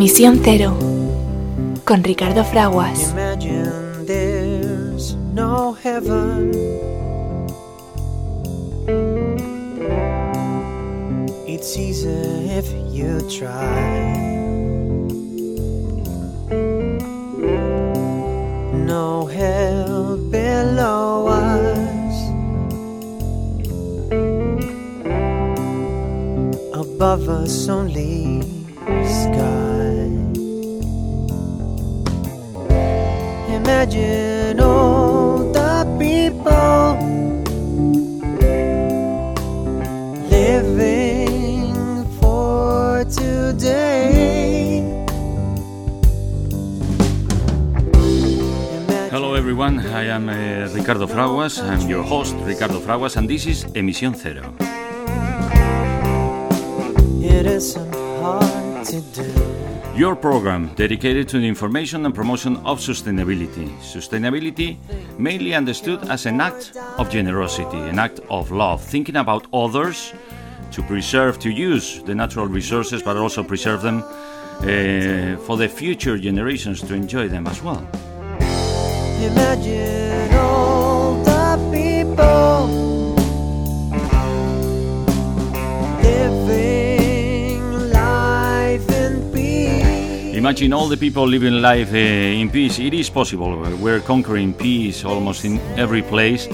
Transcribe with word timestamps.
Emisión 0.00 0.40
Cero 0.44 0.78
con 1.84 2.04
Ricardo 2.04 2.44
Fraguas. 2.44 3.12
It's 11.48 11.76
easy 11.76 12.08
if 12.48 12.72
you 12.92 13.18
try. 13.28 14.14
No 18.86 19.26
hell 19.26 20.16
below 20.30 21.26
us. 21.26 22.14
Above 26.72 27.28
us 27.28 27.68
only 27.68 28.37
Imagine 33.68 34.60
all 34.60 35.52
the 35.52 35.84
people 36.00 36.96
living 40.30 41.74
for 42.18 43.04
today. 43.04 44.80
Hello 49.10 49.34
everyone, 49.34 49.80
I 49.80 50.04
am 50.04 50.30
uh, 50.30 50.72
Ricardo 50.72 51.06
Fraguas, 51.06 51.60
I'm 51.62 51.86
your 51.86 52.02
host 52.02 52.34
Ricardo 52.46 52.80
Fraguas 52.80 53.18
and 53.18 53.28
this 53.28 53.44
is 53.44 53.64
Emisión 53.74 54.16
Cero. 54.16 54.54
It 57.20 57.44
isn't 57.44 57.94
hard 58.22 58.86
to 58.86 59.00
do. 59.12 59.27
Your 59.98 60.14
program 60.14 60.70
dedicated 60.76 61.28
to 61.30 61.40
the 61.40 61.48
information 61.48 62.06
and 62.06 62.14
promotion 62.14 62.56
of 62.58 62.78
sustainability. 62.78 63.68
Sustainability 63.80 64.76
mainly 65.18 65.54
understood 65.56 66.08
as 66.08 66.24
an 66.24 66.40
act 66.40 66.76
of 66.98 67.10
generosity, 67.10 67.78
an 67.78 67.98
act 67.98 68.20
of 68.30 68.52
love, 68.52 68.80
thinking 68.80 69.16
about 69.16 69.48
others 69.52 70.14
to 70.70 70.82
preserve, 70.84 71.40
to 71.40 71.50
use 71.50 72.00
the 72.04 72.14
natural 72.14 72.46
resources, 72.46 73.02
but 73.02 73.16
also 73.16 73.42
preserve 73.42 73.82
them 73.82 74.04
uh, 74.04 75.36
for 75.38 75.56
the 75.56 75.68
future 75.68 76.16
generations 76.16 76.80
to 76.80 76.94
enjoy 76.94 77.26
them 77.26 77.48
as 77.48 77.60
well. 77.60 77.84
Imagine 79.20 80.07
Imagine 90.48 90.72
all 90.72 90.88
the 90.88 90.96
people 90.96 91.26
living 91.26 91.60
life 91.60 91.92
uh, 91.92 91.96
in 91.96 92.48
peace. 92.48 92.78
It 92.78 92.94
is 92.94 93.10
possible. 93.10 93.60
We're 93.76 94.00
conquering 94.00 94.54
peace 94.54 95.04
almost 95.04 95.44
in 95.44 95.58
every 95.76 96.00
place, 96.00 96.48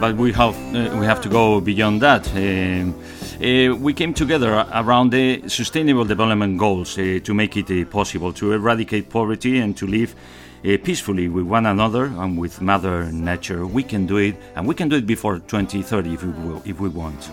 but 0.00 0.16
we 0.16 0.32
have 0.32 0.56
uh, 0.74 0.98
we 0.98 1.06
have 1.06 1.20
to 1.20 1.28
go 1.28 1.60
beyond 1.60 2.02
that. 2.02 2.26
Uh, 2.34 3.76
we 3.76 3.92
came 3.92 4.12
together 4.12 4.66
around 4.74 5.12
the 5.12 5.48
Sustainable 5.48 6.04
Development 6.04 6.58
Goals 6.58 6.96
to 6.96 7.32
make 7.32 7.56
it 7.56 7.88
possible 7.90 8.32
to 8.32 8.54
eradicate 8.54 9.08
poverty 9.08 9.60
and 9.60 9.76
to 9.76 9.86
live 9.86 10.16
peacefully 10.82 11.28
with 11.28 11.46
one 11.46 11.66
another 11.66 12.06
and 12.06 12.36
with 12.36 12.60
Mother 12.60 13.04
Nature. 13.12 13.64
We 13.64 13.84
can 13.84 14.04
do 14.04 14.16
it, 14.16 14.34
and 14.56 14.66
we 14.66 14.74
can 14.74 14.88
do 14.88 14.96
it 14.96 15.06
before 15.06 15.38
2030 15.38 16.12
if 16.12 16.24
we 16.24 16.30
will, 16.42 16.62
if 16.64 16.80
we 16.80 16.88
want. 16.88 17.30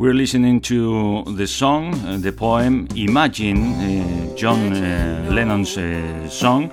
We're 0.00 0.14
listening 0.14 0.62
to 0.62 1.24
the 1.36 1.46
song, 1.46 1.92
uh, 2.06 2.16
the 2.16 2.32
poem 2.32 2.88
Imagine, 2.96 3.58
uh, 3.74 4.34
John 4.34 4.72
uh, 4.72 5.28
Lennon's 5.30 5.76
uh, 5.76 6.26
song, 6.26 6.70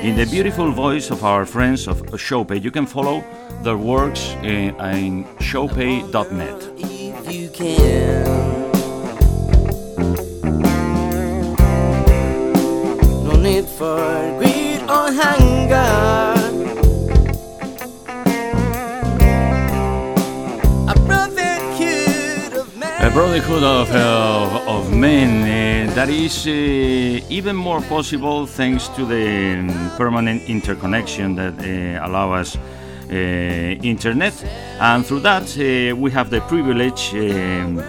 in 0.00 0.16
the 0.16 0.24
beautiful 0.24 0.72
voice 0.72 1.10
of 1.10 1.22
our 1.22 1.44
friends 1.44 1.86
of 1.86 2.00
Showpay. 2.12 2.62
You 2.62 2.70
can 2.70 2.86
follow 2.86 3.22
their 3.62 3.76
works 3.76 4.30
in, 4.42 4.74
uh, 4.80 4.96
in 4.96 5.24
showpay.net. 5.40 6.58
No 13.24 13.36
need 13.42 13.66
for 13.66 14.38
greed 14.38 14.80
or 14.88 15.12
hunger. 15.12 16.39
Brotherhood 23.12 23.64
of, 23.64 23.90
uh, 23.90 24.62
of 24.68 24.94
men 24.94 25.42
uh, 25.42 25.94
that 25.94 26.08
is 26.08 26.46
uh, 26.46 26.50
even 27.28 27.56
more 27.56 27.80
possible 27.82 28.46
thanks 28.46 28.86
to 28.88 29.04
the 29.04 29.94
permanent 29.96 30.48
interconnection 30.48 31.34
that 31.34 31.54
uh, 31.58 32.06
allow 32.06 32.32
us 32.32 32.56
internet 33.10 34.32
and 34.80 35.04
through 35.04 35.18
that 35.18 35.44
we 35.96 36.10
have 36.12 36.30
the 36.30 36.40
privilege 36.42 37.12
um, 37.14 37.80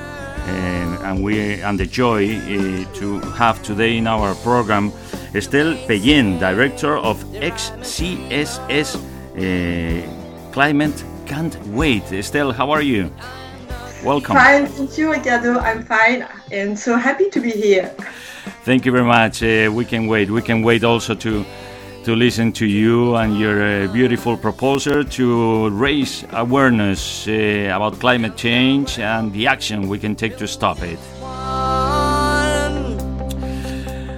and 1.05 1.23
we 1.23 1.61
and 1.61 1.79
the 1.79 1.85
joy 1.85 2.25
to 2.95 3.19
have 3.37 3.61
today 3.61 3.97
in 3.97 4.07
our 4.07 4.33
program 4.35 4.91
Estelle 5.35 5.75
Peyen, 5.87 6.39
director 6.39 6.97
of 6.97 7.23
XCSS 7.35 8.97
Climate 10.51 11.05
Can't 11.27 11.55
Wait. 11.67 12.11
Estelle, 12.11 12.51
how 12.51 12.71
are 12.71 12.81
you? 12.81 13.11
Welcome. 14.03 14.35
Fine, 14.35 14.65
thank 14.67 14.97
you, 14.97 15.11
Ricardo. 15.11 15.59
I'm 15.59 15.83
fine 15.83 16.27
and 16.51 16.77
so 16.77 16.97
happy 16.97 17.29
to 17.29 17.39
be 17.39 17.51
here. 17.51 17.87
Thank 18.63 18.85
you 18.85 18.91
very 18.91 19.05
much. 19.05 19.43
Uh, 19.43 19.71
we 19.71 19.85
can 19.85 20.07
wait. 20.07 20.31
We 20.31 20.41
can 20.41 20.63
wait 20.63 20.83
also 20.83 21.13
to 21.15 21.45
to 22.03 22.15
listen 22.15 22.51
to 22.51 22.65
you 22.65 23.15
and 23.15 23.37
your 23.37 23.61
uh, 23.61 23.87
beautiful 23.93 24.35
proposal 24.35 25.03
to 25.03 25.69
raise 25.69 26.25
awareness 26.31 27.27
uh, 27.27 27.71
about 27.75 27.99
climate 27.99 28.35
change 28.35 28.97
and 28.97 29.31
the 29.33 29.45
action 29.45 29.87
we 29.87 29.99
can 29.99 30.15
take 30.15 30.35
to 30.37 30.47
stop 30.47 30.81
it. 30.81 30.97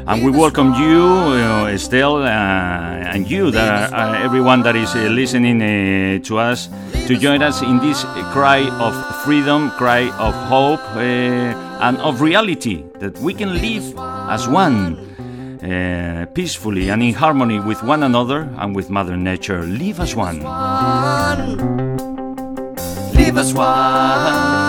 And 0.06 0.22
we 0.22 0.32
welcome 0.32 0.74
you, 0.74 1.02
uh, 1.02 1.68
Estelle, 1.68 2.18
uh, 2.18 2.28
and 2.28 3.30
you, 3.30 3.52
that 3.52 3.94
are, 3.94 4.16
uh, 4.16 4.20
everyone 4.22 4.62
that 4.64 4.76
is 4.76 4.94
uh, 4.94 5.08
listening 5.10 5.62
uh, 5.62 6.20
to 6.26 6.38
us, 6.40 6.68
to 7.08 7.18
join 7.18 7.42
us 7.42 7.62
in 7.62 7.80
this 7.80 8.04
cry 8.34 8.68
of 8.82 8.94
freedom, 9.24 9.72
cry 9.72 10.10
of 10.20 10.34
hope, 10.50 10.82
uh, 10.96 11.00
and 11.00 11.98
of 12.00 12.20
reality 12.20 12.84
that 13.00 13.18
we 13.20 13.34
can 13.34 13.54
live 13.54 13.98
as 14.30 14.46
one, 14.46 14.98
peacefully 16.34 16.90
and 16.90 17.02
in 17.02 17.14
harmony 17.14 17.62
with 17.62 17.82
one 17.84 18.04
another 18.04 18.50
and 18.58 18.76
with 18.76 18.90
Mother 18.90 19.16
Nature. 19.16 19.62
Live 19.62 20.02
as 20.02 20.16
one. 20.16 20.40
Live 23.16 23.38
as 23.38 23.54
one. 23.54 24.63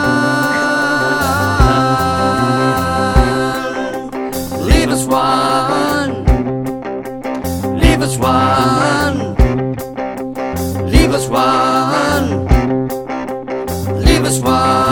One. 5.14 6.12
Leave 7.82 8.02
us 8.02 8.16
one. 8.18 9.18
Leave 10.90 11.12
us 11.18 11.28
one. 11.28 12.26
Leave 14.06 14.24
us 14.24 14.40
one. 14.40 14.83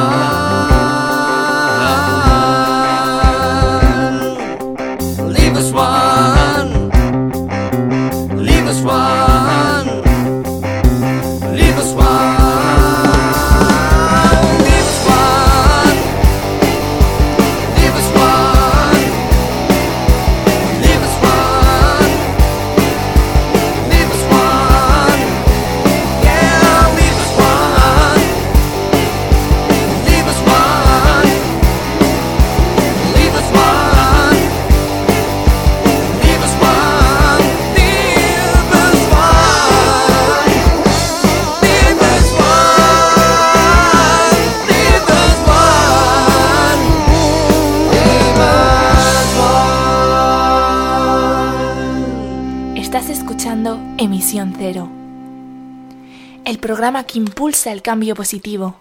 Programa 56.63 57.03
que 57.03 57.19
impulsa 57.19 57.73
el 57.73 57.83
cambio 57.83 58.15
positivo, 58.15 58.77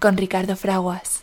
con 0.00 0.16
Ricardo 0.16 0.56
Fraguas. 0.56 1.22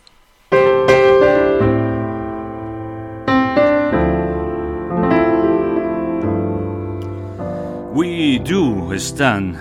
We 7.92 8.38
do 8.38 8.98
stand 8.98 9.56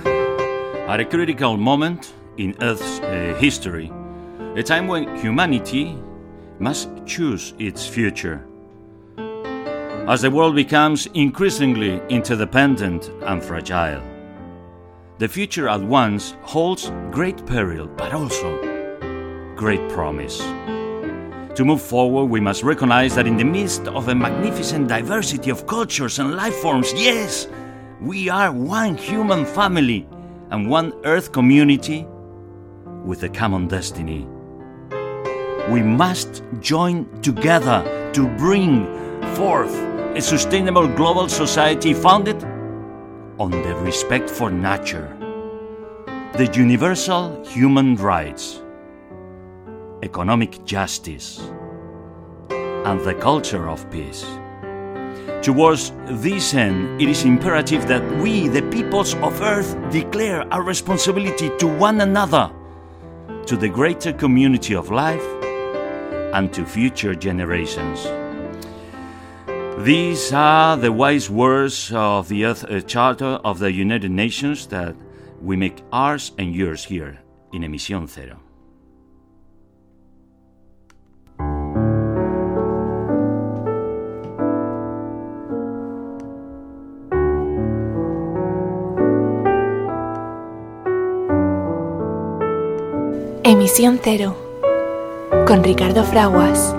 at 0.88 1.02
a 1.02 1.06
critical 1.06 1.58
moment 1.58 2.14
in 2.38 2.56
Earth's 2.62 3.02
uh, 3.02 3.36
history, 3.38 3.92
a 4.56 4.64
time 4.64 4.88
when 4.88 5.18
humanity 5.18 5.98
must 6.60 6.90
choose 7.06 7.54
its 7.60 7.86
future. 7.86 8.40
As 10.08 10.22
the 10.22 10.32
world 10.32 10.56
becomes 10.56 11.10
increasingly 11.14 12.02
interdependent 12.08 13.12
and 13.26 13.44
fragile, 13.44 14.02
the 15.20 15.28
future 15.28 15.68
at 15.68 15.82
once 15.82 16.38
holds 16.44 16.94
great 17.12 17.46
peril 17.46 17.88
but 17.88 18.14
also 18.14 18.58
great 19.58 19.86
promise. 19.90 20.40
To 21.58 21.66
move 21.66 21.82
forward, 21.82 22.28
we 22.28 22.40
must 22.40 22.64
recognize 22.64 23.16
that 23.16 23.28
in 23.28 23.36
the 23.36 23.44
midst 23.44 23.86
of 23.90 24.08
a 24.08 24.16
magnificent 24.16 24.88
diversity 24.88 25.50
of 25.50 25.68
cultures 25.68 26.20
and 26.20 26.36
life 26.36 26.56
forms, 26.56 26.94
yes, 26.94 27.50
we 28.00 28.30
are 28.30 28.54
one 28.54 28.96
human 28.96 29.46
family 29.46 30.08
and 30.52 30.70
one 30.70 30.94
earth 31.04 31.34
community 31.34 32.08
with 33.04 33.24
a 33.24 33.30
common 33.30 33.68
destiny. 33.68 34.26
We 35.70 35.84
must 35.84 36.44
join 36.62 37.10
together 37.22 38.10
to 38.14 38.26
bring 38.38 38.86
forth 39.36 39.76
a 40.16 40.22
sustainable 40.22 40.88
global 40.88 41.28
society 41.28 41.94
founded 41.94 42.42
on 43.40 43.52
the 43.52 43.74
respect 43.76 44.30
for 44.30 44.52
nature, 44.52 45.16
the 46.34 46.50
universal 46.54 47.42
human 47.46 47.96
rights, 47.96 48.62
economic 50.04 50.66
justice, 50.66 51.40
and 52.50 53.00
the 53.00 53.16
culture 53.22 53.70
of 53.70 53.90
peace. 53.90 54.26
Towards 55.42 55.94
this 56.08 56.54
end, 56.54 57.02
it 57.02 57.08
is 57.08 57.24
imperative 57.24 57.88
that 57.88 58.04
we, 58.22 58.50
the 58.50 58.62
peoples 58.64 59.16
of 59.16 59.42
Earth, 59.42 59.74
declare 59.90 60.46
our 60.54 60.62
responsibility 60.62 61.50
to 61.60 61.68
one 61.68 62.02
another, 62.02 62.52
to 63.46 63.56
the 63.56 63.70
greater 63.70 64.12
community 64.12 64.76
of 64.76 64.92
life, 64.92 65.24
and 66.34 66.52
to 66.54 66.66
future 66.66 67.16
generations. 67.16 68.06
These 69.84 70.34
are 70.34 70.76
the 70.76 70.92
wise 70.92 71.30
words 71.30 71.90
of 71.94 72.28
the 72.28 72.44
Earth 72.44 72.66
uh, 72.66 72.82
Charter 72.82 73.40
of 73.46 73.60
the 73.60 73.72
United 73.72 74.12
Nations 74.12 74.68
that 74.68 74.94
we 75.42 75.56
make 75.56 75.82
ours 75.94 76.34
and 76.38 76.54
yours 76.54 76.84
here 76.84 77.20
in 77.54 77.62
Emisión 77.62 78.10
Cero. 78.10 78.42
Emisión 93.46 93.98
Cero, 94.04 94.36
con 95.48 95.64
Ricardo 95.64 96.04
Fraguas. 96.04 96.76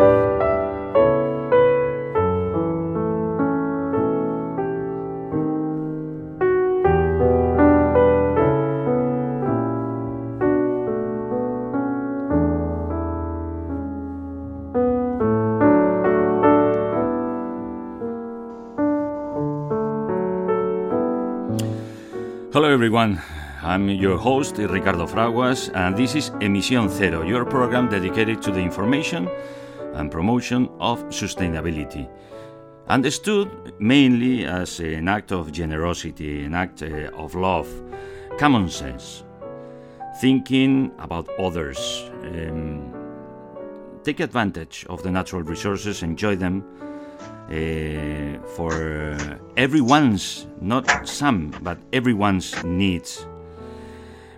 Hello, 22.60 22.74
everyone. 22.74 23.22
I'm 23.62 23.88
your 23.88 24.18
host, 24.18 24.58
Ricardo 24.58 25.06
Fraguas, 25.06 25.70
and 25.74 25.96
this 25.96 26.14
is 26.14 26.28
Emisión 26.42 26.90
Cero, 26.90 27.26
your 27.26 27.46
program 27.46 27.88
dedicated 27.88 28.42
to 28.42 28.50
the 28.50 28.60
information 28.60 29.30
and 29.94 30.10
promotion 30.10 30.68
of 30.78 31.02
sustainability. 31.04 32.06
Understood 32.86 33.72
mainly 33.78 34.44
as 34.44 34.78
an 34.80 35.08
act 35.08 35.32
of 35.32 35.52
generosity, 35.52 36.44
an 36.44 36.52
act 36.52 36.82
uh, 36.82 37.08
of 37.14 37.34
love, 37.34 37.66
common 38.38 38.68
sense, 38.68 39.24
thinking 40.20 40.92
about 40.98 41.30
others, 41.38 42.10
um, 42.24 42.92
take 44.04 44.20
advantage 44.20 44.84
of 44.90 45.02
the 45.02 45.10
natural 45.10 45.40
resources, 45.40 46.02
enjoy 46.02 46.36
them 46.36 46.62
uh, 47.50 48.38
for 48.54 49.16
everyone's, 49.56 50.46
not 50.60 51.08
some, 51.08 51.50
but 51.62 51.78
everyone's 51.92 52.62
needs, 52.64 53.26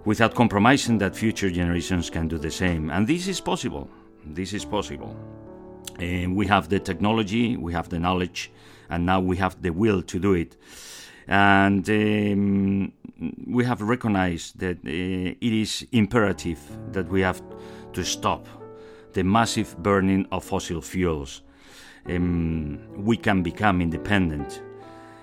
without 0.05 0.35
compromising 0.35 0.99
that 0.99 1.15
future 1.15 1.51
generations 1.51 2.11
can 2.11 2.29
do 2.29 2.39
the 2.39 2.51
same. 2.51 2.91
And 2.91 3.07
this 3.07 3.29
is 3.29 3.41
possible. 3.41 3.89
This 4.25 4.53
is 4.53 4.65
possible. 4.65 5.17
Uh, 6.01 6.31
we 6.31 6.47
have 6.47 6.69
the 6.69 6.81
technology, 6.81 7.57
we 7.57 7.73
have 7.73 7.89
the 7.89 7.99
knowledge, 7.99 8.51
and 8.89 9.07
now 9.07 9.21
we 9.21 9.37
have 9.37 9.61
the 9.63 9.71
will 9.71 10.03
to 10.03 10.19
do 10.19 10.35
it. 10.35 10.57
And 11.29 11.89
um, 11.89 12.93
we 13.47 13.65
have 13.65 13.81
recognized 13.81 14.59
that 14.59 14.79
uh, 14.79 15.37
it 15.41 15.53
is 15.53 15.87
imperative 15.93 16.61
that 16.93 17.09
we 17.09 17.21
have 17.21 17.43
to 17.93 18.05
stop 18.05 18.47
the 19.13 19.23
massive 19.23 19.77
burning 19.83 20.27
of 20.33 20.45
fossil 20.45 20.81
fuels 20.81 21.43
um, 22.09 22.79
we 22.97 23.17
can 23.17 23.43
become 23.43 23.81
independent. 23.81 24.63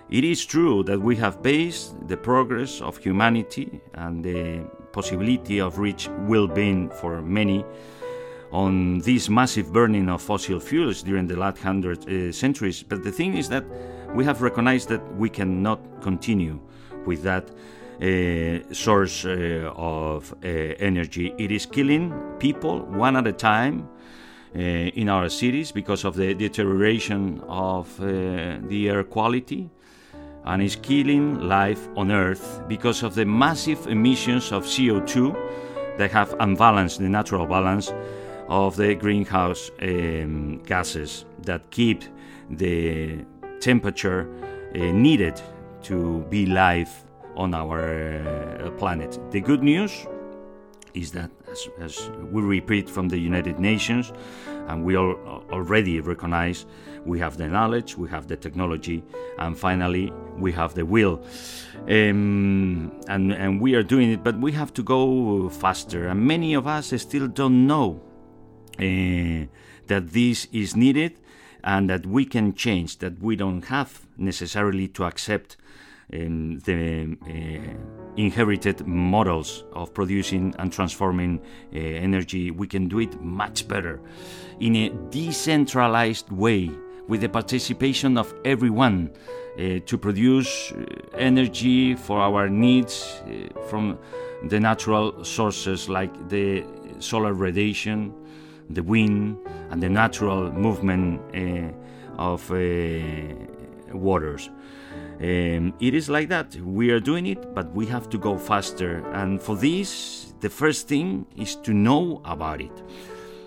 It 0.10 0.24
is 0.24 0.46
true 0.46 0.84
that 0.84 1.00
we 1.00 1.16
have 1.18 1.44
based 1.44 1.96
the 2.08 2.18
progress 2.18 2.82
of 2.82 2.98
humanity 2.98 3.80
and 3.94 4.24
the 4.24 4.64
possibility 4.92 5.60
of 5.60 5.78
rich 5.78 6.10
well 6.28 6.48
being 6.48 6.90
for 6.90 7.22
many 7.22 7.64
on 8.52 9.00
this 9.00 9.30
massive 9.30 9.72
burning 9.72 10.10
of 10.10 10.22
fossil 10.22 10.60
fuels 10.60 11.04
during 11.04 11.28
the 11.28 11.36
last 11.36 11.60
hundred 11.60 12.10
uh, 12.10 12.32
centuries. 12.32 12.82
But 12.82 13.04
the 13.04 13.12
thing 13.12 13.38
is 13.38 13.50
that 13.50 13.64
we 14.16 14.26
have 14.26 14.42
recognized 14.42 14.90
that 14.90 15.16
we 15.16 15.30
cannot 15.30 15.80
continue 16.02 16.60
with 17.06 17.22
that 17.24 17.52
uh, 18.02 18.74
source 18.74 19.26
uh, 19.26 19.72
of 19.76 20.34
uh, 20.44 20.48
energy. 20.48 21.34
It 21.38 21.52
is 21.52 21.66
killing 21.66 22.12
people 22.40 22.82
one 22.86 23.16
at 23.16 23.28
a 23.28 23.34
time 23.34 23.88
in 24.54 25.10
our 25.10 25.30
cities 25.30 25.72
because 25.72 26.04
of 26.06 26.16
the 26.16 26.34
deterioration 26.34 27.42
of 27.48 28.00
uh, 28.00 28.58
the 28.68 28.90
air 28.90 29.04
quality 29.04 29.70
and 30.46 30.62
is 30.62 30.76
killing 30.76 31.40
life 31.48 31.88
on 31.96 32.12
Earth 32.12 32.62
because 32.68 33.04
of 33.04 33.14
the 33.16 33.26
massive 33.26 33.86
emissions 33.88 34.52
of 34.52 34.64
CO2 34.64 35.36
that 35.98 36.12
have 36.12 36.36
unbalanced 36.40 37.00
the 37.00 37.10
natural 37.10 37.46
balance 37.46 37.94
of 38.48 38.76
the 38.76 38.96
greenhouse 38.96 39.70
um, 39.82 40.58
gases 40.66 41.26
that 41.44 41.70
keep 41.70 42.04
the 42.50 43.24
temperature 43.60 44.28
uh, 44.74 44.78
needed 44.92 45.40
to 45.84 46.26
be 46.30 46.46
life 46.46 47.04
on 47.36 47.54
our 47.54 48.18
uh, 48.18 48.72
planet. 48.72 49.20
The 49.32 49.42
good 49.42 49.62
news 49.62 50.08
is 50.94 51.12
that, 51.12 51.30
as, 51.52 51.70
as, 51.80 52.10
we 52.32 52.42
repeat 52.42 52.90
from 52.90 53.10
the 53.10 53.18
United 53.18 53.60
Nations, 53.60 54.12
and 54.68 54.84
we 54.84 54.96
all 54.96 55.16
already 55.52 56.00
recognize 56.00 56.66
we 57.06 57.20
have 57.20 57.38
the 57.38 57.48
knowledge, 57.48 57.98
we 57.98 58.10
have 58.10 58.28
the 58.28 58.36
technology, 58.36 59.04
and 59.38 59.58
finally 59.58 60.12
we 60.38 60.52
have 60.52 60.74
the 60.76 60.86
will. 60.86 61.24
Um, 61.88 62.92
and, 63.08 63.34
and 63.34 63.62
we 63.62 63.76
are 63.76 63.84
doing 63.84 64.12
it, 64.12 64.24
but 64.24 64.38
we 64.40 64.52
have 64.52 64.74
to 64.74 64.84
go 64.84 65.50
faster. 65.50 66.08
And 66.08 66.26
many 66.26 66.54
of 66.54 66.68
us 66.68 66.94
still 67.02 67.28
don't 67.28 67.66
know 67.66 68.02
uh, 68.78 69.48
that 69.88 70.10
this 70.12 70.48
is 70.52 70.76
needed 70.76 71.20
and 71.64 71.90
that 71.90 72.06
we 72.06 72.26
can 72.26 72.54
change, 72.54 73.00
that 73.00 73.22
we 73.22 73.36
don't 73.36 73.66
have 73.66 74.06
necessarily 74.18 74.88
to 74.90 75.04
accept 75.04 75.58
um, 76.14 76.60
the 76.60 77.18
uh, 77.24 77.74
inherited 78.18 78.86
models 78.86 79.64
of 79.74 79.94
producing 79.94 80.54
and 80.60 80.74
transforming 80.74 81.40
uh, 81.74 81.78
energy, 81.78 82.52
we 82.52 82.68
can 82.68 82.88
do 82.88 83.00
it 83.00 83.22
much 83.22 83.68
better 83.68 84.02
in 84.60 84.76
a 84.76 84.90
decentralized 85.10 86.30
way 86.32 86.70
with 87.08 87.22
the 87.22 87.30
participation 87.30 88.18
of 88.18 88.34
everyone 88.46 89.10
uh, 89.58 89.80
to 89.86 89.98
produce 89.98 90.72
uh, 90.72 90.86
energy 91.18 91.96
for 91.96 92.20
our 92.22 92.48
needs 92.48 93.22
uh, 93.26 93.60
from 93.68 93.98
the 94.48 94.60
natural 94.60 95.24
sources 95.24 95.90
like 95.90 96.30
the 96.30 96.64
solar 97.00 97.34
radiation, 97.34 98.14
the 98.70 98.84
wind, 98.84 99.38
and 99.70 99.84
the 99.84 99.90
natural 99.90 100.52
movement 100.52 101.20
uh, 101.36 102.22
of 102.22 102.50
waters. 103.92 104.50
Um, 105.22 105.74
it 105.82 105.94
is 105.94 106.10
like 106.10 106.30
that. 106.30 106.56
We 106.56 106.92
are 106.92 107.00
doing 107.00 107.26
it, 107.26 107.54
but 107.54 107.70
we 107.74 107.86
have 107.88 108.10
to 108.10 108.18
go 108.18 108.38
faster. 108.38 109.06
And 109.12 109.42
for 109.42 109.58
this, 109.58 110.34
the 110.40 110.50
first 110.50 110.88
thing 110.88 111.26
is 111.36 111.56
to 111.58 111.74
know 111.74 112.22
about 112.24 112.62
it. 112.62 112.72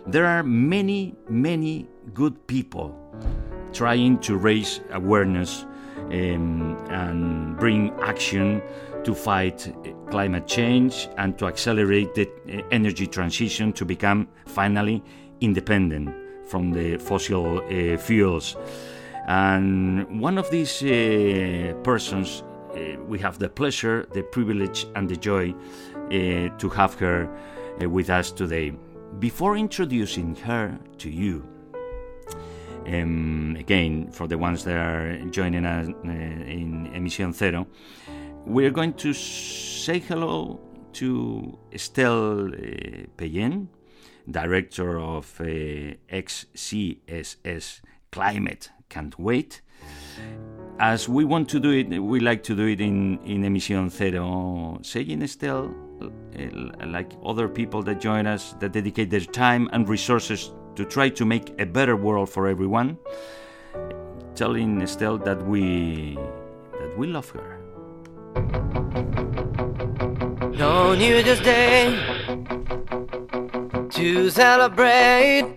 There 0.07 0.27
are 0.27 0.43
many, 0.43 1.15
many 1.31 1.89
good 2.13 2.47
people 2.47 2.95
trying 3.73 4.19
to 4.19 4.37
raise 4.37 4.81
awareness 4.91 5.65
um, 6.11 6.77
and 6.91 7.57
bring 7.59 7.91
action 8.03 8.61
to 9.05 9.15
fight 9.15 9.75
climate 10.11 10.47
change 10.47 11.09
and 11.17 11.39
to 11.39 11.47
accelerate 11.47 12.15
the 12.15 12.29
uh, 12.29 12.63
energy 12.71 13.07
transition 13.07 13.73
to 13.73 13.85
become 13.85 14.29
finally 14.47 15.03
independent 15.41 16.15
from 16.47 16.71
the 16.73 16.99
fossil 16.99 17.59
uh, 17.59 17.97
fuels. 17.97 18.57
And 19.27 20.21
one 20.21 20.39
of 20.39 20.51
these 20.51 20.83
uh, 20.83 21.75
persons, 21.85 22.43
uh, 22.75 23.01
we 23.07 23.19
have 23.21 23.39
the 23.39 23.49
pleasure, 23.49 24.07
the 24.13 24.23
privilege, 24.23 24.87
and 24.97 25.09
the 25.09 25.17
joy 25.17 25.55
uh, 26.07 26.49
to 26.59 26.69
have 26.75 26.95
her 26.95 27.29
uh, 27.81 27.89
with 27.89 28.11
us 28.11 28.33
today. 28.33 28.75
Before 29.19 29.57
introducing 29.57 30.35
her 30.37 30.79
to 30.99 31.11
you, 31.11 31.47
um, 32.87 33.57
again, 33.59 34.11
for 34.11 34.27
the 34.27 34.37
ones 34.37 34.65
that 34.65 34.77
are 34.77 35.19
joining 35.31 35.65
us 35.67 35.89
uh, 35.89 36.11
in 36.11 36.91
Emisión 36.93 37.33
Cero, 37.33 37.67
we're 38.45 38.73
going 38.73 38.95
to 38.95 39.13
say 39.13 40.01
hello 40.01 40.61
to 40.95 41.59
Estelle 41.73 42.49
uh, 42.49 43.07
Peyen, 43.17 43.69
director 44.29 44.99
of 44.99 45.41
XCSS 46.11 47.81
Climate 48.11 48.71
Can't 48.93 49.19
Wait. 49.19 49.63
As 50.79 51.09
we 51.09 51.25
want 51.25 51.49
to 51.49 51.59
do 51.59 51.71
it, 51.71 51.89
we 51.99 52.21
like 52.21 52.43
to 52.43 52.55
do 52.55 52.67
it 52.67 52.79
in, 52.79 53.19
in 53.25 53.43
Emisión 53.43 53.91
Cero, 53.91 54.79
saying 54.85 55.23
Estelle, 55.23 55.75
uh, 56.03 56.87
like 56.87 57.11
other 57.25 57.49
people 57.49 57.83
that 57.85 58.01
join 58.01 58.27
us, 58.27 58.55
that 58.61 58.73
dedicate 58.73 59.09
their 59.09 59.21
time 59.21 59.71
and 59.73 59.89
resources 59.89 60.53
to 60.77 60.85
try 60.85 61.09
to 61.09 61.25
make 61.25 61.59
a 61.59 61.65
better 61.65 61.97
world 61.97 62.29
for 62.29 62.47
everyone, 62.49 62.99
telling 64.35 64.83
Estelle 64.83 65.17
that 65.17 65.43
we 65.47 66.19
that 66.79 66.93
we 66.99 67.07
love 67.07 67.31
her. 67.31 67.59
No 70.53 70.95
New 70.95 71.17
Year's 71.17 71.41
Day 71.41 71.97
to 73.89 74.29
celebrate. 74.29 75.57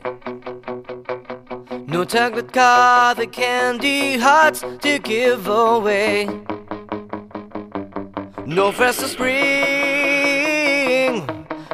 No 1.95 2.03
chocolate 2.03 2.51
car, 2.51 3.15
the 3.15 3.25
candy 3.25 4.17
hearts 4.17 4.59
to 4.81 4.99
give 4.99 5.47
away. 5.47 6.27
No 8.45 8.73
festive 8.73 9.11
spring, 9.11 9.31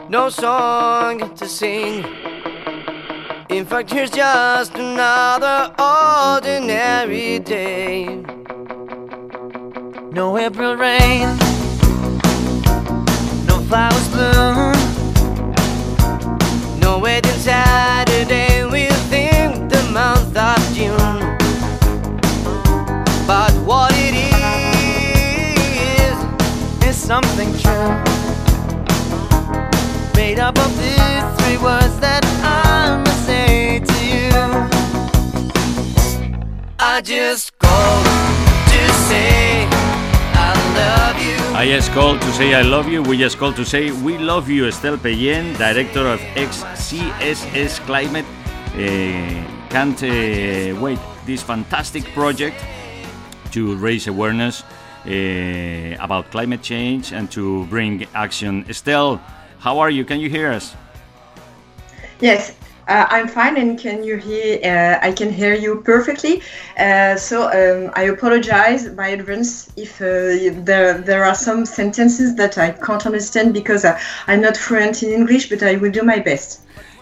no 0.10 0.30
song 0.30 1.34
to 1.34 1.48
sing. 1.48 2.06
In 3.50 3.66
fact, 3.66 3.90
here's 3.92 4.12
just 4.12 4.76
another 4.76 5.74
ordinary 5.80 7.40
day. 7.40 8.06
No 10.12 10.38
April 10.38 10.76
rain, 10.76 11.36
no 13.48 13.60
flowers 13.68 14.08
bloom, 14.10 14.74
no 16.80 17.00
wedding 17.00 17.40
Saturday 17.40 18.61
But 23.28 23.54
what 23.66 23.94
it 23.96 24.14
is, 26.02 26.18
is 26.88 26.98
something 26.98 27.52
true. 27.64 27.94
Made 30.16 30.40
up 30.40 30.58
of 30.58 30.72
these 30.78 31.24
three 31.40 31.58
words 31.58 32.00
that 32.00 32.24
I 32.44 32.98
must 33.06 33.26
say 33.26 33.80
to 33.80 34.00
you. 34.14 34.32
I 36.80 37.02
just 37.02 37.58
called 37.60 38.06
to 38.74 38.82
say 39.08 39.68
I 40.34 40.54
love 40.76 41.18
you. 41.22 41.38
I 41.56 41.66
just 41.68 41.92
called 41.92 42.22
to 42.22 42.32
say 42.34 42.54
I 42.54 42.64
love 42.64 42.88
you. 42.90 43.04
We 43.04 43.18
just 43.18 43.38
called 43.38 43.56
to 43.56 43.66
say 43.66 43.92
we 43.92 44.18
love 44.18 44.50
you, 44.50 44.68
Estelle 44.68 44.98
Peyen, 44.98 45.54
director 45.58 46.08
of 46.08 46.20
XCSS 46.36 47.80
Climate. 47.86 48.26
Uh, 48.76 49.61
can't 49.72 50.04
uh, 50.04 50.78
wait 50.82 51.00
this 51.26 51.42
fantastic 51.42 52.04
project 52.14 52.62
to 53.52 53.78
raise 53.78 54.08
awareness 54.08 54.64
uh, 55.06 55.96
about 56.04 56.30
climate 56.30 56.62
change 56.62 57.14
and 57.14 57.32
to 57.32 57.66
bring 57.68 58.06
action. 58.14 58.66
Estelle, 58.68 59.22
how 59.60 59.80
are 59.80 59.90
you? 59.90 60.04
Can 60.04 60.20
you 60.20 60.30
hear 60.30 60.52
us? 60.52 60.76
Yes, 62.20 62.54
uh, 62.90 63.06
I'm 63.10 63.30
fine, 63.30 63.56
and 63.56 63.80
can 63.80 64.04
you 64.04 64.18
hear? 64.18 64.60
Uh, 64.62 65.08
I 65.08 65.14
can 65.14 65.32
hear 65.32 65.54
you 65.54 65.82
perfectly. 65.86 66.42
Uh, 66.78 67.16
so 67.16 67.44
um, 67.46 67.92
I 67.96 68.04
apologize 68.04 68.90
by 68.90 69.08
advance 69.08 69.72
if 69.78 70.02
uh, 70.02 70.52
there 70.66 70.98
there 70.98 71.24
are 71.24 71.36
some 71.36 71.66
sentences 71.66 72.36
that 72.36 72.58
I 72.58 72.72
can't 72.72 73.06
understand 73.06 73.54
because 73.54 73.86
uh, 73.86 73.98
I'm 74.28 74.42
not 74.42 74.58
fluent 74.58 75.02
in 75.02 75.12
English, 75.12 75.50
but 75.50 75.64
I 75.64 75.78
will 75.78 75.92
do 75.92 76.04
my 76.04 76.20
best. 76.20 76.62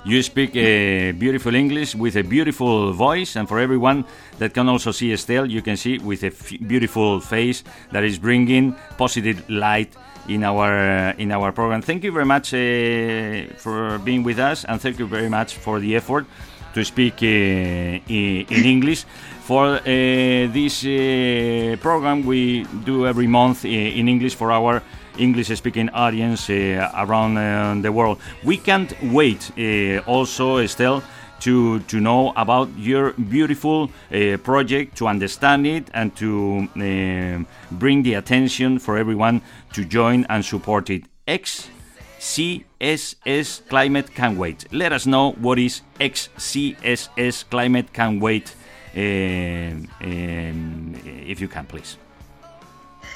You 0.09 0.23
speak 0.23 0.57
uh, 0.57 1.13
beautiful 1.19 1.53
English 1.53 1.93
with 1.93 2.15
a 2.15 2.23
beautiful 2.23 2.93
voice, 2.93 3.35
and 3.35 3.47
for 3.47 3.59
everyone 3.59 4.05
that 4.39 4.55
can 4.55 4.67
also 4.67 4.91
see 4.91 5.13
Estelle, 5.13 5.45
you 5.45 5.61
can 5.61 5.77
see 5.77 5.99
with 5.99 6.23
a 6.23 6.31
beautiful 6.65 7.19
face 7.19 7.63
that 7.91 8.03
is 8.03 8.17
bringing 8.17 8.75
positive 8.97 9.47
light 9.51 9.93
in 10.27 10.43
our 10.43 10.73
uh, 10.73 11.13
in 11.19 11.31
our 11.31 11.51
program. 11.51 11.83
Thank 11.83 12.03
you 12.03 12.11
very 12.11 12.25
much 12.25 12.55
uh, 12.55 13.53
for 13.57 13.99
being 13.99 14.23
with 14.23 14.39
us, 14.39 14.65
and 14.65 14.81
thank 14.81 14.97
you 14.97 15.05
very 15.05 15.29
much 15.29 15.53
for 15.53 15.79
the 15.79 15.95
effort 15.95 16.25
to 16.73 16.83
speak 16.83 17.21
uh, 17.21 17.27
in, 18.09 18.65
English. 18.65 19.05
For 19.45 19.75
uh, 19.75 19.83
this 19.85 20.81
program, 21.81 22.25
we 22.25 22.65
do 22.83 23.05
every 23.05 23.27
month 23.27 23.63
in 23.63 24.09
English 24.09 24.33
for 24.33 24.51
our 24.51 24.81
English-speaking 25.19 25.89
audience 25.89 26.49
uh, 26.49 26.91
around 26.95 27.37
uh, 27.37 27.75
the 27.81 27.91
world. 27.91 28.19
We 28.43 28.57
can't 28.57 28.93
wait. 29.03 29.51
Uh, 29.57 29.99
also, 30.07 30.57
Estelle 30.57 31.03
to 31.39 31.79
to 31.81 31.99
know 31.99 32.33
about 32.35 32.69
your 32.77 33.13
beautiful 33.13 33.89
uh, 34.11 34.37
project, 34.43 34.95
to 34.97 35.07
understand 35.07 35.65
it, 35.65 35.89
and 35.93 36.15
to 36.17 36.67
uh, 36.75 37.39
bring 37.71 38.03
the 38.03 38.13
attention 38.15 38.79
for 38.79 38.97
everyone 38.97 39.41
to 39.73 39.85
join 39.85 40.25
and 40.29 40.43
support 40.45 40.89
it. 40.89 41.03
XCSS 41.27 41.69
Climate 43.69 44.13
Can 44.13 44.37
Wait. 44.37 44.65
Let 44.71 44.91
us 44.93 45.05
know 45.05 45.31
what 45.33 45.59
is 45.59 45.81
XCSS 45.99 47.49
Climate 47.49 47.93
Can 47.93 48.19
Wait, 48.19 48.55
uh, 48.95 48.99
um, 48.99 50.95
if 51.05 51.39
you 51.39 51.47
can, 51.47 51.65
please. 51.65 51.97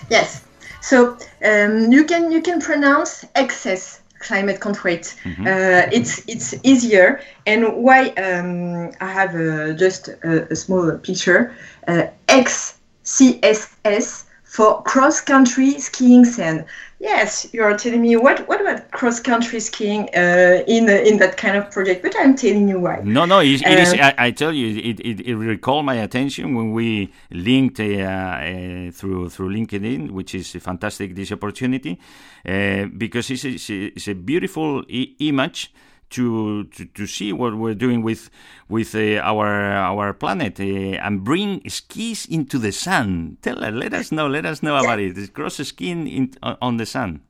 Yes. 0.10 0.44
So 0.84 1.18
um, 1.44 1.92
you 1.92 2.04
can 2.06 2.32
you 2.32 2.42
can 2.42 2.60
pronounce 2.60 3.26
excess 3.36 4.04
climate 4.24 4.60
can't 4.62 4.84
wait. 4.84 5.16
Uh, 5.26 5.88
it's 5.92 6.24
it's 6.28 6.56
easier. 6.64 7.20
And 7.46 7.62
why 7.86 8.10
um, 8.28 8.92
I 9.00 9.08
have 9.20 9.36
uh, 9.36 9.74
just 9.74 10.08
a, 10.08 10.48
a 10.52 10.56
small 10.56 10.98
picture. 10.98 11.54
Uh, 11.88 12.08
XCSS 12.28 14.26
for 14.44 14.82
cross 14.84 15.22
country 15.22 15.80
skiing 15.80 16.26
sand. 16.26 16.66
Yes, 17.04 17.50
you 17.52 17.62
are 17.64 17.78
telling 17.78 18.02
me 18.02 18.16
what 18.16 18.48
what 18.48 18.62
about 18.62 18.90
cross 18.92 19.20
country 19.20 19.60
skiing 19.60 20.08
uh, 20.16 20.64
in 20.68 20.88
in 20.88 21.18
that 21.18 21.36
kind 21.36 21.58
of 21.58 21.70
project? 21.70 22.02
But 22.02 22.16
I'm 22.18 22.34
telling 22.34 22.70
you 22.70 22.80
why. 22.80 23.02
No, 23.04 23.26
no, 23.26 23.40
it, 23.42 23.62
it 23.62 23.78
is. 23.78 23.92
Um, 23.92 24.00
I, 24.00 24.16
I 24.28 24.32
tell 24.32 24.54
you, 24.54 24.68
it, 24.90 25.02
it, 25.02 25.20
it 25.20 25.36
recalled 25.36 25.86
my 25.86 25.96
attention 25.96 26.56
when 26.56 26.72
we 26.72 27.12
linked 27.30 27.82
uh, 27.82 27.84
uh, 27.84 28.92
through 28.92 29.30
through 29.32 29.50
LinkedIn, 29.50 30.12
which 30.12 30.34
is 30.34 30.56
a 30.56 30.62
fantastic. 30.62 31.14
This 31.14 31.34
opportunity 31.34 32.00
uh, 32.48 32.86
because 32.98 33.30
it's 33.32 33.44
a, 33.44 33.50
it's 33.50 33.70
a, 33.70 33.84
it's 33.98 34.08
a 34.08 34.16
beautiful 34.16 34.86
I- 34.90 35.14
image. 35.20 35.74
To, 36.14 36.66
to, 36.66 36.86
to 36.86 37.08
see 37.08 37.34
what 37.34 37.56
we're 37.56 37.74
doing 37.74 38.04
with 38.04 38.30
with 38.70 38.94
uh, 38.94 39.18
our 39.24 39.50
our 39.74 40.14
planet 40.14 40.60
uh, 40.60 41.02
and 41.02 41.24
bring 41.24 41.68
skis 41.68 42.28
into 42.28 42.60
the 42.60 42.72
sun. 42.72 43.38
Tell 43.42 43.56
let 43.56 43.94
us 43.94 44.12
know. 44.12 44.28
Let 44.28 44.46
us 44.46 44.62
know 44.62 44.76
about 44.78 45.00
it. 45.00 45.34
Cross 45.34 45.58
skiing 45.58 46.08
in, 46.08 46.34
on 46.44 46.78
the 46.78 46.86
sun. 46.86 47.22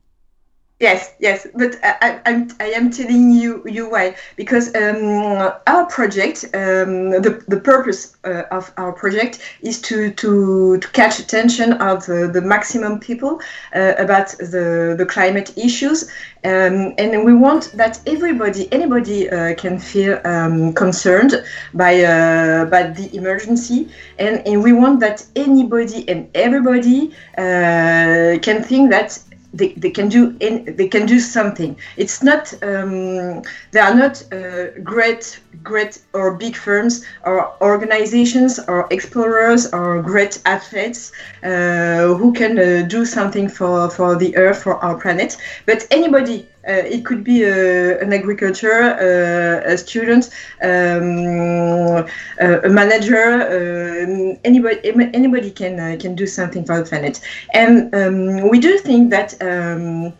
Yes, 0.80 1.14
yes, 1.20 1.46
but 1.54 1.76
I, 1.84 2.20
I, 2.26 2.46
I 2.58 2.66
am 2.72 2.90
telling 2.90 3.30
you 3.30 3.62
you 3.64 3.88
why. 3.88 4.16
Because 4.34 4.74
um, 4.74 5.52
our 5.68 5.86
project, 5.86 6.46
um, 6.52 7.10
the, 7.10 7.42
the 7.46 7.60
purpose 7.60 8.16
uh, 8.24 8.42
of 8.50 8.72
our 8.76 8.92
project 8.92 9.38
is 9.62 9.80
to, 9.82 10.10
to, 10.14 10.78
to 10.78 10.88
catch 10.88 11.20
attention 11.20 11.74
of 11.74 12.04
the, 12.06 12.28
the 12.30 12.42
maximum 12.42 12.98
people 12.98 13.40
uh, 13.74 13.94
about 13.98 14.30
the, 14.38 14.96
the 14.98 15.06
climate 15.06 15.56
issues, 15.56 16.10
um, 16.44 16.92
and 16.98 17.24
we 17.24 17.34
want 17.34 17.70
that 17.74 18.00
everybody, 18.06 18.70
anybody 18.72 19.30
uh, 19.30 19.54
can 19.54 19.78
feel 19.78 20.20
um, 20.24 20.72
concerned 20.72 21.34
by 21.72 22.02
uh, 22.02 22.64
by 22.64 22.82
the 22.82 23.08
emergency, 23.16 23.88
and, 24.18 24.44
and 24.46 24.62
we 24.62 24.72
want 24.72 24.98
that 25.00 25.24
anybody 25.36 26.06
and 26.08 26.28
everybody 26.34 27.12
uh, 27.38 28.38
can 28.42 28.60
think 28.62 28.90
that 28.90 29.18
they, 29.54 29.72
they 29.74 29.90
can 29.90 30.08
do 30.08 30.32
they 30.38 30.88
can 30.88 31.06
do 31.06 31.20
something. 31.20 31.76
It's 31.96 32.22
not 32.22 32.52
um, 32.62 33.42
they 33.70 33.80
are 33.80 33.94
not 33.94 34.22
uh, 34.32 34.70
great 34.82 35.40
great 35.62 36.00
or 36.12 36.34
big 36.34 36.56
firms 36.56 37.04
or 37.24 37.52
organizations 37.62 38.58
or 38.68 38.86
explorers 38.90 39.72
or 39.72 40.02
great 40.02 40.40
athletes 40.44 41.12
uh, 41.42 42.14
who 42.14 42.32
can 42.32 42.58
uh, 42.58 42.86
do 42.88 43.04
something 43.04 43.48
for 43.48 43.90
for 43.90 44.16
the 44.16 44.36
earth 44.36 44.62
for 44.62 44.76
our 44.84 44.98
planet. 44.98 45.36
But 45.66 45.86
anybody 45.90 46.48
uh, 46.66 46.72
it 46.72 47.04
could 47.04 47.22
be 47.22 47.44
a, 47.44 48.00
an 48.00 48.12
agriculture, 48.12 48.96
uh, 48.96 49.72
a 49.72 49.76
student, 49.76 50.30
um, 50.62 52.06
a, 52.40 52.60
a 52.64 52.68
manager. 52.68 54.38
Anybody, 54.44 54.80
anybody 55.14 55.50
can 55.50 55.78
uh, 55.78 55.96
can 56.00 56.14
do 56.14 56.26
something 56.26 56.64
for 56.64 56.78
the 56.78 56.84
planet, 56.84 57.20
and 57.52 57.94
um, 57.94 58.48
we 58.48 58.58
do 58.58 58.78
think 58.78 59.10
that 59.10 59.34
um, 59.42 60.14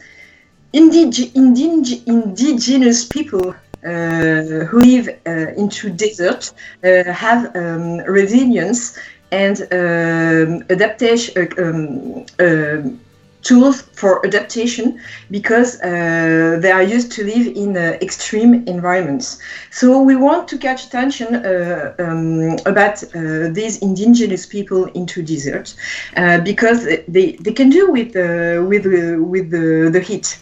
indig- 0.74 1.32
indig- 1.32 2.06
indigenous 2.06 3.06
people 3.06 3.50
uh, 3.50 3.54
who 3.84 4.80
live 4.80 5.08
uh, 5.26 5.30
into 5.56 5.90
desert 5.90 6.52
uh, 6.84 7.04
have 7.12 7.54
um, 7.56 7.98
resilience 7.98 8.98
and 9.30 9.62
um, 9.72 10.64
adaptation 10.70 11.48
um, 11.58 13.00
tools 13.44 13.82
for 13.92 14.24
adaptation 14.26 14.98
because 15.30 15.80
uh, 15.82 16.58
they 16.60 16.72
are 16.72 16.82
used 16.82 17.12
to 17.12 17.24
live 17.24 17.46
in 17.54 17.76
uh, 17.76 17.96
extreme 18.00 18.66
environments. 18.66 19.38
So 19.70 20.02
we 20.02 20.16
want 20.16 20.48
to 20.48 20.58
catch 20.58 20.86
attention 20.86 21.34
uh, 21.36 21.94
um, 21.98 22.56
about 22.66 23.02
uh, 23.04 23.48
these 23.52 23.78
indigenous 23.82 24.46
people 24.46 24.86
into 25.00 25.22
desert 25.22 25.74
uh, 26.16 26.40
because 26.40 26.84
they, 27.06 27.32
they 27.44 27.52
can 27.52 27.70
do 27.70 27.90
with 27.90 28.14
with 28.14 28.86
with 29.32 29.50
the, 29.50 29.90
the 29.92 30.00
heat. 30.00 30.38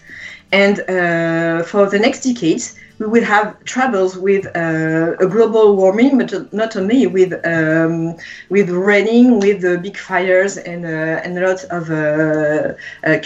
And 0.53 0.81
uh, 0.89 1.63
for 1.65 1.89
the 1.89 1.99
next 1.99 2.21
decades, 2.23 2.75
we 2.99 3.07
will 3.07 3.25
have 3.25 3.57
troubles 3.65 4.17
with 4.17 4.47
uh, 4.57 5.17
a 5.19 5.27
global 5.27 5.77
warming, 5.77 6.19
but 6.19 6.33
not 6.53 6.77
only 6.77 7.07
with 7.07 7.33
um, 7.47 8.17
with 8.51 8.69
raining, 8.71 9.41
with 9.41 9.65
uh, 9.65 9.77
big 9.79 9.97
fires 9.97 10.59
and 10.59 10.85
uh, 10.85 11.21
and 11.25 11.39
a 11.39 11.49
lot 11.49 11.65
of 11.71 11.91
uh, 11.91 12.73
uh, 13.07 13.19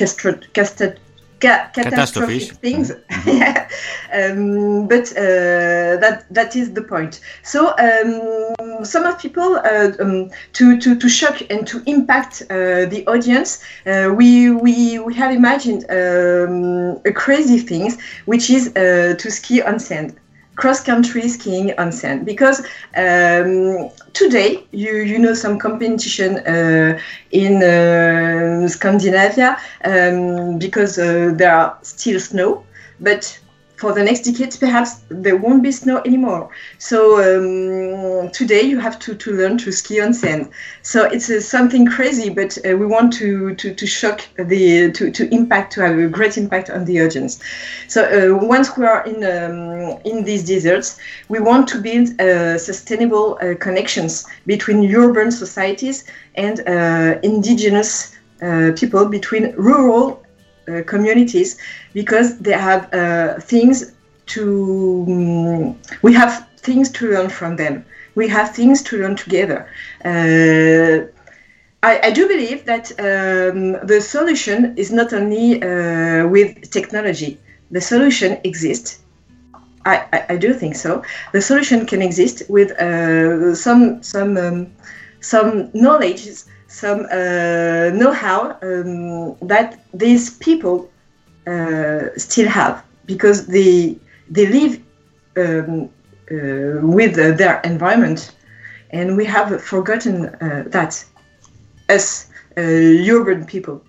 ca- 1.41 1.71
catastrophic 1.73 2.53
things. 2.61 2.91
Mm-hmm. 2.91 3.63
um, 4.13 4.89
but 4.89 5.11
uh, 5.13 5.97
that 6.03 6.27
that 6.31 6.57
is 6.57 6.73
the 6.73 6.83
point. 6.83 7.21
So 7.43 7.75
um, 7.79 8.85
some 8.85 9.05
of 9.05 9.19
people 9.19 9.57
uh, 9.57 9.93
um, 10.01 10.31
to, 10.55 10.79
to 10.79 10.97
to 10.97 11.09
shock 11.09 11.43
and 11.51 11.67
to 11.67 11.83
impact 11.87 12.43
uh, 12.51 12.87
the 12.87 13.05
audience, 13.07 13.63
uh, 13.87 14.13
we 14.17 14.51
we 14.51 14.99
we 14.99 15.15
have 15.15 15.33
imagined 15.33 15.85
um, 15.91 17.01
a 17.05 17.13
crazy 17.13 17.59
things, 17.59 17.99
which 18.27 18.51
is 18.51 18.69
uh, 18.77 19.15
to 19.19 19.31
ski 19.31 19.63
on 19.63 19.79
sand 19.79 20.17
cross-country 20.57 21.29
skiing 21.29 21.73
on 21.79 21.93
sand 21.93 22.25
because 22.27 22.61
um, 22.97 23.91
today 24.13 24.65
you 24.73 24.93
you 25.11 25.19
know 25.19 25.35
some 25.35 25.59
competition 25.59 26.39
uh, 26.39 26.99
in 27.31 27.63
uh, 27.63 28.69
Scandinavia 28.69 29.57
um, 29.85 30.59
because 30.59 30.99
uh, 30.99 31.33
there 31.37 31.55
are 31.55 31.79
still 31.83 32.19
snow. 32.21 32.65
But 33.01 33.39
for 33.77 33.93
the 33.93 34.03
next 34.03 34.21
decades, 34.21 34.57
perhaps 34.57 35.03
there 35.09 35.37
won't 35.37 35.63
be 35.63 35.71
snow 35.71 35.99
anymore. 36.05 36.51
So 36.79 37.19
um, 37.21 38.31
today 38.31 38.63
you 38.63 38.79
have 38.79 38.99
to, 39.01 39.15
to 39.15 39.33
learn 39.33 39.59
to 39.59 39.73
ski 39.73 40.01
on 40.01 40.15
sand. 40.15 40.51
So 40.83 41.05
it's 41.05 41.29
uh, 41.29 41.41
something 41.41 41.87
crazy, 41.87 42.31
but 42.31 42.57
uh, 42.59 42.77
we 42.77 42.87
want 42.87 43.13
to, 43.15 43.55
to, 43.55 43.75
to 43.75 43.87
shock 43.87 44.23
the 44.37 44.91
to, 44.93 45.11
to 45.11 45.35
impact 45.35 45.75
to 45.75 45.83
have 45.83 45.99
a 45.99 46.09
great 46.09 46.39
impact 46.39 46.71
on 46.71 46.85
the 46.87 47.03
audience. 47.03 47.39
So 47.89 48.03
uh, 48.05 48.37
once 48.47 48.77
we 48.77 48.87
are 48.87 49.05
in 49.05 49.17
um, 49.25 50.01
in 50.05 50.25
these 50.25 50.45
deserts, 50.45 50.99
we 51.29 51.39
want 51.41 51.69
to 51.69 51.81
build 51.81 52.19
uh, 52.21 52.59
sustainable 52.59 53.39
uh, 53.43 53.55
connections 53.57 54.27
between 54.47 54.95
urban 54.95 55.31
societies 55.31 56.05
and 56.35 56.61
uh, 56.61 57.19
indigenous 57.23 58.17
people, 58.77 59.07
between 59.07 59.55
rural 59.57 60.23
uh, 60.69 60.83
communities 60.83 61.59
because 61.93 62.39
they 62.39 62.53
have 62.53 62.93
uh, 62.93 63.41
things 63.41 63.93
to 64.27 65.05
um, 65.09 65.79
we 66.03 66.13
have 66.13 66.49
things 66.59 66.91
to 66.91 67.11
learn 67.11 67.31
from 67.31 67.57
them. 67.57 67.85
We 68.15 68.29
have 68.29 68.55
things 68.55 68.83
to 68.85 68.99
learn 68.99 69.17
together. 69.17 69.69
Uh, 70.05 71.07
I, 71.83 72.01
I, 72.09 72.11
do 72.11 72.27
believe 72.27 72.65
that 72.65 72.91
um, 72.99 73.87
the 73.87 74.01
solution 74.01 74.77
is 74.77 74.91
not 74.91 75.13
only 75.13 75.63
uh, 75.63 76.27
with 76.27 76.71
technology. 76.71 77.39
The 77.71 77.81
solution 77.81 78.41
exists. 78.45 79.01
I, 79.85 79.97
I, 80.13 80.27
I, 80.31 80.37
do 80.37 80.53
think 80.53 80.75
so. 80.75 81.03
The 81.33 81.41
solution 81.41 81.87
can 81.87 82.03
exist 82.03 82.43
with 82.49 82.73
uh, 82.73 83.55
some 83.55 84.03
some 84.03 84.37
um, 84.37 84.73
some 85.21 85.71
knowledge 85.75 86.27
some 86.77 87.01
uh, 87.11 87.89
know-how 88.01 88.41
um, 88.63 89.35
that 89.49 89.81
these 89.95 90.31
people 90.47 90.91
uh, 91.47 92.03
still 92.17 92.49
have 92.49 92.85
because 93.07 93.47
they 93.47 93.97
they 94.29 94.47
live 94.59 94.75
um, 95.37 95.89
uh, 96.31 96.87
with 96.97 97.15
their 97.41 97.61
environment, 97.65 98.21
and 98.91 99.17
we 99.17 99.25
have 99.25 99.49
forgotten 99.63 100.17
that 100.75 100.93
as 101.89 102.29
urban 102.57 103.47
people. 103.47 103.81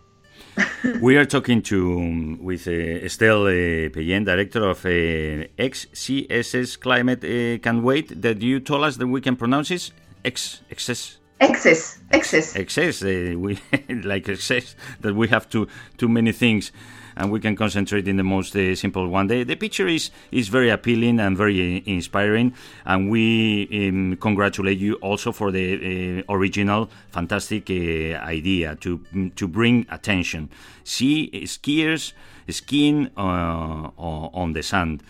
we 1.01 1.17
are 1.17 1.25
talking 1.25 1.61
to 1.61 1.77
um, 1.99 2.43
with 2.43 2.67
uh, 2.67 3.05
Estelle 3.07 3.47
uh, 3.47 3.89
director 4.23 4.63
of 4.69 4.85
uh, 4.85 5.45
XCSS 5.59 6.79
Climate 6.79 7.23
uh, 7.23 7.61
Can 7.61 7.83
Wait. 7.83 8.21
That 8.21 8.41
you 8.41 8.59
told 8.59 8.83
us 8.85 8.97
that 8.97 9.07
we 9.07 9.21
can 9.21 9.35
pronounce 9.35 9.71
it 9.71 9.91
X 10.23 10.61
XS 10.71 11.16
excess 11.39 11.99
excess. 12.11 12.55
Excess 12.55 13.03
uh, 13.03 13.33
we 13.37 13.59
like 14.03 14.29
excess 14.29 14.75
that 15.01 15.15
we 15.15 15.27
have 15.27 15.49
too 15.49 15.67
too 15.97 16.07
many 16.07 16.31
things 16.31 16.71
and 17.15 17.31
we 17.31 17.39
can 17.39 17.55
concentrate 17.55 18.07
in 18.07 18.17
the 18.17 18.23
most 18.23 18.55
uh, 18.55 18.75
simple 18.75 19.07
one. 19.07 19.27
The, 19.27 19.43
the 19.43 19.55
picture 19.55 19.87
is 19.87 20.11
is 20.31 20.47
very 20.47 20.69
appealing 20.69 21.19
and 21.19 21.35
very 21.35 21.77
uh, 21.77 21.81
inspiring 21.85 22.53
and 22.85 23.09
we 23.09 23.67
um, 23.89 24.17
congratulate 24.17 24.77
you 24.77 24.95
also 24.95 25.31
for 25.31 25.51
the 25.51 26.23
uh, 26.27 26.33
original 26.33 26.89
fantastic 27.11 27.69
idea 27.69 28.75
to 28.77 29.01
to 29.35 29.47
bring 29.47 29.85
attention. 29.89 30.49
See 30.83 31.29
skiers 31.45 32.13
skiing 32.49 33.09
uh, 33.17 33.89
on 33.97 34.53
the 34.53 34.63
sand. 34.63 35.03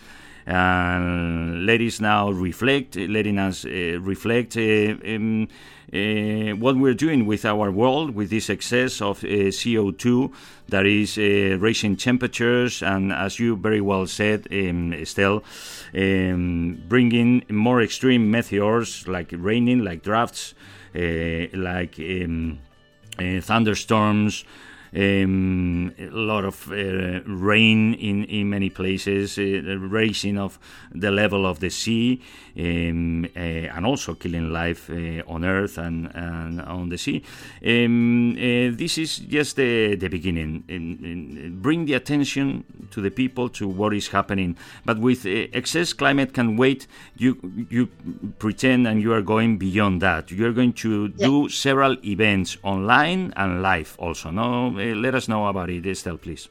And 0.50 1.66
let 1.66 1.82
us 1.82 2.00
now 2.00 2.30
reflect, 2.30 2.96
letting 2.96 3.38
us 3.38 3.66
reflect 3.66 4.56
um, 4.56 5.46
uh, 5.92 6.54
what 6.56 6.76
we're 6.76 6.94
doing 6.94 7.26
with 7.26 7.44
our 7.44 7.70
world, 7.70 8.14
with 8.14 8.30
this 8.30 8.50
excess 8.50 9.00
of 9.00 9.24
uh, 9.24 9.50
CO2 9.50 10.32
that 10.68 10.86
is 10.86 11.16
uh, 11.16 11.56
raising 11.58 11.96
temperatures, 11.96 12.82
and 12.82 13.12
as 13.12 13.38
you 13.38 13.56
very 13.56 13.80
well 13.80 14.06
said, 14.06 14.46
um, 14.50 14.92
Estelle, 14.92 15.42
um, 15.94 16.82
bringing 16.88 17.42
more 17.48 17.82
extreme 17.82 18.30
meteors 18.30 19.08
like 19.08 19.32
raining, 19.32 19.82
like 19.84 20.02
droughts, 20.02 20.54
uh, 20.94 21.46
like 21.54 21.98
um, 21.98 22.58
thunderstorms 23.40 24.44
um, 24.94 25.92
a 25.98 26.10
lot 26.10 26.44
of 26.44 26.70
uh, 26.70 27.20
rain 27.26 27.94
in, 27.94 28.24
in 28.24 28.50
many 28.50 28.70
places, 28.70 29.38
uh, 29.38 29.42
raising 29.78 30.38
of 30.38 30.58
the 30.92 31.10
level 31.10 31.46
of 31.46 31.60
the 31.60 31.70
sea, 31.70 32.22
um, 32.58 33.24
uh, 33.36 33.38
and 33.38 33.86
also 33.86 34.14
killing 34.14 34.52
life 34.52 34.90
uh, 34.90 35.22
on 35.26 35.44
Earth 35.44 35.78
and, 35.78 36.10
and 36.14 36.60
on 36.60 36.88
the 36.88 36.98
sea. 36.98 37.22
Um, 37.64 38.32
uh, 38.32 38.76
this 38.76 38.98
is 38.98 39.18
just 39.18 39.56
the, 39.56 39.94
the 39.96 40.08
beginning. 40.08 40.64
In, 40.68 40.98
in, 41.04 41.58
bring 41.60 41.84
the 41.84 41.94
attention 41.94 42.64
to 42.90 43.00
the 43.00 43.10
people 43.10 43.48
to 43.50 43.68
what 43.68 43.94
is 43.94 44.08
happening. 44.08 44.56
But 44.84 44.98
with 44.98 45.26
uh, 45.26 45.48
excess 45.52 45.92
climate 45.92 46.32
can 46.34 46.56
wait, 46.56 46.86
you 47.16 47.38
you 47.70 47.88
pretend 48.38 48.86
and 48.86 49.02
you 49.02 49.12
are 49.12 49.22
going 49.22 49.58
beyond 49.58 50.02
that. 50.02 50.30
You 50.30 50.46
are 50.46 50.52
going 50.52 50.72
to 50.74 51.12
yeah. 51.16 51.26
do 51.26 51.48
several 51.48 51.96
events 52.04 52.56
online 52.62 53.32
and 53.36 53.62
live 53.62 53.96
also. 53.98 54.30
No 54.30 54.77
let 54.78 55.14
us 55.14 55.28
know 55.28 55.46
about 55.46 55.70
it, 55.70 55.86
Estelle, 55.86 56.18
please. 56.18 56.48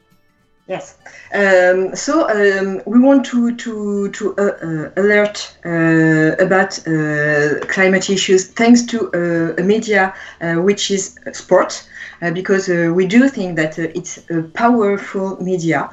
Yes. 0.68 0.98
Um, 1.32 1.96
so 1.96 2.28
um, 2.28 2.82
we 2.84 3.00
want 3.00 3.24
to 3.26 3.56
to 3.56 4.10
to 4.10 4.36
uh, 4.36 4.42
uh, 4.42 4.90
alert 4.98 5.56
uh, 5.64 6.36
about 6.38 6.78
uh, 6.86 7.60
climate 7.68 8.10
issues 8.10 8.48
thanks 8.48 8.82
to 8.82 9.10
uh, 9.14 9.54
a 9.56 9.62
media 9.62 10.14
uh, 10.42 10.56
which 10.56 10.90
is 10.90 11.18
sport. 11.32 11.88
because 12.34 12.68
we 12.68 13.06
do 13.06 13.28
think 13.28 13.54
that 13.56 13.78
it's 13.78 14.18
a 14.28 14.42
powerful 14.42 15.40
media. 15.40 15.88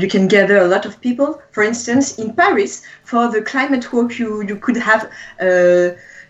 you 0.00 0.08
can 0.08 0.26
gather 0.26 0.56
a 0.56 0.66
lot 0.66 0.86
of 0.86 0.98
people. 1.02 1.42
For 1.52 1.62
instance, 1.62 2.18
in 2.18 2.32
Paris, 2.34 2.82
for 3.04 3.28
the 3.30 3.42
climate 3.42 3.92
walk, 3.92 4.18
you, 4.18 4.42
you 4.48 4.56
could 4.56 4.78
have 4.78 5.10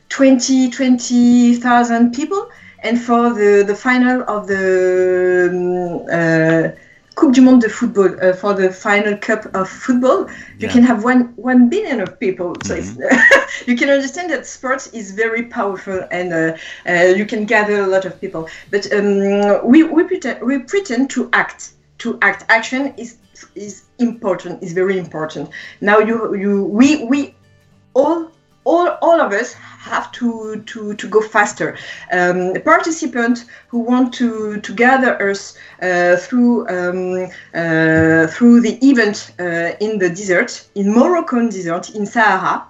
20, 0.09 0.71
20,000 0.71 2.13
people. 2.13 2.51
And 2.87 3.03
for 3.03 3.35
the, 3.35 3.65
the 3.67 3.75
final 3.75 4.23
of 4.29 4.47
the 4.47 5.49
um, 5.51 6.79
Coupe 7.17 7.35
du 7.35 7.43
Monde 7.43 7.63
de 7.63 7.69
football 7.69 8.15
uh, 8.23 8.33
for 8.33 8.55
the 8.55 8.71
final 8.71 9.17
cup 9.17 9.47
of 9.55 9.69
football, 9.69 10.29
you 10.61 10.69
yeah. 10.69 10.73
can 10.73 10.83
have 10.85 11.03
one 11.03 11.33
one 11.37 11.69
billion 11.69 12.01
of 12.01 12.21
people. 12.21 12.55
So 12.63 12.77
mm-hmm. 12.77 13.71
you 13.71 13.77
can 13.77 13.89
understand 13.89 14.31
that 14.31 14.47
sports 14.47 14.87
is 14.89 15.13
very 15.13 15.45
powerful 15.45 16.07
and 16.13 16.33
uh, 16.33 16.57
uh, 16.89 17.15
you 17.17 17.27
can 17.27 17.45
gather 17.47 17.81
a 17.83 17.87
lot 17.87 18.05
of 18.05 18.21
people. 18.21 18.49
But 18.71 18.93
um, 18.93 19.67
we 19.67 19.83
we 19.83 20.05
pretend 20.05 20.47
we 20.47 20.59
pretend 20.61 21.11
to 21.11 21.29
act. 21.33 21.73
To 22.01 22.19
act, 22.21 22.45
action 22.51 22.95
is 22.99 23.17
is 23.55 23.85
important. 23.99 24.63
Is 24.63 24.73
very 24.75 24.99
important. 24.99 25.49
Now 25.81 25.99
you 25.99 26.37
you 26.37 26.65
we 26.65 27.05
we 27.07 27.35
all 27.95 28.31
all 28.67 28.89
all 29.01 29.21
of 29.21 29.33
us 29.33 29.55
have 29.87 30.11
to, 30.13 30.63
to, 30.67 30.95
to 30.95 31.09
go 31.09 31.21
faster. 31.21 31.79
Um, 32.13 32.55
participants 32.65 33.47
who 33.69 33.79
want 33.79 34.13
to, 34.15 34.61
to 34.61 34.75
gather 34.75 35.31
us 35.31 35.57
uh, 35.81 36.17
through, 36.17 36.69
um, 36.69 37.31
uh, 37.55 38.27
through 38.27 38.61
the 38.61 38.79
event 38.83 39.33
uh, 39.39 39.77
in 39.81 39.99
the 39.99 40.09
desert, 40.09 40.69
in 40.75 40.93
Moroccan 40.93 41.49
desert, 41.49 41.91
in 41.91 42.05
Sahara, 42.05 42.67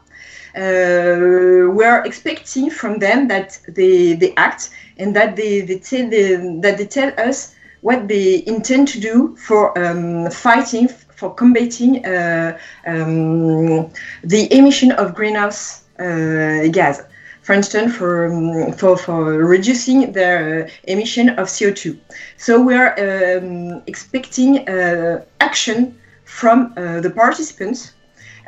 uh, 0.57 1.69
we're 1.79 2.03
expecting 2.05 2.71
from 2.71 2.99
them 2.99 3.29
that 3.29 3.59
they, 3.69 4.15
they 4.15 4.35
act 4.37 4.71
and 4.99 5.15
that 5.17 5.37
they, 5.37 5.63
they, 5.63 5.79
tell, 5.79 6.09
they, 6.09 6.37
that 6.61 6.79
they 6.79 6.87
tell 6.87 7.13
us 7.19 7.55
what 7.83 8.09
they 8.09 8.43
intend 8.47 8.89
to 8.89 9.01
do 9.01 9.37
for 9.37 9.79
um, 9.79 10.31
fighting, 10.31 10.89
for 10.89 11.35
combating 11.35 12.05
uh, 12.05 12.59
um, 12.87 13.91
the 14.25 14.49
emission 14.51 14.93
of 14.93 15.15
greenhouse 15.15 15.86
gas. 15.99 17.03
For 17.43 17.53
instance, 17.53 17.95
for, 17.95 18.73
for, 18.73 18.97
for 18.97 19.25
reducing 19.47 20.11
their 20.11 20.65
uh, 20.65 20.71
emission 20.89 21.29
of 21.29 21.47
CO2. 21.47 21.97
So 22.39 22.61
we 22.61 22.75
are 22.75 22.93
um, 22.99 23.83
expecting 23.87 24.69
uh, 24.69 25.25
action 25.39 25.97
from 26.25 26.75
the 26.75 27.13
participants 27.15 27.93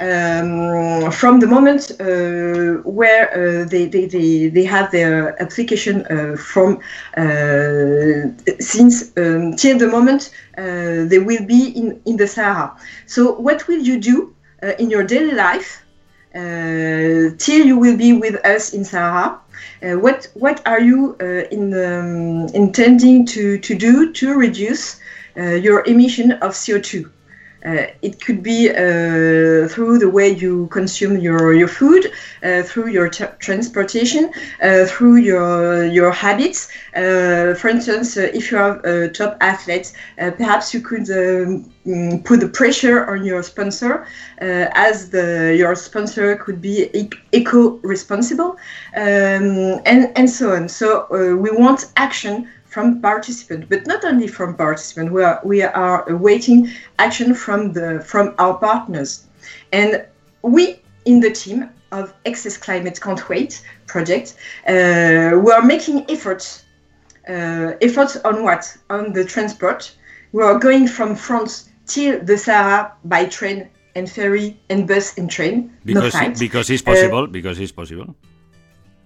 um, 0.00 1.10
from 1.10 1.40
the 1.40 1.46
moment 1.46 1.90
uh, 2.00 2.82
where 2.88 3.30
uh, 3.32 3.64
they, 3.68 3.86
they, 3.86 4.06
they, 4.06 4.48
they, 4.48 4.64
have 4.64 4.90
their 4.92 5.40
application 5.42 6.06
uh, 6.06 6.36
from 6.36 6.80
since 8.60 9.16
um, 9.16 9.56
till 9.56 9.78
the 9.78 9.88
moment 9.88 10.30
they 10.56 11.18
will 11.18 11.44
be 11.44 11.70
in, 11.70 12.00
in 12.04 12.16
the 12.16 12.26
Sahara. 12.26 12.76
So 13.06 13.32
what 13.32 13.66
will 13.66 13.80
you 13.80 13.98
do 13.98 14.34
in 14.78 14.90
your 14.90 15.04
daily 15.04 15.32
life 15.32 15.82
uh, 15.82 15.87
till 16.32 17.66
you 17.66 17.78
will 17.78 17.96
be 17.96 18.12
with 18.12 18.36
us 18.44 18.72
in 18.72 18.84
Sahara. 18.84 19.40
Uh, 19.82 19.98
what 19.98 20.28
what 20.34 20.60
are 20.66 20.80
you 20.80 21.16
uh, 21.20 21.46
in, 21.50 21.72
um, 21.74 22.48
intending 22.54 23.24
to, 23.26 23.58
to 23.58 23.74
do 23.74 24.12
to 24.12 24.34
reduce 24.34 25.00
your 25.36 25.86
emission 25.86 26.32
of 26.32 26.52
CO2? 26.52 27.08
Uh, 27.64 27.86
it 28.02 28.20
could 28.24 28.42
be 28.42 28.70
uh, 28.70 29.66
through 29.68 29.98
the 29.98 30.08
way 30.08 30.28
you 30.28 30.68
consume 30.68 31.18
your, 31.18 31.52
your 31.52 31.66
food, 31.66 32.12
uh, 32.42 32.62
through 32.62 32.86
your 32.88 33.08
transportation, 33.08 34.30
uh, 34.62 34.84
through 34.86 35.16
your 35.16 35.84
your 35.86 36.12
habits. 36.12 36.70
Uh, 36.94 37.54
for 37.54 37.68
instance, 37.68 38.16
uh, 38.16 38.30
if 38.32 38.52
you 38.52 38.58
are 38.58 38.78
a 38.86 39.08
top 39.08 39.36
athlete, 39.40 39.92
perhaps 40.16 40.72
you 40.72 40.80
could 40.80 41.10
um, 41.10 41.68
mm, 41.84 42.24
put 42.24 42.38
the 42.40 42.48
pressure 42.48 43.04
on 43.06 43.24
your 43.24 43.42
sponsor, 43.42 44.06
as 44.40 45.10
the 45.10 45.54
your 45.58 45.74
sponsor 45.74 46.36
could 46.36 46.62
be 46.62 46.88
eco-responsible, 47.32 48.56
um, 48.96 49.80
and 49.84 50.12
and 50.16 50.30
so 50.30 50.54
on. 50.54 50.68
So 50.68 51.06
we 51.36 51.50
want 51.50 51.86
action 51.96 52.48
from 52.78 53.00
participants, 53.00 53.66
but 53.68 53.84
not 53.88 54.04
only 54.04 54.28
from 54.28 54.54
participants. 54.54 55.10
We 55.10 55.22
are 55.24 55.40
we 55.52 55.58
are 55.62 56.08
awaiting 56.08 56.70
action 57.06 57.34
from 57.34 57.72
the 57.72 57.88
from 58.10 58.26
our 58.38 58.54
partners, 58.68 59.10
and 59.72 59.90
we 60.42 60.62
in 61.04 61.18
the 61.18 61.32
team 61.42 61.58
of 61.90 62.14
Excess 62.24 62.56
Climate 62.56 63.00
Can't 63.00 63.28
Wait 63.28 63.52
project, 63.86 64.36
uh, 64.68 65.32
we 65.44 65.50
are 65.56 65.64
making 65.74 65.96
efforts. 66.08 66.46
Uh, 67.28 67.72
efforts 67.88 68.16
on 68.24 68.44
what? 68.44 68.62
On 68.88 69.12
the 69.12 69.24
transport. 69.24 69.80
We 70.32 70.42
are 70.42 70.58
going 70.58 70.86
from 70.86 71.16
France 71.16 71.52
till 71.86 72.14
the 72.28 72.38
Sahara 72.38 72.92
by 73.04 73.26
train 73.26 73.68
and 73.96 74.08
ferry 74.08 74.48
and 74.70 74.86
bus 74.86 75.18
and 75.18 75.28
train. 75.28 75.56
Because 75.84 76.14
no 76.14 76.34
because 76.46 76.70
it's 76.70 76.82
possible. 76.82 77.24
Uh, 77.24 77.38
because 77.38 77.58
it's 77.58 77.72
possible 77.72 78.14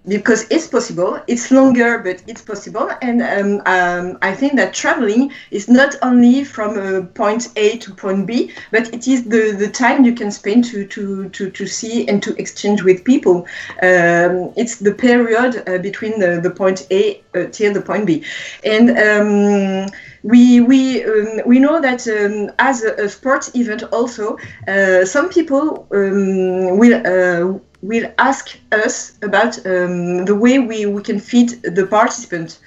because 0.07 0.45
it's 0.49 0.67
possible. 0.67 1.19
It's 1.27 1.51
longer, 1.51 1.99
but 1.99 2.21
it's 2.27 2.41
possible. 2.41 2.89
And 3.01 3.21
um, 3.21 3.61
um, 3.65 4.17
I 4.21 4.33
think 4.33 4.55
that 4.55 4.73
traveling 4.73 5.31
is 5.51 5.69
not 5.69 5.95
only 6.01 6.43
from 6.43 6.77
uh, 6.77 7.01
point 7.13 7.49
A 7.55 7.77
to 7.77 7.93
point 7.93 8.27
B, 8.27 8.51
but 8.71 8.93
it 8.93 9.07
is 9.07 9.23
the, 9.23 9.55
the 9.57 9.69
time 9.69 10.03
you 10.03 10.13
can 10.13 10.31
spend 10.31 10.65
to, 10.65 10.85
to, 10.87 11.29
to, 11.29 11.49
to 11.49 11.67
see 11.67 12.07
and 12.07 12.21
to 12.23 12.35
exchange 12.35 12.83
with 12.83 13.03
people. 13.03 13.47
Um, 13.81 14.53
it's 14.57 14.77
the 14.79 14.93
period 14.93 15.63
uh, 15.67 15.77
between 15.77 16.19
the, 16.19 16.39
the 16.41 16.51
point 16.51 16.85
A 16.91 17.21
uh, 17.35 17.45
till 17.51 17.73
the 17.73 17.81
point 17.81 18.05
B. 18.05 18.23
And 18.63 18.89
um, 18.97 19.89
we 20.23 20.61
we 20.61 21.03
um, 21.03 21.41
we 21.45 21.59
know 21.59 21.81
that 21.81 22.07
um, 22.07 22.49
as 22.57 22.83
a, 22.83 22.93
a, 22.95 23.09
sports 23.09 23.53
event 23.55 23.83
also 23.91 24.37
uh, 24.67 25.03
some 25.05 25.29
people 25.29 25.85
um, 25.91 26.77
will 26.77 26.95
uh, 27.05 27.59
will 27.83 28.11
ask 28.17 28.57
us 28.71 29.17
about 29.21 29.57
um, 29.65 30.23
the 30.25 30.33
way 30.33 30.57
we, 30.57 30.85
we 30.85 31.01
can 31.03 31.19
feed 31.19 31.49
the 31.63 31.85
participants 31.85 32.59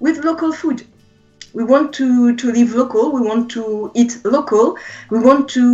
with 0.00 0.24
local 0.24 0.50
food. 0.50 0.84
We 1.52 1.64
want 1.64 1.92
to, 1.94 2.34
to 2.36 2.52
live 2.52 2.74
local. 2.74 3.12
We 3.12 3.20
want 3.20 3.50
to 3.52 3.90
eat 3.94 4.18
local. 4.24 4.76
We 5.10 5.18
want 5.20 5.48
to 5.50 5.64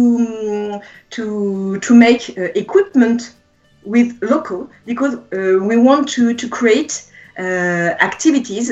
um, 0.75 0.81
to 1.11 1.79
to 1.79 1.95
make 1.95 2.37
uh, 2.37 2.43
equipment 2.55 3.35
with 3.85 4.19
local 4.23 4.69
because 4.85 5.15
uh, 5.15 5.59
we 5.61 5.77
want 5.77 6.09
to 6.11 6.35
to 6.35 6.49
create 6.49 7.11
uh, 7.39 7.43
activities 8.01 8.71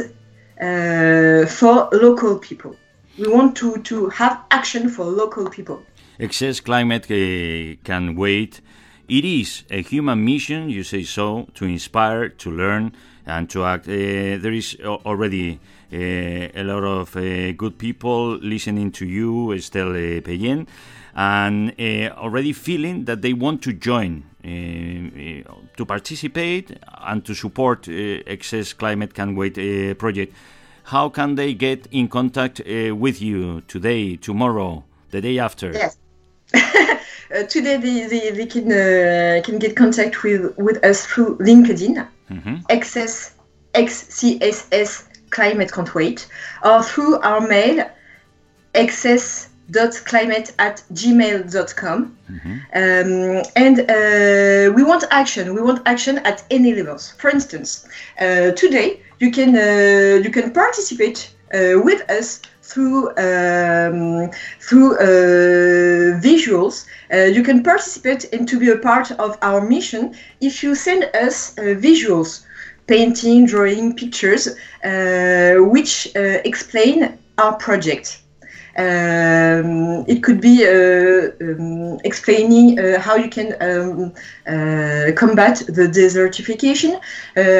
for 0.60 1.88
local 1.92 2.38
people. 2.38 2.76
We 3.18 3.28
want 3.28 3.56
to 3.56 3.78
to 3.82 4.08
have 4.10 4.40
action 4.50 4.88
for 4.88 5.04
local 5.04 5.48
people. 5.50 5.82
Excess 6.18 6.60
climate 6.60 7.04
uh, 7.10 7.76
can 7.84 8.14
wait 8.14 8.60
it 9.10 9.24
is 9.24 9.64
a 9.70 9.82
human 9.82 10.24
mission, 10.24 10.70
you 10.70 10.84
say 10.84 11.02
so, 11.02 11.48
to 11.54 11.64
inspire, 11.64 12.28
to 12.28 12.50
learn, 12.52 12.92
and 13.26 13.50
to 13.50 13.64
act. 13.64 13.88
Uh, 13.88 14.38
there 14.38 14.52
is 14.52 14.76
already 14.84 15.58
uh, 15.92 15.96
a 15.96 16.62
lot 16.62 16.84
of 16.84 17.16
uh, 17.16 17.50
good 17.52 17.76
people 17.76 18.36
listening 18.36 18.92
to 18.92 19.04
you, 19.04 19.50
Estelle 19.52 19.96
uh, 19.96 20.20
Peyen, 20.20 20.68
and 21.20 21.74
uh, 21.78 22.08
already 22.16 22.50
feeling 22.50 23.04
that 23.04 23.20
they 23.20 23.34
want 23.34 23.60
to 23.60 23.74
join, 23.74 24.24
uh, 24.42 25.52
to 25.76 25.84
participate, 25.84 26.78
and 27.02 27.26
to 27.26 27.34
support 27.34 27.86
Excess 27.88 28.72
Climate 28.72 29.12
Can 29.12 29.36
Wait 29.36 29.98
project. 29.98 30.34
How 30.84 31.10
can 31.10 31.34
they 31.34 31.52
get 31.52 31.86
in 31.90 32.08
contact 32.08 32.62
with 32.66 33.20
you 33.20 33.60
today, 33.68 34.16
tomorrow, 34.16 34.84
the 35.10 35.20
day 35.20 35.38
after? 35.38 35.72
Yes. 35.72 35.98
Uh, 37.32 37.44
today 37.44 37.76
they, 37.76 38.08
they, 38.08 38.30
they 38.32 38.44
can 38.44 38.72
uh, 38.72 39.40
can 39.44 39.60
get 39.60 39.76
contact 39.76 40.24
with 40.24 40.52
with 40.58 40.84
us 40.84 41.06
through 41.06 41.38
LinkedIn, 41.38 42.04
mm-hmm. 42.28 42.56
XS 42.68 43.34
XCSS 43.74 45.04
Climate 45.30 45.70
Can't 45.70 45.94
Wait, 45.94 46.26
or 46.64 46.82
through 46.82 47.20
our 47.20 47.40
mail 47.46 47.88
excess.climate 49.70 50.52
at 50.58 50.82
gmail.com. 50.92 52.16
Mm-hmm. 52.30 52.52
Um, 52.74 53.42
and 53.56 53.80
uh, 53.80 54.72
we 54.74 54.82
want 54.82 55.04
action. 55.10 55.54
We 55.54 55.62
want 55.62 55.82
action 55.86 56.18
at 56.18 56.44
any 56.50 56.74
levels. 56.74 57.12
For 57.18 57.30
instance, 57.30 57.86
uh, 58.20 58.52
today 58.52 59.00
you 59.18 59.30
can 59.30 59.56
uh, 59.56 60.22
you 60.22 60.30
can 60.30 60.52
participate 60.52 61.34
uh, 61.52 61.80
with 61.82 62.08
us 62.10 62.40
through 62.62 63.10
um, 63.16 64.30
through 64.60 64.96
uh, 64.96 66.20
visuals. 66.20 66.86
Uh, 67.12 67.24
you 67.36 67.42
can 67.42 67.62
participate 67.62 68.32
and 68.32 68.48
to 68.48 68.58
be 68.58 68.70
a 68.70 68.78
part 68.78 69.10
of 69.12 69.36
our 69.42 69.60
mission 69.60 70.14
if 70.40 70.62
you 70.62 70.74
send 70.74 71.04
us 71.14 71.58
uh, 71.58 71.62
visuals, 71.62 72.44
painting, 72.86 73.46
drawing, 73.46 73.96
pictures, 73.96 74.48
uh, 74.84 75.56
which 75.74 76.08
uh, 76.16 76.38
explain 76.44 77.18
our 77.38 77.54
project. 77.54 78.20
Um, 78.80 80.06
it 80.08 80.22
could 80.22 80.40
be 80.40 80.64
uh, 80.64 81.32
um, 81.42 82.00
explaining 82.02 82.78
uh, 82.78 82.98
how 82.98 83.16
you 83.16 83.28
can 83.28 83.54
um, 83.60 84.14
uh, 84.46 85.12
combat 85.16 85.62
the 85.68 85.86
desertification, 85.86 86.98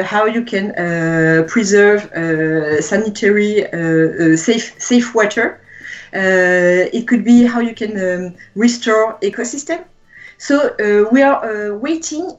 how 0.03 0.25
you 0.25 0.43
can 0.43 0.73
preserve 1.47 2.09
sanitary 2.83 3.67
safe 4.35 4.73
safe 4.79 5.13
water. 5.13 5.61
It 6.11 7.07
could 7.07 7.23
be 7.23 7.45
how 7.45 7.59
you 7.59 7.75
can 7.75 7.93
um, 7.99 8.35
restore 8.55 9.19
ecosystem. 9.21 9.85
So 10.39 10.75
we 11.11 11.21
are 11.21 11.77
waiting 11.77 12.31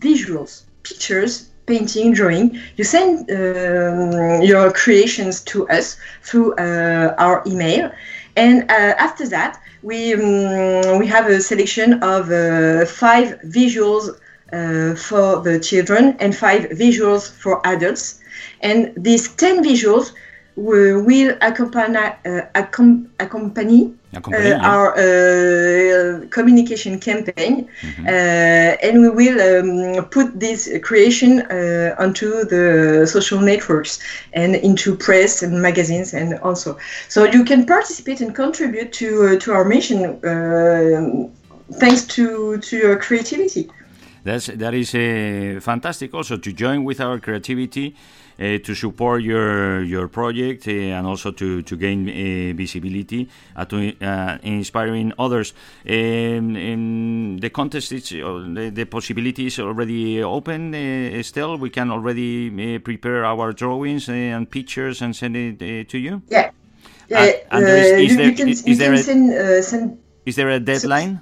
visuals, 0.00 0.62
pictures, 0.84 1.50
painting, 1.66 2.12
drawing. 2.12 2.58
You 2.76 2.84
send 2.84 3.30
um, 3.30 4.42
your 4.42 4.72
creations 4.72 5.40
to 5.52 5.68
us 5.68 5.96
through 6.22 6.54
uh, 6.54 7.14
our 7.18 7.42
email, 7.46 7.90
and 8.36 8.62
uh, 8.70 8.94
after 8.98 9.26
that, 9.28 9.60
we 9.82 10.14
um, 10.14 10.98
we 10.98 11.06
have 11.06 11.26
a 11.26 11.40
selection 11.40 12.02
of 12.02 12.30
uh, 12.30 12.84
five 12.86 13.40
visuals 13.44 14.10
uh, 14.52 14.94
for 14.94 15.42
the 15.42 15.58
children 15.60 16.16
and 16.20 16.34
five 16.36 16.62
visuals 16.70 17.30
for 17.30 17.60
adults, 17.66 18.20
and 18.60 18.92
these 18.96 19.28
ten 19.36 19.62
visuals 19.62 20.12
will, 20.56 21.02
will 21.04 21.36
accompany 21.40 21.96
uh, 21.96 22.42
accom- 22.54 23.06
accompany 23.20 23.92
Accompany, 24.14 24.52
uh, 24.52 24.56
yeah. 24.56 24.70
our 24.72 24.88
uh, 24.96 26.26
communication 26.30 26.98
campaign, 26.98 27.68
Mhm. 27.82 28.06
uh, 28.06 28.76
and 28.86 29.02
we 29.02 29.10
will 29.10 29.38
um, 29.40 30.04
put 30.06 30.40
this 30.40 30.68
creation 30.82 31.40
uh, 31.42 31.94
onto 31.98 32.44
the 32.44 33.06
social 33.06 33.40
networks 33.40 33.98
and 34.32 34.54
into 34.56 34.96
press 34.96 35.42
and 35.42 35.60
magazines 35.60 36.14
and 36.14 36.38
also. 36.42 36.78
So 37.08 37.24
you 37.24 37.44
can 37.44 37.66
participate 37.66 38.22
and 38.22 38.34
contribute 38.34 38.90
to 38.92 39.06
uh, 39.06 39.38
to 39.40 39.52
our 39.52 39.64
mission 39.64 39.98
uh, 40.24 41.28
thanks 41.80 42.02
to 42.16 42.56
to 42.58 42.76
your 42.76 42.96
creativity. 42.96 43.68
That's 44.24 44.46
that 44.46 44.72
is 44.74 44.94
uh, 44.94 45.60
fantastic. 45.60 46.14
Also 46.14 46.36
to 46.38 46.52
join 46.52 46.84
with 46.84 47.00
our 47.00 47.18
creativity, 47.20 47.94
to 48.38 48.74
support 48.74 49.22
your 49.22 49.82
your 49.82 50.08
project, 50.08 50.68
uh, 50.68 50.70
and 50.70 51.06
also 51.06 51.32
to 51.32 51.62
to 51.62 51.76
gain 51.76 52.08
uh, 52.08 52.54
visibility, 52.56 53.28
uh, 53.56 53.64
to 53.64 53.92
uh, 54.02 54.38
inspiring 54.42 55.12
others. 55.18 55.54
Um, 55.88 56.56
um, 56.56 57.38
the 57.38 57.50
contest 57.50 57.92
is 57.92 58.12
uh, 58.12 58.44
the, 58.54 58.70
the 58.74 58.84
possibility 58.86 59.46
is 59.46 59.58
already 59.58 60.22
open. 60.22 60.74
Uh, 60.74 61.22
still, 61.22 61.56
we 61.58 61.70
can 61.70 61.90
already 61.90 62.48
uh, 62.76 62.78
prepare 62.80 63.24
our 63.24 63.52
drawings 63.52 64.08
uh, 64.08 64.12
and 64.12 64.50
pictures 64.50 65.02
and 65.02 65.14
send 65.16 65.36
it 65.36 65.54
uh, 65.62 65.88
to 65.90 65.98
you. 65.98 66.22
Yeah. 66.28 66.50
Yeah, 67.08 67.22
And- 67.22 67.34
and 67.52 67.66
there 67.66 67.76
is- 67.78 67.92
uh, 67.92 67.96
is 68.02 68.16
there- 68.16 68.32
can, 68.34 68.48
is 68.48 68.78
there 68.78 68.92
a- 68.92 68.98
send, 68.98 69.32
uh, 69.32 69.62
send 69.62 69.98
Is 70.26 70.34
there 70.34 70.50
a 70.50 70.58
deadline? 70.58 71.20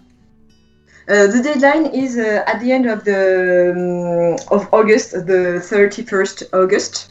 Uh, 1.08 1.26
the 1.26 1.42
deadline 1.42 1.86
is 1.86 2.16
uh, 2.16 2.42
at 2.46 2.60
the 2.60 2.72
end 2.72 2.86
of 2.86 3.04
the 3.04 3.72
um, 3.74 4.56
of 4.56 4.68
August, 4.72 5.12
the 5.26 5.60
thirty 5.60 6.02
first 6.02 6.42
August. 6.52 7.10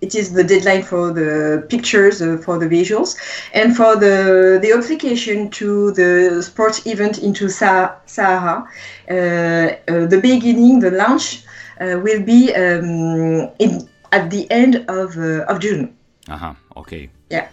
It 0.00 0.14
is 0.14 0.32
the 0.32 0.42
deadline 0.42 0.82
for 0.82 1.12
the 1.12 1.64
pictures, 1.68 2.20
uh, 2.20 2.36
for 2.44 2.58
the 2.58 2.66
visuals, 2.66 3.16
and 3.54 3.76
for 3.76 3.96
the 3.96 4.58
the 4.62 4.72
application 4.72 5.50
to 5.50 5.92
the 5.92 6.42
sports 6.42 6.86
event 6.86 7.18
into 7.18 7.48
Sa- 7.48 7.92
Sahara. 8.06 8.66
Uh, 9.10 9.14
uh, 9.14 10.06
the 10.06 10.18
beginning, 10.22 10.80
the 10.80 10.90
launch, 10.90 11.44
uh, 11.80 11.98
will 12.02 12.22
be 12.22 12.52
um, 12.54 13.50
in 13.58 13.88
at 14.12 14.30
the 14.30 14.50
end 14.50 14.84
of 14.88 15.16
uh, 15.18 15.44
of 15.50 15.60
June. 15.60 15.94
Uh 16.28 16.36
huh. 16.36 16.54
Okay. 16.76 17.08
Yeah. 17.30 17.46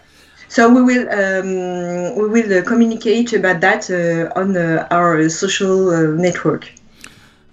So 0.49 0.67
we 0.67 0.81
will 0.81 1.07
um, 1.09 2.15
we 2.15 2.27
will 2.27 2.57
uh, 2.57 2.63
communicate 2.63 3.33
about 3.33 3.61
that 3.61 3.87
uh, 3.91 4.39
on 4.39 4.57
uh, 4.57 4.87
our 4.89 5.29
social 5.29 5.91
network. 6.17 6.71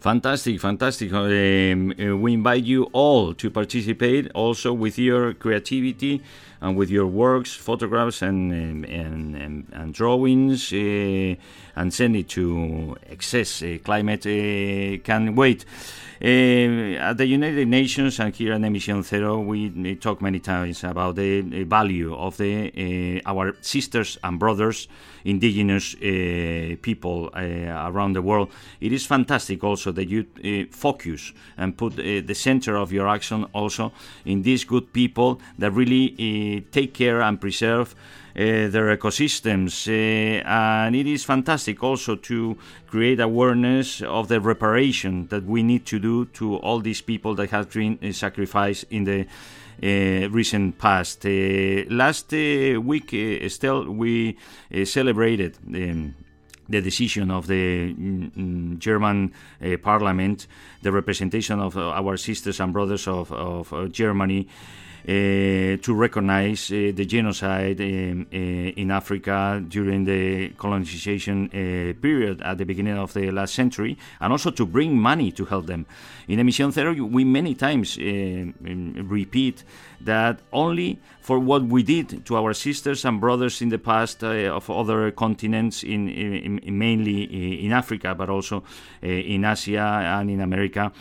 Fantastic, 0.01 0.59
fantastic. 0.61 1.13
Um, 1.13 1.93
we 2.23 2.33
invite 2.33 2.65
you 2.65 2.85
all 2.95 3.35
to 3.35 3.51
participate 3.51 4.31
also 4.33 4.73
with 4.73 4.99
your 4.99 5.35
creativity 5.35 6.23
and 6.61 6.77
with 6.77 6.91
your 6.91 7.07
works, 7.07 7.55
photographs, 7.55 8.23
and, 8.23 8.53
um, 8.53 8.85
and, 8.85 9.37
and, 9.37 9.67
and 9.73 9.95
drawings, 9.95 10.73
uh, 10.73 11.35
and 11.77 11.93
send 11.93 12.17
it 12.17 12.29
to 12.31 12.97
Excess 13.09 13.63
uh, 13.63 13.79
Climate 13.85 14.27
uh, 14.27 15.03
Can 15.05 15.35
Wait. 15.35 15.65
At 16.19 17.19
the 17.19 17.27
United 17.27 17.69
Nations 17.69 18.19
and 18.21 18.35
here 18.35 18.55
at 18.55 18.65
Emission 18.65 19.03
Zero, 19.03 19.39
we, 19.39 19.97
talk 19.97 20.23
many 20.23 20.39
times 20.39 20.83
about 20.83 21.17
the, 21.17 21.43
value 21.65 22.15
of 22.15 22.39
the 22.39 23.21
our 23.27 23.55
sisters 23.61 24.17
and 24.25 24.39
brothers, 24.39 24.89
indigenous 25.27 25.95
people 26.81 27.31
around 27.35 28.15
the 28.15 28.23
world. 28.23 28.51
It 28.81 28.93
is 28.93 29.05
fantastic 29.05 29.63
also 29.63 29.93
that 29.93 30.09
you 30.09 30.25
focus 30.71 31.35
and 31.59 31.77
put 31.77 31.97
the 31.97 32.35
center 32.35 32.77
of 32.77 32.93
your 32.93 33.09
action 33.09 33.45
also 33.53 33.93
in 34.25 34.41
these 34.41 34.65
good 34.65 34.95
people 34.95 35.39
that 35.59 35.73
really 35.73 36.15
take 36.71 36.95
care 36.95 37.21
and 37.21 37.41
preserve 37.41 37.95
uh, 38.37 38.69
their 38.69 38.95
ecosystems. 38.95 39.89
Uh, 39.89 40.43
and 40.47 40.95
it 40.95 41.07
is 41.07 41.25
fantastic 41.25 41.83
also 41.83 42.17
to 42.17 42.57
create 42.87 43.19
awareness 43.19 44.03
of 44.03 44.29
the 44.29 44.39
reparation 44.41 45.27
that 45.29 45.45
we 45.45 45.63
need 45.63 45.87
to 45.87 45.99
do 45.99 46.27
to 46.27 46.57
all 46.57 46.81
these 46.81 47.01
people 47.01 47.35
that 47.35 47.51
have 47.51 47.73
been 47.73 47.99
uh, 48.03 48.13
sacrificed 48.13 48.85
in 48.91 49.05
the 49.05 49.27
uh, 49.83 50.29
recent 50.31 50.79
past. 50.79 51.25
Uh, 51.25 51.85
last 51.89 52.33
uh, 52.35 52.79
week, 52.81 53.13
Estelle, 53.13 53.85
we 53.85 54.37
celebrated. 54.85 55.57
Um, 55.67 56.15
the 56.69 56.81
decision 56.81 57.31
of 57.31 57.47
the 57.47 57.95
mm, 57.95 58.31
mm, 58.33 58.79
German 58.79 59.33
parliament, 59.83 60.49
the 60.83 60.91
representation 60.91 61.61
of 61.61 61.77
our 61.77 62.17
sisters 62.17 62.59
and 62.59 62.73
brothers 62.73 63.07
of, 63.07 63.31
of 63.31 63.93
Germany, 63.93 64.49
to 65.07 65.95
recognize 65.95 66.71
uh, 66.71 66.91
the 66.95 67.05
genocide 67.05 67.81
um, 67.81 68.27
uh, 68.33 68.37
in 68.37 68.91
Africa 68.91 69.63
during 69.69 70.05
the 70.05 70.49
colonization 70.59 71.47
uh, 71.47 72.01
period 72.01 72.41
at 72.43 72.59
the 72.59 72.65
beginning 72.65 72.99
of 72.99 73.13
the 73.15 73.31
last 73.31 73.55
century, 73.55 73.97
and 74.21 74.33
also 74.33 74.51
to 74.51 74.67
bring 74.67 74.99
money 74.99 75.31
to 75.31 75.45
help 75.45 75.67
them. 75.67 75.87
In 76.27 76.41
Emission 76.41 76.73
Zero, 76.73 76.93
we 76.93 77.25
many 77.25 77.55
times 77.55 77.97
uh, 77.99 78.03
um, 78.03 79.07
repeat 79.09 79.63
that 80.01 80.41
only 80.53 80.99
for 81.21 81.39
what 81.39 81.63
we 81.63 81.83
did 81.83 82.25
to 82.27 82.37
our 82.37 82.53
sisters 82.53 83.05
and 83.05 83.21
brothers 83.21 83.63
in 83.63 83.69
the 83.69 83.79
past 83.79 84.25
uh, 84.25 84.29
of 84.55 84.69
other 84.71 85.11
continents, 85.13 85.83
in, 85.85 86.09
in, 86.09 86.59
in 86.59 86.79
mainly 86.79 87.27
uh, 87.27 87.65
in 87.65 87.73
Africa, 87.73 88.15
but 88.15 88.29
also 88.29 88.65
uh, 89.03 89.07
in 89.07 89.45
Asia 89.45 89.81
and 90.19 90.31
in 90.31 90.41
America, 90.41 90.93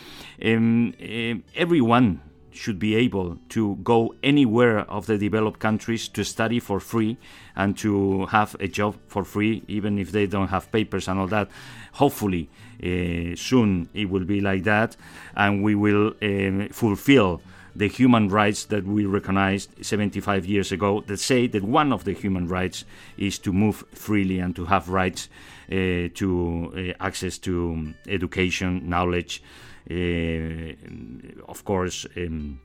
um, 0.44 0.94
uh, 1.00 1.34
everyone 1.56 2.20
should 2.56 2.78
be 2.78 2.94
able 2.94 3.38
to 3.50 3.76
go 3.76 4.14
anywhere 4.22 4.80
of 4.90 5.06
the 5.06 5.18
developed 5.18 5.60
countries 5.60 6.08
to 6.08 6.24
study 6.24 6.60
for 6.60 6.80
free 6.80 7.16
and 7.54 7.76
to 7.78 8.26
have 8.26 8.56
a 8.60 8.68
job 8.68 8.96
for 9.06 9.24
free, 9.24 9.62
even 9.68 9.98
if 9.98 10.12
they 10.12 10.26
don't 10.26 10.48
have 10.48 10.70
papers 10.72 11.08
and 11.08 11.18
all 11.18 11.26
that. 11.26 11.48
Hopefully, 11.92 12.48
uh, 12.82 13.36
soon 13.36 13.88
it 13.94 14.10
will 14.10 14.24
be 14.24 14.40
like 14.40 14.64
that, 14.64 14.96
and 15.36 15.62
we 15.62 15.74
will 15.74 16.14
um, 16.22 16.68
fulfill 16.70 17.40
the 17.76 17.88
human 17.88 18.28
rights 18.28 18.64
that 18.66 18.84
we 18.84 19.04
recognized 19.04 19.70
75 19.84 20.46
years 20.46 20.72
ago 20.72 21.02
that 21.06 21.18
say 21.18 21.46
that 21.46 21.62
one 21.62 21.92
of 21.92 22.04
the 22.04 22.12
human 22.12 22.48
rights 22.48 22.84
is 23.18 23.38
to 23.38 23.52
move 23.52 23.84
freely 23.92 24.38
and 24.38 24.56
to 24.56 24.64
have 24.64 24.88
rights 24.88 25.28
uh, 25.70 26.08
to 26.14 26.72
uh, 27.00 27.04
access 27.04 27.36
to 27.38 27.72
um, 27.72 27.94
education, 28.08 28.88
knowledge, 28.88 29.42
of 29.90 31.64
course, 31.64 32.06
um, 32.16 32.60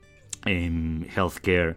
um, 0.46 1.06
healthcare, 1.08 1.76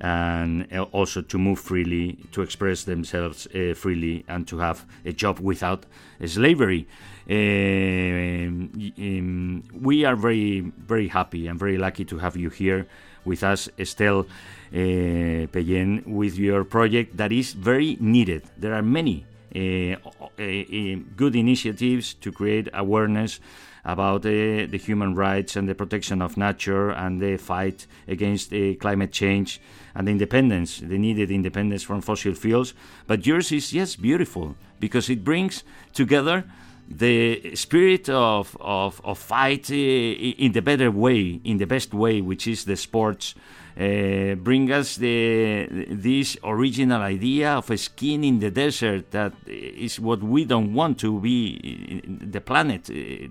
and 0.00 0.66
uh, 0.72 0.82
also 0.92 1.22
to 1.22 1.38
move 1.38 1.60
freely, 1.60 2.18
to 2.32 2.42
express 2.42 2.84
themselves 2.84 3.46
uh, 3.54 3.74
freely, 3.74 4.24
and 4.28 4.46
to 4.48 4.58
have 4.58 4.84
a 5.04 5.12
job 5.12 5.38
without 5.38 5.86
slavery. 6.26 6.86
Um, 7.30 8.70
um, 8.98 9.62
we 9.80 10.04
are 10.04 10.16
very, 10.16 10.60
very 10.60 11.08
happy 11.08 11.46
and 11.46 11.58
very 11.58 11.78
lucky 11.78 12.04
to 12.06 12.18
have 12.18 12.36
you 12.36 12.50
here 12.50 12.86
with 13.24 13.44
us, 13.44 13.68
Estelle 13.78 14.26
uh, 14.72 15.46
Peyen, 15.52 16.02
with 16.06 16.36
your 16.36 16.64
project 16.64 17.16
that 17.16 17.30
is 17.30 17.52
very 17.52 17.96
needed. 18.00 18.42
There 18.58 18.74
are 18.74 18.82
many 18.82 19.24
uh, 19.54 19.58
uh, 19.58 20.26
uh, 20.38 20.96
good 21.16 21.36
initiatives 21.36 22.14
to 22.14 22.32
create 22.32 22.68
awareness 22.74 23.38
about 23.84 24.24
uh, 24.24 24.66
the 24.70 24.80
human 24.80 25.14
rights 25.14 25.56
and 25.56 25.68
the 25.68 25.74
protection 25.74 26.22
of 26.22 26.36
nature 26.36 26.90
and 26.90 27.20
the 27.20 27.36
fight 27.36 27.86
against 28.06 28.52
climate 28.80 29.12
change 29.12 29.60
and 29.94 30.06
the 30.06 30.12
independence, 30.12 30.78
the 30.78 30.98
needed 30.98 31.30
independence 31.30 31.82
from 31.82 32.00
fossil 32.00 32.34
fuels. 32.34 32.74
But 33.06 33.26
yours 33.26 33.50
is, 33.50 33.72
yes, 33.72 33.96
beautiful 33.96 34.54
because 34.78 35.10
it 35.10 35.24
brings 35.24 35.64
together 35.92 36.44
the 36.88 37.54
spirit 37.54 38.08
of, 38.08 38.56
of, 38.60 39.00
of 39.04 39.18
fight 39.18 39.70
uh, 39.70 39.74
in 39.74 40.52
the 40.52 40.62
better 40.62 40.90
way, 40.90 41.40
in 41.44 41.58
the 41.58 41.66
best 41.66 41.94
way, 41.94 42.20
which 42.20 42.46
is 42.46 42.64
the 42.64 42.76
sports 42.76 43.34
uh, 43.78 44.34
bring 44.34 44.70
us 44.70 44.96
the 44.96 45.66
this 45.88 46.36
original 46.44 47.00
idea 47.00 47.52
of 47.52 47.70
a 47.70 47.78
skin 47.78 48.22
in 48.24 48.38
the 48.38 48.50
desert 48.50 49.10
that 49.12 49.32
is 49.46 49.98
what 49.98 50.22
we 50.22 50.44
don't 50.44 50.74
want 50.74 50.98
to 50.98 51.20
be 51.20 52.02
the 52.04 52.40
planet 52.40 52.90
uh, 52.90 53.28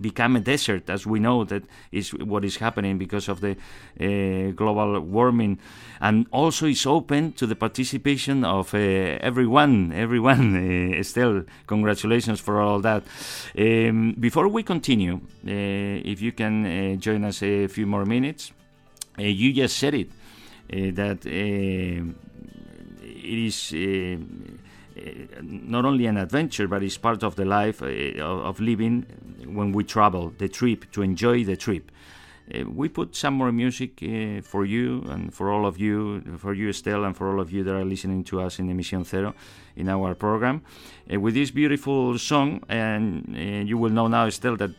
become 0.00 0.36
a 0.36 0.40
desert 0.40 0.90
as 0.90 1.06
we 1.06 1.20
know 1.20 1.44
that 1.44 1.62
is 1.92 2.10
what 2.10 2.44
is 2.44 2.56
happening 2.56 2.98
because 2.98 3.28
of 3.28 3.40
the 3.40 3.52
uh, 3.52 4.50
global 4.52 4.98
warming. 5.00 5.58
And 6.00 6.26
also 6.32 6.66
is 6.66 6.84
open 6.86 7.32
to 7.34 7.46
the 7.46 7.54
participation 7.54 8.44
of 8.44 8.74
uh, 8.74 8.78
everyone 8.78 9.92
everyone 9.92 10.56
Estelle. 10.94 11.44
Congratulations 11.66 12.40
for 12.40 12.60
all 12.60 12.80
that. 12.80 13.04
Um, 13.56 14.16
before 14.18 14.48
we 14.48 14.62
continue 14.62 15.20
if 15.44 16.20
you 16.20 16.32
can 16.32 16.98
join 17.00 17.24
us 17.24 17.42
a 17.42 17.68
few 17.68 17.86
more 17.86 18.04
minutes 18.04 18.52
you 19.18 19.52
just 19.52 19.78
said 19.78 19.94
it 19.94 20.08
uh, 20.72 20.90
that 20.94 21.26
uh, 21.26 22.04
it 23.02 23.38
is 23.38 23.72
not 25.42 25.84
only 25.84 26.06
an 26.06 26.16
adventure, 26.16 26.68
but 26.68 26.82
it's 26.82 26.98
part 26.98 27.22
of 27.22 27.36
the 27.36 27.44
life 27.44 27.82
of 27.82 28.60
living 28.60 29.06
when 29.46 29.72
we 29.72 29.84
travel, 29.84 30.32
the 30.38 30.48
trip, 30.48 30.90
to 30.92 31.02
enjoy 31.02 31.44
the 31.44 31.56
trip. 31.56 31.90
Uh, 32.52 32.64
we 32.70 32.88
put 32.88 33.16
some 33.16 33.34
more 33.34 33.50
music 33.50 34.02
uh, 34.02 34.42
for 34.42 34.66
you 34.66 35.02
and 35.08 35.32
for 35.32 35.50
all 35.50 35.64
of 35.64 35.78
you, 35.78 36.20
for 36.36 36.52
you, 36.52 36.68
Estelle, 36.68 37.04
and 37.04 37.16
for 37.16 37.32
all 37.32 37.40
of 37.40 37.50
you 37.50 37.64
that 37.64 37.74
are 37.74 37.84
listening 37.84 38.22
to 38.22 38.40
us 38.40 38.58
in 38.58 38.68
Emission 38.68 39.02
Zero 39.04 39.34
in 39.76 39.88
our 39.88 40.14
program. 40.14 40.62
Uh, 41.12 41.18
with 41.18 41.34
this 41.34 41.50
beautiful 41.50 42.18
song, 42.18 42.62
and 42.68 43.68
you 43.68 43.78
will 43.78 43.90
know 43.90 44.08
now, 44.08 44.26
Estelle, 44.26 44.56
that 44.56 44.72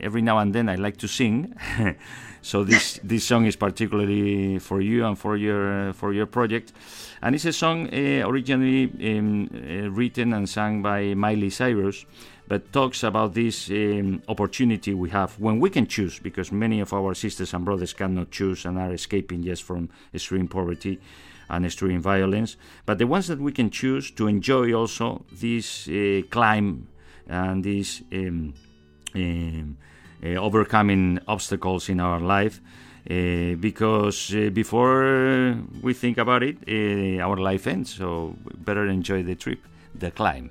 every 0.00 0.22
now 0.22 0.38
and 0.38 0.54
then 0.54 0.70
I 0.70 0.76
like 0.76 0.96
to 0.98 1.08
sing. 1.08 1.54
so 2.42 2.64
this 2.64 2.98
this 3.04 3.24
song 3.24 3.44
is 3.44 3.56
particularly 3.56 4.58
for 4.58 4.80
you 4.80 5.04
and 5.04 5.18
for 5.18 5.36
your 5.36 5.92
for 5.92 6.14
your 6.14 6.26
project. 6.26 6.72
And 7.20 7.34
it's 7.34 7.44
a 7.44 7.52
song 7.52 7.88
originally 7.92 8.84
um, 9.18 9.48
written 9.94 10.32
and 10.32 10.48
sung 10.48 10.80
by 10.80 11.14
Miley 11.14 11.50
Cyrus 11.50 12.06
but 12.48 12.72
talks 12.72 13.02
about 13.02 13.34
this 13.34 13.70
um, 13.70 14.22
opportunity 14.28 14.94
we 14.94 15.10
have 15.10 15.38
when 15.38 15.58
we 15.58 15.70
can 15.70 15.86
choose, 15.86 16.18
because 16.18 16.52
many 16.52 16.80
of 16.80 16.92
our 16.92 17.14
sisters 17.14 17.54
and 17.54 17.64
brothers 17.64 17.92
cannot 17.92 18.30
choose 18.30 18.64
and 18.64 18.78
are 18.78 18.92
escaping 18.92 19.42
just 19.42 19.62
from 19.64 19.88
extreme 20.14 20.48
poverty 20.48 21.00
and 21.48 21.64
extreme 21.64 22.00
violence. 22.00 22.56
But 22.84 22.98
the 22.98 23.06
ones 23.06 23.26
that 23.28 23.40
we 23.40 23.52
can 23.52 23.70
choose 23.70 24.10
to 24.12 24.26
enjoy 24.26 24.72
also 24.72 25.24
this 25.32 25.88
uh, 25.88 26.22
climb 26.30 26.88
and 27.28 27.64
this 27.64 28.02
um, 28.12 28.54
um, 29.14 29.76
uh, 30.24 30.28
overcoming 30.28 31.18
obstacles 31.26 31.88
in 31.88 32.00
our 32.00 32.20
life. 32.20 32.60
Uh, 33.08 33.54
because 33.60 34.34
uh, 34.34 34.50
before 34.50 35.56
we 35.80 35.94
think 35.94 36.18
about 36.18 36.42
it, 36.42 36.56
uh, 36.66 37.22
our 37.22 37.36
life 37.36 37.68
ends. 37.68 37.94
So 37.94 38.34
better 38.56 38.86
enjoy 38.86 39.22
the 39.22 39.36
trip, 39.36 39.60
the 39.94 40.10
climb. 40.10 40.50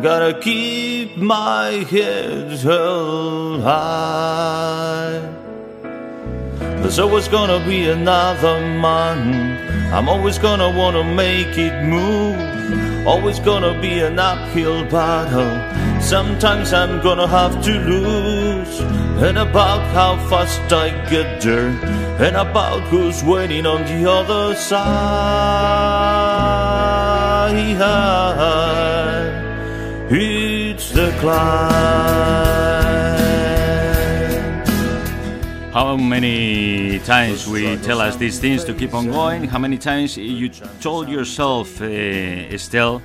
Gotta 0.00 0.38
keep 0.40 1.16
my 1.16 1.84
head 1.90 2.50
held 2.60 3.62
high. 3.62 5.20
There's 6.80 6.98
always 6.98 7.28
gonna 7.28 7.60
be 7.64 7.88
another 7.88 8.60
man. 8.60 9.92
I'm 9.92 10.08
always 10.08 10.38
gonna 10.38 10.70
wanna 10.70 11.04
make 11.04 11.58
it 11.58 11.84
move. 11.84 13.06
Always 13.06 13.38
gonna 13.38 13.78
be 13.80 14.00
an 14.00 14.18
uphill 14.18 14.84
battle. 14.86 15.52
Sometimes 16.00 16.72
I'm 16.72 17.00
gonna 17.02 17.26
have 17.28 17.62
to 17.64 17.72
lose. 17.72 18.80
And 19.22 19.38
about 19.38 19.82
how 19.92 20.16
fast 20.28 20.72
I 20.72 20.88
get 21.08 21.42
there. 21.42 21.68
And 22.18 22.36
about 22.36 22.80
who's 22.90 23.22
waiting 23.22 23.66
on 23.66 23.84
the 23.84 24.10
other 24.10 24.54
side. 24.56 25.92
It's 30.14 30.90
the 30.90 31.10
climb. 31.20 31.72
How 35.72 35.96
many 35.96 36.98
times 36.98 37.48
we 37.48 37.78
tell 37.78 38.02
us 38.02 38.16
these 38.16 38.38
things 38.38 38.62
to 38.64 38.74
keep 38.74 38.92
on 38.92 39.06
going? 39.10 39.44
How 39.44 39.58
many 39.58 39.78
times 39.78 40.18
you 40.18 40.50
told 40.82 41.08
yourself, 41.08 41.80
uh, 41.80 41.86
Estelle, 41.86 43.00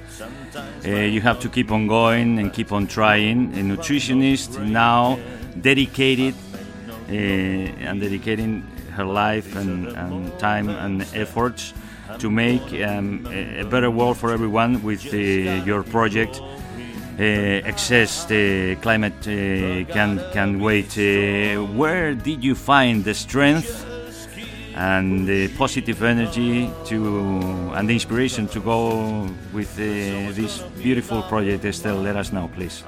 uh, 0.85 0.89
you 0.89 1.21
have 1.21 1.39
to 1.39 1.47
keep 1.47 1.71
on 1.71 1.87
going 1.87 2.39
and 2.39 2.51
keep 2.51 2.73
on 2.73 2.87
trying? 2.87 3.53
A 3.53 3.61
nutritionist 3.61 4.59
now 4.59 5.17
dedicated 5.61 6.35
uh, 7.07 7.13
and 7.13 8.01
dedicating 8.01 8.67
her 8.91 9.05
life 9.05 9.55
and, 9.55 9.87
and, 9.87 10.37
time 10.39 10.67
and 10.67 11.03
efforts 11.13 11.73
to 12.19 12.29
make 12.29 12.63
um, 12.83 13.25
a 13.27 13.63
better 13.63 13.89
world 13.89 14.17
for 14.17 14.33
everyone 14.33 14.83
with 14.83 15.05
uh, 15.13 15.17
your 15.63 15.83
project 15.83 16.41
excess 17.19 18.25
the 18.25 18.75
climate 18.81 19.19
uh, 19.21 19.91
can 19.91 20.21
can 20.31 20.59
wait. 20.59 20.97
Uh, 20.97 21.63
where 21.73 22.13
did 22.13 22.43
you 22.43 22.55
find 22.55 23.03
the 23.03 23.13
strength 23.13 23.85
and 24.75 25.27
the 25.27 25.47
positive 25.57 26.03
energy 26.03 26.69
to 26.85 27.71
and 27.73 27.89
the 27.89 27.93
inspiration 27.93 28.47
to 28.47 28.59
go 28.59 29.27
with 29.53 29.75
this 29.75 30.59
beautiful 30.81 31.23
project, 31.23 31.65
Estelle? 31.65 31.97
Let 32.01 32.15
us 32.15 32.31
know, 32.31 32.49
please. 32.53 32.83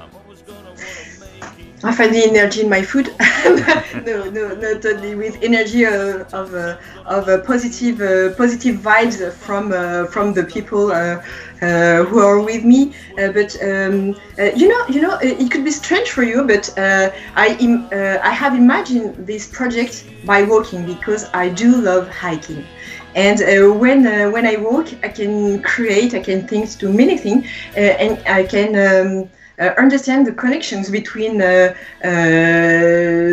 I 1.82 1.92
find 1.94 2.14
the 2.14 2.22
energy 2.24 2.60
in 2.60 2.68
my 2.68 2.82
food. 2.82 3.06
no, 4.06 4.28
no, 4.30 4.54
not 4.54 4.84
only 4.84 5.14
with 5.14 5.38
energy 5.42 5.86
uh, 5.86 6.24
of 6.32 6.54
uh, 6.54 6.76
of 7.06 7.28
uh, 7.28 7.38
positive 7.42 8.36
positive 8.36 8.76
vibes 8.76 9.16
from 9.32 9.72
from 10.08 10.34
the 10.34 10.44
people 10.44 10.92
uh, 10.92 12.04
who 12.04 12.18
are 12.20 12.40
with 12.40 12.64
me. 12.64 12.94
Uh, 13.18 13.32
but 13.32 13.56
um, 13.62 14.14
uh, 14.38 14.50
you 14.54 14.68
know, 14.68 14.82
you 14.88 15.00
know, 15.00 15.18
it 15.22 15.50
could 15.50 15.64
be 15.64 15.70
strange 15.70 16.10
for 16.10 16.22
you, 16.22 16.44
but 16.46 16.68
I 16.76 17.56
Im- 17.60 17.88
I 17.92 18.30
have 18.30 18.54
imagined 18.54 19.26
this 19.26 19.46
project 19.46 20.04
by 20.24 20.42
walking 20.42 20.84
because 20.84 21.30
I 21.32 21.48
do 21.48 21.80
love 21.80 22.08
hiking. 22.08 22.66
And 23.14 23.40
uh, 23.42 23.72
when 23.74 24.06
uh, 24.06 24.30
when 24.30 24.46
I 24.46 24.56
walk, 24.56 24.88
I 25.02 25.08
can 25.08 25.62
create, 25.62 26.14
I 26.14 26.20
can 26.20 26.46
think 26.46 26.70
to 26.78 26.92
many 26.92 27.16
things, 27.18 27.46
uh, 27.76 27.80
and 28.04 28.22
I 28.26 28.44
can 28.44 28.70
um, 28.76 29.30
understand 29.60 30.26
the 30.26 30.32
connections 30.32 30.90
between 30.90 31.38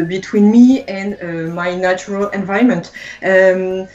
between 0.07 0.51
me 0.51 0.83
and 0.83 1.53
my 1.53 1.75
natural 1.75 2.29
environment. 2.29 2.91
Um, 3.23 3.87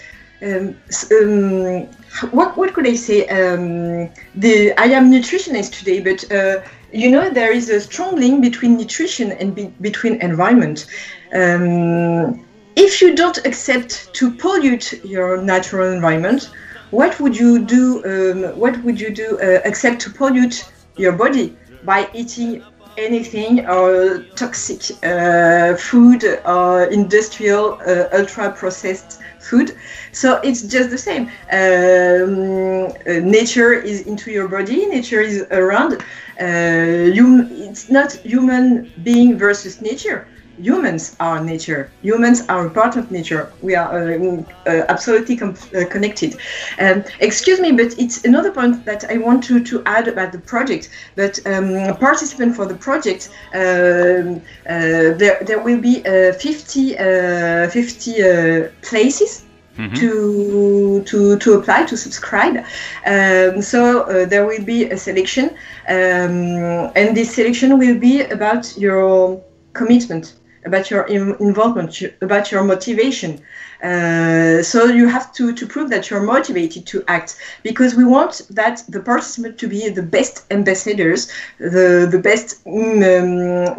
um, 0.42 0.76
um, 1.12 1.88
what 2.32 2.56
what 2.56 2.74
could 2.74 2.86
I 2.86 2.94
say? 2.94 3.26
Um, 3.28 4.10
the 4.34 4.72
I 4.76 4.86
am 4.86 5.10
nutritionist 5.10 5.78
today, 5.78 6.00
but 6.00 6.30
uh, 6.32 6.62
you 6.92 7.10
know 7.10 7.30
there 7.30 7.52
is 7.52 7.70
a 7.70 7.80
strong 7.80 8.16
link 8.16 8.42
between 8.42 8.76
nutrition 8.76 9.32
and 9.32 9.54
be, 9.54 9.72
between 9.80 10.20
environment. 10.20 10.86
Um, 11.32 12.44
if 12.74 13.00
you 13.00 13.14
don't 13.14 13.38
accept 13.46 14.12
to 14.14 14.32
pollute 14.34 15.04
your 15.04 15.40
natural 15.40 15.92
environment, 15.92 16.50
what 16.90 17.18
would 17.20 17.38
you 17.38 17.64
do? 17.64 18.02
Um, 18.04 18.58
what 18.58 18.82
would 18.84 19.00
you 19.00 19.10
do? 19.10 19.38
Uh, 19.40 19.60
accept 19.64 20.00
to 20.02 20.10
pollute 20.10 20.70
your 20.96 21.12
body 21.12 21.56
by 21.82 22.08
eating 22.14 22.64
anything 22.96 23.66
or 23.66 24.24
toxic 24.36 24.82
uh, 25.02 25.74
food 25.76 26.24
or 26.44 26.84
industrial 26.84 27.78
uh, 27.86 28.04
ultra 28.12 28.52
processed 28.52 29.18
food. 29.38 29.72
So 30.12 30.40
it's 30.42 30.62
just 30.62 30.90
the 30.90 30.98
same. 30.98 31.24
Um, 31.52 32.92
uh, 33.06 33.20
nature 33.24 33.72
is 33.72 34.02
into 34.06 34.30
your 34.30 34.48
body. 34.48 34.86
Nature 34.86 35.20
is 35.20 35.42
around. 35.50 36.02
Uh, 36.40 37.10
you, 37.18 37.48
it's 37.50 37.88
not 37.90 38.12
human 38.24 38.92
being 39.02 39.38
versus 39.38 39.80
nature. 39.80 40.28
Humans 40.62 41.16
are 41.18 41.42
nature. 41.42 41.90
Humans 42.02 42.46
are 42.48 42.66
a 42.66 42.70
part 42.70 42.96
of 42.96 43.10
nature. 43.10 43.52
We 43.62 43.74
are 43.74 44.12
uh, 44.12 44.42
uh, 44.66 44.84
absolutely 44.88 45.36
com- 45.36 45.56
uh, 45.74 45.84
connected. 45.90 46.36
Um, 46.78 47.04
excuse 47.20 47.60
me, 47.60 47.72
but 47.72 47.98
it's 47.98 48.24
another 48.24 48.50
point 48.50 48.84
that 48.84 49.04
I 49.10 49.18
want 49.18 49.42
to, 49.44 49.62
to 49.64 49.82
add 49.86 50.08
about 50.08 50.32
the 50.32 50.38
project. 50.38 50.90
But 51.16 51.38
um, 51.46 51.96
participant 51.96 52.56
for 52.56 52.66
the 52.66 52.74
project, 52.74 53.30
um, 53.54 54.40
uh, 54.68 55.16
there, 55.20 55.38
there 55.46 55.60
will 55.62 55.80
be 55.80 56.04
uh, 56.06 56.32
50, 56.32 56.98
uh, 56.98 57.68
50 57.68 58.68
places 58.82 59.44
Mm-hmm. 59.78 59.94
to 59.94 61.02
to 61.04 61.38
to 61.38 61.54
apply 61.54 61.86
to 61.86 61.96
subscribe. 61.96 62.58
Um, 63.06 63.62
so 63.62 64.02
uh, 64.02 64.26
there 64.26 64.44
will 64.44 64.62
be 64.62 64.90
a 64.90 64.98
selection, 64.98 65.48
um, 65.88 66.92
and 66.94 67.16
this 67.16 67.34
selection 67.34 67.78
will 67.78 67.98
be 67.98 68.20
about 68.20 68.76
your 68.76 69.42
commitment, 69.72 70.34
about 70.64 70.90
your 70.90 71.04
involvement, 71.06 72.02
about 72.20 72.50
your 72.52 72.64
motivation. 72.64 73.40
Uh, 73.82 74.62
so 74.62 74.84
you 74.84 75.08
have 75.08 75.32
to, 75.32 75.52
to 75.52 75.66
prove 75.66 75.90
that 75.90 76.08
you're 76.08 76.22
motivated 76.22 76.86
to 76.86 77.02
act 77.08 77.36
because 77.64 77.96
we 77.96 78.04
want 78.04 78.42
that 78.50 78.84
the 78.88 79.00
participants 79.00 79.60
to 79.60 79.66
be 79.66 79.88
the 79.88 80.02
best 80.02 80.44
ambassadors, 80.52 81.32
the 81.58 82.08
the 82.10 82.18
best 82.18 82.64
um, 82.66 83.00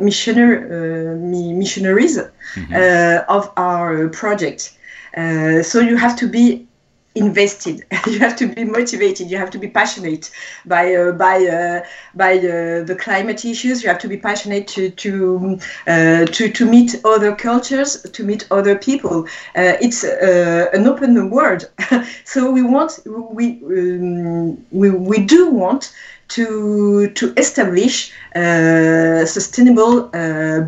missioner, 0.04 0.50
uh, 0.60 1.16
missionaries 1.16 2.18
mm-hmm. 2.18 2.74
uh, 2.74 3.34
of 3.34 3.52
our 3.56 4.10
project. 4.10 4.78
Uh, 5.16 5.62
so 5.64 5.80
you 5.80 5.96
have 5.96 6.18
to 6.18 6.28
be 6.28 6.68
invested. 7.16 7.86
You 8.08 8.20
have 8.20 8.36
to 8.38 8.48
be 8.48 8.64
motivated. 8.66 9.32
You 9.32 9.38
have 9.38 9.50
to 9.52 9.58
be 9.58 9.68
passionate 9.68 10.32
by 10.66 10.94
uh, 10.96 11.12
by 11.14 11.38
uh, 11.46 11.82
by 12.14 12.38
uh, 12.38 12.84
the 12.84 12.96
climate 13.00 13.46
issues. 13.46 13.82
You 13.82 13.90
have 13.90 14.00
to 14.00 14.08
be 14.08 14.18
passionate 14.18 14.68
to 14.70 14.90
to 14.90 15.60
uh, 15.88 16.26
to, 16.26 16.52
to 16.52 16.66
meet 16.66 17.02
other 17.06 17.36
cultures 17.36 18.02
to 18.02 18.24
meet 18.24 18.48
other 18.52 18.76
people. 18.78 19.26
Uh, 19.56 19.78
it's 19.82 20.04
uh, 20.04 20.68
an 20.74 20.88
open 20.88 21.30
world. 21.30 21.70
So 22.26 22.52
we 22.52 22.62
want 22.62 23.00
we 23.06 23.46
um, 23.64 24.66
we, 24.72 24.90
we 24.90 25.20
do 25.26 25.50
want 25.50 25.94
to 26.30 27.10
to 27.10 27.34
establish 27.38 28.12
sustainable 28.34 30.10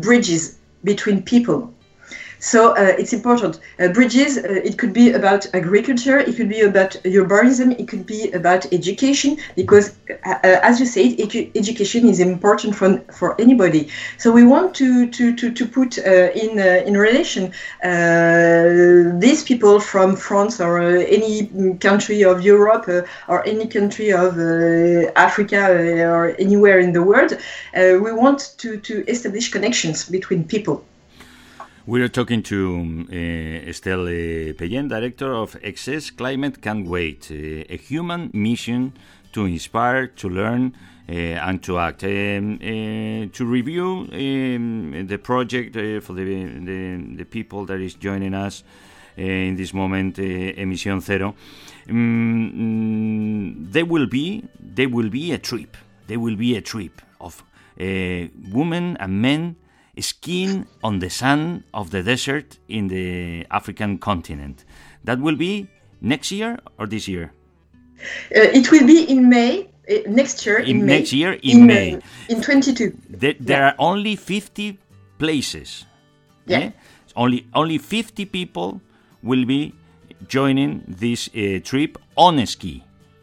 bridges 0.00 0.58
between 0.84 1.22
people 1.22 1.72
so 2.38 2.72
uh, 2.72 2.94
it's 2.98 3.12
important. 3.12 3.60
Uh, 3.78 3.88
bridges, 3.88 4.38
uh, 4.38 4.42
it 4.42 4.78
could 4.78 4.92
be 4.92 5.12
about 5.12 5.46
agriculture, 5.54 6.18
it 6.18 6.36
could 6.36 6.48
be 6.48 6.60
about 6.60 6.90
urbanism, 7.04 7.78
it 7.78 7.88
could 7.88 8.06
be 8.06 8.30
about 8.32 8.70
education, 8.72 9.38
because 9.54 9.94
uh, 10.10 10.38
as 10.42 10.78
you 10.80 10.86
said, 10.86 11.16
edu 11.18 11.50
education 11.54 12.08
is 12.08 12.20
important 12.20 12.74
for, 12.74 12.98
for 13.12 13.40
anybody. 13.40 13.88
So 14.18 14.30
we 14.32 14.44
want 14.44 14.74
to, 14.76 15.08
to, 15.10 15.34
to, 15.34 15.50
to 15.52 15.66
put 15.66 15.98
uh, 15.98 16.02
in, 16.42 16.58
uh, 16.58 16.84
in 16.86 16.96
relation 16.96 17.52
these 19.20 19.42
people 19.42 19.80
from 19.80 20.16
France 20.16 20.60
or 20.60 20.80
any 20.80 21.46
country 21.80 22.22
of 22.24 22.42
Europe 22.42 22.88
or 23.28 23.46
any 23.46 23.66
country 23.66 24.12
of 24.12 24.38
Africa 25.16 25.60
or 26.04 26.34
anywhere 26.38 26.78
in 26.80 26.92
the 26.92 27.02
world. 27.02 27.36
we 27.74 28.12
want 28.12 28.54
to, 28.58 28.78
to 28.78 29.04
establish 29.08 29.50
connections 29.50 30.08
between 30.08 30.44
people. 30.44 30.84
We 31.88 32.02
are 32.02 32.08
talking 32.08 32.42
to 32.42 33.06
uh, 33.12 33.68
Estelle 33.68 34.54
Peyen, 34.54 34.88
director 34.88 35.32
of 35.32 35.56
Excess 35.62 36.10
Climate 36.10 36.60
Can't 36.60 36.84
Wait, 36.84 37.30
uh, 37.30 37.72
a 37.72 37.76
human 37.76 38.28
mission 38.34 38.92
to 39.32 39.44
inspire, 39.44 40.08
to 40.08 40.28
learn, 40.28 40.74
uh, 41.08 41.12
and 41.12 41.62
to 41.62 41.78
act. 41.78 42.02
Um, 42.02 42.58
to 43.32 43.46
review 43.46 44.08
um, 44.12 45.06
the 45.06 45.16
project 45.18 45.74
for 46.02 46.12
the, 46.12 46.24
the, 46.24 47.14
the, 47.18 47.24
people 47.24 47.64
that 47.66 47.78
is 47.78 47.94
joining 47.94 48.34
us 48.34 48.64
in 49.16 49.54
this 49.54 49.72
moment, 49.72 50.16
Emisión 50.16 51.00
Cero, 51.00 51.36
um, 51.88 53.64
there 53.70 53.86
will 53.86 54.08
be 54.08 54.42
there 54.58 54.88
will 54.88 55.08
be 55.08 55.30
a 55.30 55.38
trip. 55.38 55.76
There 56.08 56.18
will 56.18 56.34
be 56.34 56.56
a 56.56 56.60
trip 56.62 57.00
of 57.20 57.44
women 57.78 58.96
and 58.98 59.22
men 59.22 59.56
skiing 59.98 60.66
on 60.82 60.98
the 60.98 61.10
sand 61.10 61.64
of 61.72 61.90
the 61.90 62.02
desert 62.02 62.58
in 62.68 62.88
the 62.88 63.46
African 63.50 63.98
continent. 63.98 64.64
That 65.04 65.20
will 65.20 65.36
be 65.36 65.68
next 66.00 66.30
year 66.30 66.58
or 66.78 66.86
this 66.86 67.08
year? 67.08 67.32
Uh, 68.34 68.50
it 68.52 68.70
will 68.70 68.86
be 68.86 69.04
in 69.04 69.28
May. 69.28 69.68
Uh, 69.88 69.98
next 70.08 70.44
year 70.44 70.58
in, 70.58 70.80
in 70.80 70.86
next 70.86 71.12
year 71.12 71.34
in, 71.34 71.60
in 71.60 71.66
May 71.66 71.98
in 72.28 72.42
22 72.42 72.98
there, 73.08 73.34
there 73.38 73.60
yeah. 73.60 73.68
are 73.68 73.74
only 73.78 74.16
50 74.16 74.80
places 75.16 75.84
yeah 76.44 76.58
eh? 76.58 76.70
only 77.14 77.46
only 77.54 77.78
50 77.78 78.24
people 78.24 78.80
will 79.22 79.44
be 79.44 79.72
joining 80.26 80.82
this 80.88 81.28
uh, 81.36 81.60
trip 81.62 81.98
on 82.16 82.44
ski 82.46 82.82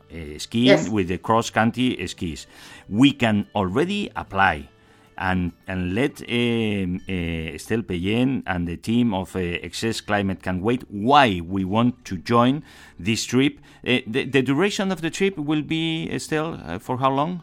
uh, 0.10 0.40
skiing 0.40 0.68
yes. 0.68 0.88
with 0.88 1.10
the 1.10 1.18
cross 1.18 1.50
country 1.50 2.00
skis 2.08 2.48
we 2.88 3.12
can 3.12 3.46
already 3.56 4.10
apply 4.16 4.70
and 5.18 5.52
and 5.68 5.94
let 5.94 6.22
uh, 6.22 6.26
uh, 6.26 7.56
Estelle 7.56 7.84
Peyen 7.84 8.44
and 8.46 8.68
the 8.68 8.78
team 8.78 9.14
of 9.14 9.36
uh, 9.36 9.40
Excess 9.40 10.02
Climate 10.02 10.42
Can 10.42 10.62
Wait 10.62 10.84
why 10.90 11.42
we 11.42 11.64
want 11.66 12.06
to 12.06 12.18
join 12.18 12.64
this 13.00 13.24
trip. 13.26 13.60
Uh, 13.86 14.00
the, 14.08 14.26
the, 14.26 14.42
duration 14.42 14.92
of 14.92 15.02
the 15.02 15.10
trip 15.10 15.38
will 15.38 15.62
be, 15.62 16.10
Estelle, 16.12 16.60
uh, 16.66 16.80
for 16.80 16.98
how 16.98 17.12
long? 17.12 17.42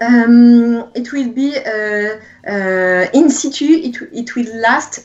Um, 0.00 0.90
it 0.94 1.12
will 1.12 1.32
be 1.32 1.56
uh, 1.56 3.10
in 3.12 3.30
situ, 3.30 3.64
it, 3.64 3.96
it 4.12 4.36
will 4.36 4.60
last 4.60 5.04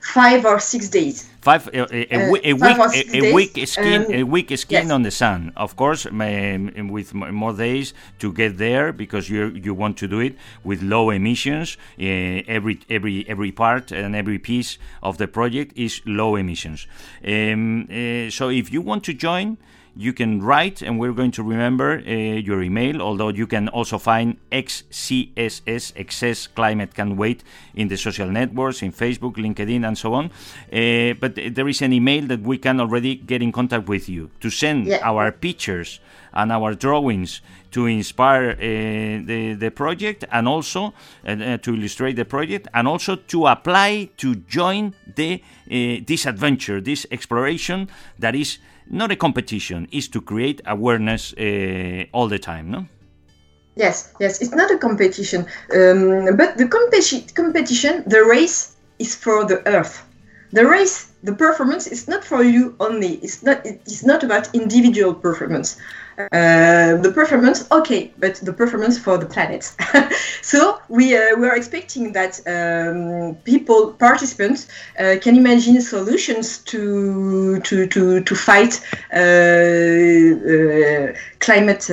five 0.00 0.44
or 0.44 0.58
six 0.58 0.88
days. 0.88 1.28
Five 1.44 1.68
a, 1.74 1.82
a, 1.94 2.06
a, 2.10 2.22
uh, 2.22 2.36
a 2.42 2.52
week 2.54 3.14
a, 3.14 3.34
week 3.34 3.68
skiing 3.68 4.06
um, 4.06 4.12
a 4.14 4.22
week 4.22 4.48
skiing 4.56 4.84
yes. 4.84 4.90
on 4.90 5.02
the 5.02 5.10
sun. 5.10 5.52
Of 5.58 5.76
course, 5.76 6.06
um, 6.06 6.88
with 6.88 7.12
more 7.12 7.52
days 7.52 7.92
to 8.20 8.32
get 8.32 8.56
there 8.56 8.94
because 8.94 9.28
you 9.28 9.48
you 9.48 9.74
want 9.74 9.98
to 9.98 10.08
do 10.08 10.20
it 10.20 10.36
with 10.64 10.80
low 10.80 11.10
emissions. 11.10 11.76
Uh, 12.00 12.56
every 12.56 12.80
every 12.88 13.28
every 13.28 13.52
part 13.52 13.92
and 13.92 14.16
every 14.16 14.38
piece 14.38 14.78
of 15.02 15.18
the 15.18 15.28
project 15.28 15.76
is 15.76 16.00
low 16.06 16.36
emissions. 16.36 16.86
Um, 17.22 17.88
uh, 17.90 18.30
so 18.30 18.48
if 18.48 18.72
you 18.72 18.80
want 18.80 19.04
to 19.04 19.12
join 19.12 19.58
you 19.96 20.12
can 20.12 20.42
write, 20.42 20.82
and 20.82 20.98
we're 20.98 21.12
going 21.12 21.30
to 21.32 21.42
remember 21.42 22.02
uh, 22.06 22.10
your 22.10 22.62
email, 22.62 23.00
although 23.00 23.28
you 23.28 23.46
can 23.46 23.68
also 23.68 23.98
find 23.98 24.36
XCSS, 24.50 25.92
Excess 25.96 26.46
Climate 26.46 26.94
Can 26.94 27.16
Wait, 27.16 27.44
in 27.74 27.88
the 27.88 27.96
social 27.96 28.28
networks, 28.28 28.82
in 28.82 28.92
Facebook, 28.92 29.34
LinkedIn, 29.36 29.86
and 29.86 29.96
so 29.96 30.14
on. 30.14 30.26
Uh, 30.72 31.14
but 31.20 31.34
there 31.54 31.68
is 31.68 31.80
an 31.82 31.92
email 31.92 32.26
that 32.26 32.40
we 32.40 32.58
can 32.58 32.80
already 32.80 33.14
get 33.14 33.42
in 33.42 33.52
contact 33.52 33.88
with 33.88 34.08
you 34.08 34.30
to 34.40 34.50
send 34.50 34.86
yeah. 34.86 34.98
our 35.02 35.30
pictures 35.30 36.00
and 36.32 36.50
our 36.50 36.74
drawings 36.74 37.40
to 37.70 37.86
inspire 37.86 38.50
uh, 38.50 38.56
the, 39.26 39.56
the 39.58 39.70
project 39.70 40.24
and 40.30 40.46
also 40.46 40.94
uh, 41.26 41.30
uh, 41.30 41.56
to 41.58 41.74
illustrate 41.74 42.14
the 42.14 42.24
project 42.24 42.68
and 42.74 42.86
also 42.86 43.16
to 43.16 43.46
apply 43.46 44.08
to 44.16 44.36
join 44.36 44.94
the 45.16 45.42
uh, 45.70 46.02
this 46.06 46.26
adventure, 46.26 46.80
this 46.80 47.06
exploration 47.10 47.88
that 48.18 48.34
is 48.34 48.58
not 48.90 49.10
a 49.10 49.16
competition, 49.16 49.88
is 49.90 50.08
to 50.08 50.20
create 50.20 50.60
awareness 50.66 51.32
uh, 51.34 52.04
all 52.12 52.28
the 52.28 52.38
time, 52.38 52.70
no? 52.70 52.86
Yes, 53.76 54.12
yes, 54.20 54.40
it's 54.40 54.54
not 54.54 54.70
a 54.70 54.78
competition, 54.78 55.46
um, 55.74 56.36
but 56.36 56.56
the 56.56 56.66
competi- 56.66 57.34
competition, 57.34 58.04
the 58.06 58.24
race 58.24 58.76
is 59.00 59.16
for 59.16 59.44
the 59.44 59.66
earth. 59.66 60.04
The 60.52 60.64
race, 60.64 61.10
the 61.24 61.34
performance 61.34 61.88
is 61.88 62.06
not 62.06 62.22
for 62.22 62.44
you 62.44 62.76
only. 62.78 63.14
It's 63.14 63.42
not. 63.42 63.66
It's 63.66 64.04
not 64.04 64.22
about 64.22 64.54
individual 64.54 65.12
performance. 65.12 65.76
Uh, 66.16 66.96
the 67.02 67.10
performance, 67.12 67.66
okay, 67.72 68.12
but 68.18 68.36
the 68.36 68.52
performance 68.52 68.96
for 68.96 69.18
the 69.18 69.26
planet. 69.26 69.72
so 70.42 70.78
we 70.88 71.16
uh, 71.16 71.36
we 71.36 71.48
are 71.48 71.56
expecting 71.56 72.12
that 72.12 72.40
um, 72.46 73.34
people, 73.44 73.92
participants, 73.94 74.68
uh, 75.00 75.16
can 75.20 75.36
imagine 75.36 75.80
solutions 75.80 76.58
to 76.58 77.58
to 77.60 77.86
to 77.88 78.20
to 78.20 78.34
fight 78.36 78.80
uh, 79.12 79.18
uh, 79.18 81.12
climate 81.40 81.84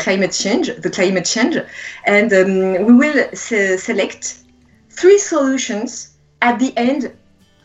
climate 0.00 0.32
change, 0.32 0.74
the 0.76 0.90
climate 0.90 1.26
change, 1.26 1.58
and 2.06 2.32
um, 2.32 2.86
we 2.86 2.94
will 2.94 3.28
se- 3.34 3.76
select 3.76 4.44
three 4.88 5.18
solutions 5.18 6.16
at 6.40 6.58
the 6.58 6.72
end 6.78 7.12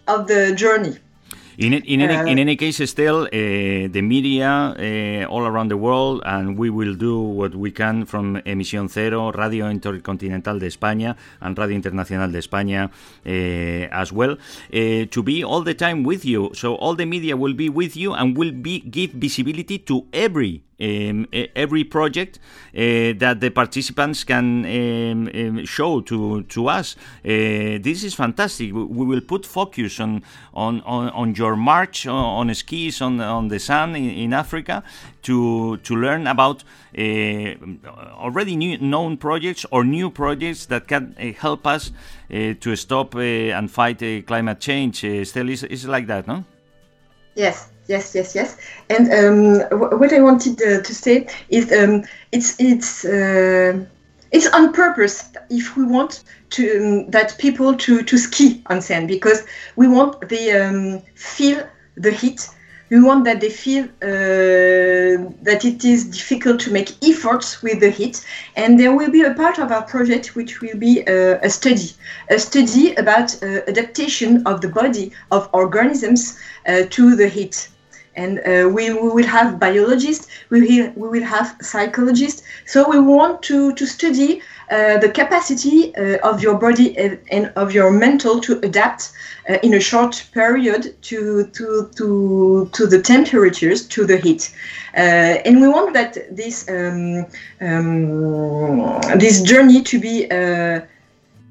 of 0.07 0.27
the 0.27 0.53
journey. 0.55 0.97
In, 1.57 1.73
in, 1.73 2.01
any, 2.01 2.31
in 2.31 2.37
uh, 2.39 2.41
any 2.41 2.55
case, 2.55 2.81
still, 2.89 3.23
uh, 3.23 3.29
the 3.31 4.01
media 4.01 4.73
uh, 4.75 5.25
all 5.29 5.45
around 5.45 5.67
the 5.67 5.77
world, 5.77 6.23
and 6.25 6.57
we 6.57 6.71
will 6.71 6.95
do 6.95 7.19
what 7.19 7.53
we 7.53 7.71
can 7.71 8.05
from 8.07 8.37
Emisión 8.41 8.89
Cero, 8.89 9.31
Radio 9.31 9.69
Intercontinental 9.69 10.57
de 10.57 10.65
España, 10.67 11.15
and 11.41 11.55
Radio 11.57 11.75
Internacional 11.75 12.31
de 12.31 12.39
España 12.39 12.89
as 13.91 14.11
well, 14.11 14.37
to 14.71 15.23
be 15.23 15.43
all 15.43 15.61
the 15.61 15.75
time 15.75 16.03
with 16.03 16.25
you. 16.25 16.49
So 16.55 16.75
all 16.75 16.95
the 16.95 17.05
media 17.05 17.37
will 17.37 17.53
be 17.53 17.69
with 17.69 17.95
you 17.95 18.13
and 18.13 18.35
will 18.35 18.51
be 18.51 18.79
give 18.79 19.11
visibility 19.11 19.77
to 19.79 20.07
every 20.11 20.63
um, 20.79 21.27
every 21.55 21.83
project 21.83 22.39
uh, 22.75 23.13
that 23.17 23.37
the 23.39 23.49
participants 23.49 24.23
can 24.23 24.65
um, 24.65 25.29
um, 25.33 25.65
show 25.65 26.01
to 26.01 26.43
to 26.43 26.67
us. 26.67 26.95
Uh, 27.23 27.79
this 27.81 28.03
is 28.03 28.13
fantastic. 28.13 28.73
We 28.73 29.05
will 29.05 29.21
put 29.21 29.45
focus 29.45 29.99
on 29.99 30.23
on, 30.53 30.81
on, 30.81 31.09
on 31.09 31.35
your 31.35 31.55
march 31.55 32.07
on, 32.07 32.49
on, 32.49 32.55
skis 32.55 33.01
on 33.01 33.19
on 33.19 33.47
the 33.47 33.59
sun 33.59 33.95
in, 33.95 34.09
in 34.09 34.33
Africa 34.33 34.83
to 35.23 35.77
to 35.77 35.95
learn 35.95 36.27
about 36.27 36.63
uh, 36.97 37.55
already 38.17 38.55
new, 38.55 38.77
known 38.77 39.17
projects 39.17 39.65
or 39.71 39.83
new 39.83 40.09
projects 40.09 40.67
that 40.67 40.87
can 40.87 41.15
uh, 41.19 41.31
help 41.39 41.65
us 41.65 41.91
uh, 42.31 42.53
to 42.59 42.75
stop 42.75 43.15
and 43.15 43.71
fight 43.71 43.99
climate 44.27 44.59
change. 44.59 45.03
Uh, 45.03 45.21
Estelle, 45.21 45.49
is 45.49 45.87
like 45.87 46.07
that, 46.07 46.27
no? 46.27 46.43
Yes, 47.35 47.72
yes, 47.87 48.15
yes, 48.15 48.35
yes. 48.35 48.57
And 48.89 49.11
um, 49.11 49.99
what 49.99 50.13
I 50.13 50.21
wanted 50.21 50.61
uh, 50.61 50.81
to 50.81 50.95
say 50.95 51.27
is 51.49 51.71
um, 51.71 52.03
it's 52.31 52.55
it's 52.59 53.05
uh, 53.05 53.85
it's 54.31 54.47
on 54.53 54.73
purpose 54.73 55.29
if 55.49 55.77
we 55.77 55.85
want 55.85 56.23
to 56.51 56.63
um, 56.77 57.11
that 57.11 57.37
people 57.37 57.75
to 57.75 58.03
to 58.03 58.17
ski 58.17 58.63
on 58.67 58.81
sand 58.81 59.07
because 59.07 59.45
we 59.75 59.87
want 59.87 60.27
the 60.29 60.51
um, 60.51 61.01
feel 61.15 61.67
the 61.95 62.11
heat. 62.11 62.49
We 62.89 63.01
want 63.01 63.25
that 63.25 63.41
they 63.41 63.49
feel 63.49 63.85
uh, 63.85 65.31
that 65.41 65.61
it 65.65 65.83
is 65.83 66.05
difficult 66.05 66.59
to 66.61 66.71
make 66.71 66.91
efforts 67.03 67.63
with 67.63 67.79
the 67.79 67.89
heat, 67.89 68.23
and 68.55 68.79
there 68.79 68.95
will 68.95 69.09
be 69.09 69.23
a 69.23 69.33
part 69.33 69.57
of 69.57 69.71
our 69.71 69.81
project 69.81 70.35
which 70.35 70.61
will 70.61 70.77
be 70.77 71.01
uh, 71.07 71.39
a 71.41 71.49
study, 71.49 71.89
a 72.29 72.37
study 72.37 72.93
about 72.95 73.41
uh, 73.41 73.61
adaptation 73.67 74.45
of 74.45 74.61
the 74.61 74.67
body 74.67 75.11
of 75.31 75.49
organisms 75.53 76.37
uh, 76.67 76.83
to 76.91 77.15
the 77.15 77.27
heat 77.27 77.69
and 78.15 78.39
uh, 78.39 78.69
we, 78.69 78.93
we 78.93 79.09
will 79.09 79.25
have 79.25 79.59
biologists, 79.59 80.27
we 80.49 80.61
will, 80.61 80.91
we 80.95 81.19
will 81.19 81.25
have 81.25 81.55
psychologists. 81.61 82.43
So 82.65 82.89
we 82.89 82.99
want 82.99 83.41
to, 83.43 83.73
to 83.73 83.85
study 83.85 84.41
uh, 84.71 84.97
the 84.97 85.09
capacity 85.09 85.95
uh, 85.95 86.17
of 86.27 86.41
your 86.41 86.57
body 86.57 86.97
and 86.97 87.51
of 87.55 87.73
your 87.73 87.91
mental 87.91 88.39
to 88.39 88.59
adapt 88.63 89.11
uh, 89.49 89.57
in 89.61 89.73
a 89.73 89.79
short 89.79 90.25
period 90.33 90.95
to, 91.03 91.45
to, 91.47 91.89
to, 91.95 92.69
to 92.73 92.87
the 92.87 93.01
temperatures, 93.01 93.87
to 93.89 94.05
the 94.05 94.17
heat. 94.17 94.55
Uh, 94.95 95.41
and 95.45 95.59
we 95.59 95.67
want 95.67 95.93
that 95.93 96.17
this, 96.35 96.69
um, 96.69 97.25
um, 97.61 99.01
this 99.19 99.41
journey 99.41 99.81
to 99.83 99.99
be 99.99 100.25
uh, 100.31 100.81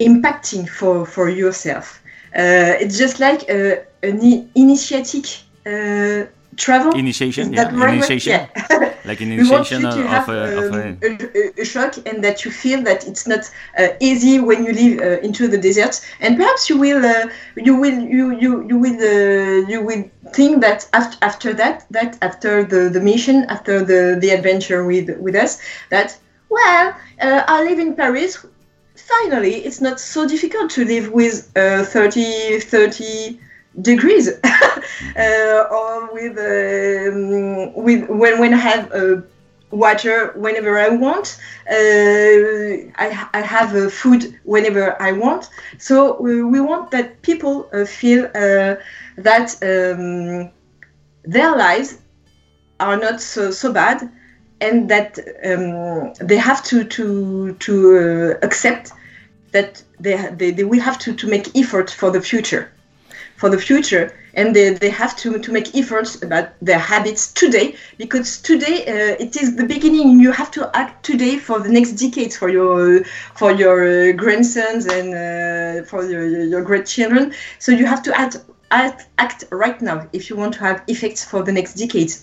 impacting 0.01 0.69
for, 0.69 1.05
for 1.05 1.29
yourself. 1.29 2.01
it's 2.35 2.97
just 2.99 3.21
like 3.21 3.49
an 3.49 4.49
initiatic 4.55 5.27
travel? 6.57 6.93
Initiation? 6.93 7.53
Yeah, 7.53 7.75
right 7.75 7.95
initiation. 7.95 8.33
Yeah. 8.33 8.99
like 9.05 9.21
an 9.21 9.33
initiation 9.33 9.85
of, 9.85 9.95
have, 10.07 10.29
um, 10.29 10.99
a, 11.03 11.61
a, 11.61 11.65
shock 11.65 11.97
and 12.07 12.23
that 12.25 12.45
you 12.45 12.51
feel 12.51 12.83
that 12.83 13.07
it's 13.07 13.27
not 13.27 13.51
uh, 13.79 13.89
easy 14.01 14.39
when 14.41 14.65
you 14.65 14.73
live 14.73 15.01
uh, 15.01 15.21
into 15.21 15.49
the 15.49 15.59
desert. 15.59 16.01
And 16.21 16.37
perhaps 16.37 16.69
you 16.69 16.79
will 16.79 17.05
uh, 17.05 17.29
you 17.57 17.77
will 17.77 17.99
you 18.01 18.39
you 18.39 18.67
you 18.69 18.79
will 18.79 18.99
uh, 19.01 19.69
you 19.69 19.83
will 19.83 20.05
think 20.33 20.61
that 20.61 20.89
after, 20.93 21.19
after 21.23 21.53
that 21.55 21.87
that 21.91 22.19
after 22.23 22.65
the, 22.65 22.89
the 22.89 23.01
mission 23.01 23.45
after 23.49 23.85
the 23.85 24.19
the 24.21 24.31
adventure 24.31 24.85
with 24.85 25.11
with 25.19 25.35
us 25.35 25.61
that 25.91 26.17
well 26.49 26.95
uh, 27.21 27.45
I 27.47 27.65
live 27.65 27.79
in 27.79 27.95
Paris. 27.95 28.45
Finally 28.95 29.57
it's 29.67 29.81
not 29.81 29.99
so 29.99 30.29
difficult 30.29 30.71
to 30.71 30.85
live 30.85 31.11
with 31.11 31.51
uh, 31.57 31.85
30 31.85 32.61
30 32.61 33.39
degrees 33.81 34.29
uh, 35.17 35.65
or 35.71 36.13
with 36.13 36.39
um, 36.39 37.73
with 37.75 38.09
when 38.09 38.39
when 38.39 38.55
I 38.55 38.59
have 38.59 38.93
uh, 38.93 39.23
water 39.71 40.33
whenever 40.37 40.79
I 40.79 40.91
want. 40.91 41.39
Uh, 41.69 42.93
I, 42.97 43.27
I 43.33 43.41
have 43.41 43.75
uh, 43.75 43.89
food 43.89 44.39
whenever 44.45 45.01
I 45.01 45.13
want. 45.13 45.49
So 45.79 46.21
we, 46.21 46.43
we 46.43 46.61
want 46.61 46.91
that 46.91 47.23
people 47.23 47.69
uh, 47.73 47.85
feel 47.85 48.27
uh, 48.27 48.77
that 49.17 49.57
um, 49.63 50.51
their 51.25 51.57
lives 51.57 51.99
are 52.81 52.97
not 52.97 53.21
so, 53.21 53.51
so 53.51 53.73
bad 53.73 54.11
and 54.61 54.89
that 54.91 55.19
um, 55.45 56.13
they 56.27 56.37
have 56.37 56.63
to 56.65 56.85
to 56.85 57.55
to 57.55 58.37
accept 58.43 58.93
that 59.53 59.83
they, 60.01 60.17
they, 60.37 60.51
they 60.51 60.65
will 60.65 60.81
have 60.81 60.99
to, 60.99 61.15
to 61.15 61.29
make 61.29 61.55
effort 61.57 61.91
for 61.91 62.11
the 62.11 62.21
future 62.21 62.73
for 63.43 63.51
the 63.51 63.59
future 63.59 64.05
and 64.35 64.55
they, 64.55 64.71
they 64.71 64.89
have 64.89 65.17
to, 65.17 65.37
to 65.37 65.51
make 65.51 65.75
efforts 65.75 66.23
about 66.23 66.47
their 66.69 66.79
habits 66.79 67.33
today 67.33 67.75
because 67.99 68.41
today 68.41 68.77
uh, 68.87 69.25
it 69.25 69.33
is 69.43 69.57
the 69.57 69.67
beginning. 69.75 70.21
You 70.21 70.31
have 70.31 70.53
to 70.53 70.63
act 70.83 71.05
today 71.05 71.35
for 71.39 71.59
the 71.59 71.69
next 71.69 71.93
decades 72.05 72.37
for 72.37 72.49
your 72.49 73.03
for 73.41 73.51
your 73.63 73.79
uh, 73.83 74.13
grandsons 74.23 74.83
and 74.97 75.09
uh, 75.13 75.85
for 75.91 76.01
your, 76.13 76.25
your 76.53 76.63
great 76.63 76.87
children 76.87 77.35
so 77.59 77.69
you 77.73 77.85
have 77.93 78.03
to 78.05 78.11
act, 78.23 78.35
act 78.71 79.01
act 79.19 79.41
right 79.51 79.79
now 79.83 79.99
if 80.13 80.23
you 80.29 80.37
want 80.43 80.53
to 80.59 80.61
have 80.61 80.79
effects 80.87 81.25
for 81.31 81.43
the 81.43 81.53
next 81.59 81.73
decades. 81.75 82.15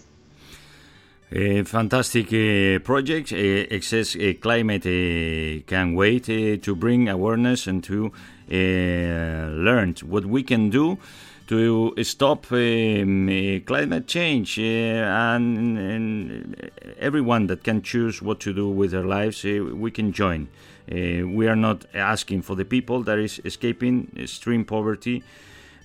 A 1.31 1.63
fantastic 1.63 2.27
uh, 2.33 2.79
project. 2.79 3.31
Uh, 3.31 3.75
Access 3.77 4.15
uh, 4.15 4.33
Climate 4.41 4.85
uh, 4.87 5.61
can 5.67 5.93
wait 5.93 6.27
uh, 6.27 6.57
to 6.65 6.75
bring 6.75 7.07
awareness 7.07 7.67
and 7.67 7.83
to 7.83 8.07
uh, 8.07 8.09
learned 8.49 9.99
what 9.99 10.25
we 10.25 10.43
can 10.43 10.69
do 10.69 10.97
to 11.47 11.95
stop 12.03 12.51
um, 12.51 13.61
climate 13.65 14.07
change 14.07 14.59
uh, 14.59 14.61
and, 14.61 15.77
and, 15.77 16.71
everyone 16.99 17.47
that 17.47 17.63
can 17.63 17.81
choose 17.81 18.21
what 18.21 18.39
to 18.39 18.53
do 18.53 18.69
with 18.69 18.91
their 18.91 19.05
lives 19.05 19.43
uh, 19.45 19.63
we 19.73 19.89
can 19.89 20.11
join 20.11 20.47
we 20.87 21.47
are 21.47 21.55
not 21.55 21.85
asking 21.93 22.41
for 22.41 22.55
the 22.55 22.65
people 22.65 23.03
that 23.03 23.17
is 23.19 23.39
escaping 23.45 24.11
extreme 24.17 24.65
poverty 24.65 25.23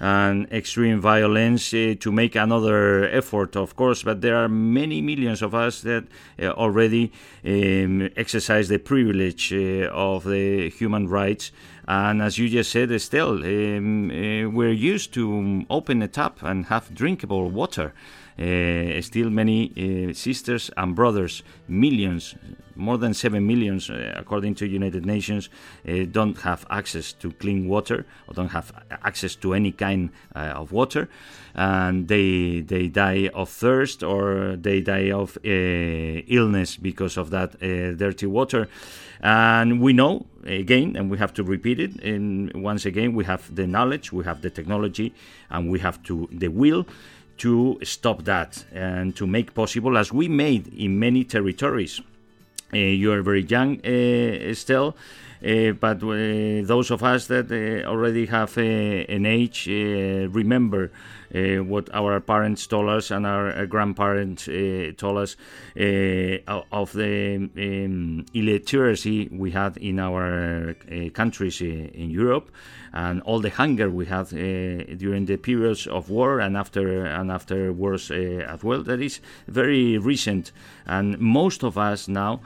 and 0.01 0.51
extreme 0.53 1.01
violence 1.01 1.73
uh, 1.73 1.95
to 2.01 2.11
make 2.11 2.35
another 2.35 3.09
effort, 3.09 3.57
of 3.57 3.77
course. 3.77 4.03
But 4.03 4.21
there 4.21 4.37
are 4.37 4.49
many 4.49 5.01
millions 5.01 5.41
of 5.43 5.55
us 5.55 5.83
that 5.83 6.05
uh, 6.41 6.49
already 6.49 7.13
um, 7.45 8.11
exercise 8.17 8.69
the 8.69 8.79
privilege 8.79 9.53
uh, 9.53 9.89
of 9.93 10.25
the 10.25 10.71
human 10.71 11.09
rights. 11.09 11.53
And 11.87 12.23
as 12.23 12.39
you 12.39 12.49
just 12.49 12.71
said, 12.71 12.91
Estelle, 12.91 13.45
um, 13.45 14.11
uh, 14.11 14.49
we're 14.49 14.73
used 14.73 15.13
to 15.15 15.67
open 15.69 16.03
a 16.03 16.09
tap 16.09 16.43
and 16.43 16.67
have 16.67 16.95
drinkable 16.95 17.51
water. 17.51 17.93
Uh, 18.37 19.01
still, 19.01 19.31
many 19.31 19.71
uh, 19.71 20.13
sisters 20.13 20.71
and 20.77 20.97
brothers, 20.97 21.45
millions, 21.69 22.35
more 22.75 22.99
than 22.99 23.15
7 23.15 23.47
millions, 23.47 23.89
uh, 23.89 24.13
according 24.17 24.57
to 24.57 24.67
United 24.67 25.07
Nations, 25.07 25.49
don't 26.11 26.37
have 26.41 26.67
access 26.69 27.13
to 27.13 27.31
clean 27.33 27.69
water 27.69 28.05
or 28.27 28.35
don't 28.35 28.49
have 28.49 28.73
access 29.05 29.37
to 29.37 29.55
any 29.55 29.71
kind 29.71 30.11
of 30.35 30.73
water. 30.73 31.09
And 31.55 32.09
they, 32.09 32.63
they 32.63 32.89
die 32.89 33.31
of 33.33 33.49
thirst 33.49 34.03
or 34.03 34.57
they 34.57 34.81
die 34.81 35.13
of 35.13 35.39
illness 35.45 36.77
because 36.77 37.17
of 37.17 37.31
that 37.31 37.61
dirty 37.61 38.27
water. 38.27 38.69
And 39.21 39.81
we 39.81 39.93
know, 39.93 40.27
again, 40.45 40.97
and 40.97 41.09
we 41.09 41.19
have 41.19 41.33
to 41.35 41.45
repeat 41.45 41.79
it, 41.79 42.03
and 42.03 42.53
once 42.55 42.85
again, 42.85 43.15
we 43.15 43.25
have 43.25 43.55
the 43.55 43.67
knowledge, 43.67 44.13
we 44.13 44.25
have 44.25 44.43
the 44.43 44.51
technology, 44.51 45.15
and 45.49 45.71
we 45.71 45.79
have 45.79 46.03
to 46.03 46.29
the 46.33 46.49
will 46.49 46.87
to 47.39 47.79
stop 47.83 48.25
that 48.25 48.65
and 48.73 49.17
to 49.17 49.27
make 49.27 49.55
possible, 49.55 49.99
as 49.99 50.13
we 50.13 50.29
made 50.29 50.69
in 50.75 50.99
many 50.99 51.25
territories. 51.25 52.01
Uh, 52.73 52.79
you 52.79 53.13
are 53.13 53.23
very 53.23 53.43
young, 53.43 53.81
uh, 53.85 54.55
still. 54.55 54.97
Uh, 55.45 55.73
but 55.73 56.03
uh, 56.03 56.65
those 56.65 56.91
of 56.91 57.03
us 57.03 57.27
that 57.27 57.53
uh, 57.53 57.87
already 57.87 58.25
have 58.25 58.57
uh, 58.57 58.63
an 58.63 59.27
age 59.27 59.69
uh, 59.69 60.27
remember 60.31 60.91
uh, 61.35 61.63
what 61.63 61.93
our 61.93 62.19
parents 62.19 62.67
told 62.67 62.89
us 62.89 63.11
and 63.11 63.27
our 63.27 63.67
grandparents 63.67 64.47
told 64.97 65.19
us 65.19 65.37
of 65.77 66.93
the 66.93 67.37
um, 67.37 68.25
illiteracy 68.33 69.29
we 69.33 69.51
had 69.51 69.77
in 69.77 69.99
our 69.99 70.75
countries 71.13 71.61
in 71.61 72.09
Europe 72.09 72.51
and 72.95 73.21
all 73.23 73.41
the 73.41 73.51
hunger 73.51 73.91
we 73.91 74.07
had 74.07 74.29
during 74.29 75.27
the 75.27 75.37
periods 75.37 75.87
of 75.89 76.09
war 76.09 76.41
and 76.41 76.57
after 76.57 77.05
and 77.05 77.31
after 77.31 77.73
wars 77.73 78.11
as 78.11 78.63
well. 78.63 78.83
That 78.83 79.03
is 79.03 79.21
very 79.49 79.99
recent, 79.99 80.53
and 80.87 81.19
most 81.19 81.65
of 81.65 81.77
us 81.77 82.07
now 82.07 82.41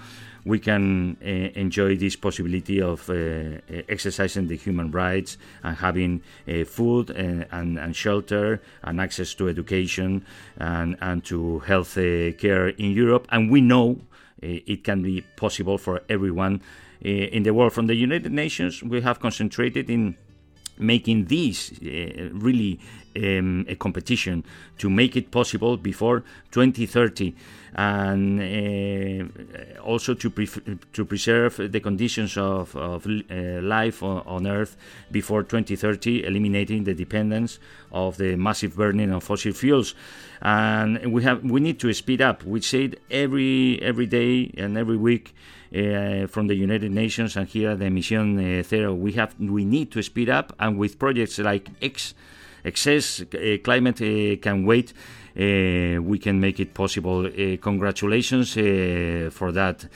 we 0.49 0.59
can 0.59 1.19
uh, 1.21 1.27
enjoy 1.61 1.95
this 1.95 2.17
possibility 2.17 2.81
of 2.81 3.09
uh, 3.11 3.13
uh, 3.13 3.83
exercising 3.89 4.49
the 4.49 4.57
human 4.57 4.91
rights 4.91 5.37
and 5.63 5.77
having 5.77 6.23
food 6.67 7.11
and, 7.11 7.47
and, 7.53 7.79
and, 7.79 7.95
shelter 7.95 8.63
and 8.83 8.99
access 8.99 9.35
to 9.35 9.47
education 9.49 10.25
and, 10.57 10.97
and 11.03 11.23
to 11.23 11.59
health 11.61 11.95
care 11.95 12.69
in 12.69 12.93
Europe. 12.93 13.29
And 13.31 13.51
we 13.51 13.61
know 13.61 14.01
it 14.41 14.85
can 14.85 15.03
be 15.03 15.21
possible 15.37 15.77
for 15.77 16.01
everyone 16.09 16.63
in 17.03 17.43
the 17.43 17.53
world. 17.53 17.75
From 17.75 17.87
the 17.87 17.95
United 17.95 18.33
Nations, 18.33 18.83
we 18.83 19.03
have 19.03 19.21
concentrated 19.21 19.91
in 19.91 20.17
making 20.79 21.27
this 21.27 21.73
uh, 21.73 22.31
really 22.33 22.81
um, 23.17 23.65
a 23.69 23.75
competition 23.75 24.45
to 24.79 24.91
make 24.91 25.17
it 25.17 25.31
possible 25.31 25.77
before 25.77 26.25
2030 26.51 27.35
and 27.75 28.41
uh, 28.41 29.81
also 29.83 30.15
to, 30.15 30.31
to 30.93 31.05
preserve 31.05 31.57
the 31.71 31.81
conditions 31.81 32.37
of, 32.37 32.75
of 32.77 33.07
uh, 33.07 33.35
life 33.63 34.03
on, 34.03 34.47
Earth 34.47 34.77
before 35.11 35.43
2030, 35.43 36.25
eliminating 36.25 36.85
the 36.85 36.95
dependence 36.95 37.59
of 37.93 38.17
the 38.17 38.37
massive 38.37 38.77
burning 38.77 39.13
of 39.13 39.23
fossil 39.23 39.53
fuels. 39.53 39.95
And 40.41 41.13
we 41.13 41.23
have 41.25 41.45
we 41.45 41.61
need 41.61 41.81
to 41.81 41.93
speed 41.93 42.23
up. 42.23 42.45
We 42.45 42.61
say 42.61 42.85
it 42.85 43.01
every 43.11 43.81
every 43.83 44.07
day 44.07 44.53
and 44.57 44.77
every 44.77 44.97
week. 44.97 45.35
Uh, 45.69 46.27
from 46.27 46.47
the 46.47 46.55
United 46.55 46.91
Nations 46.91 47.37
and 47.37 47.47
here 47.47 47.73
at 47.73 47.79
the 47.79 47.91
Mission 47.91 48.39
uh, 48.39 48.63
Zero, 48.63 48.95
we 48.95 49.13
have 49.13 49.39
we 49.39 49.67
need 49.67 49.93
to 49.93 50.03
speed 50.03 50.31
up, 50.31 50.55
and 50.59 50.79
with 50.79 50.99
projects 50.99 51.39
like 51.39 51.69
X, 51.83 52.15
excess 52.69 53.21
uh, 53.21 53.57
climate 53.63 54.01
uh, 54.01 54.37
can 54.41 54.65
wait. 54.65 54.93
Uh, 55.37 56.03
we 56.03 56.19
can 56.19 56.41
make 56.41 56.59
it 56.59 56.75
possible. 56.75 57.31
Congratulations 57.61 58.55
for 59.39 59.53
that. 59.53 59.87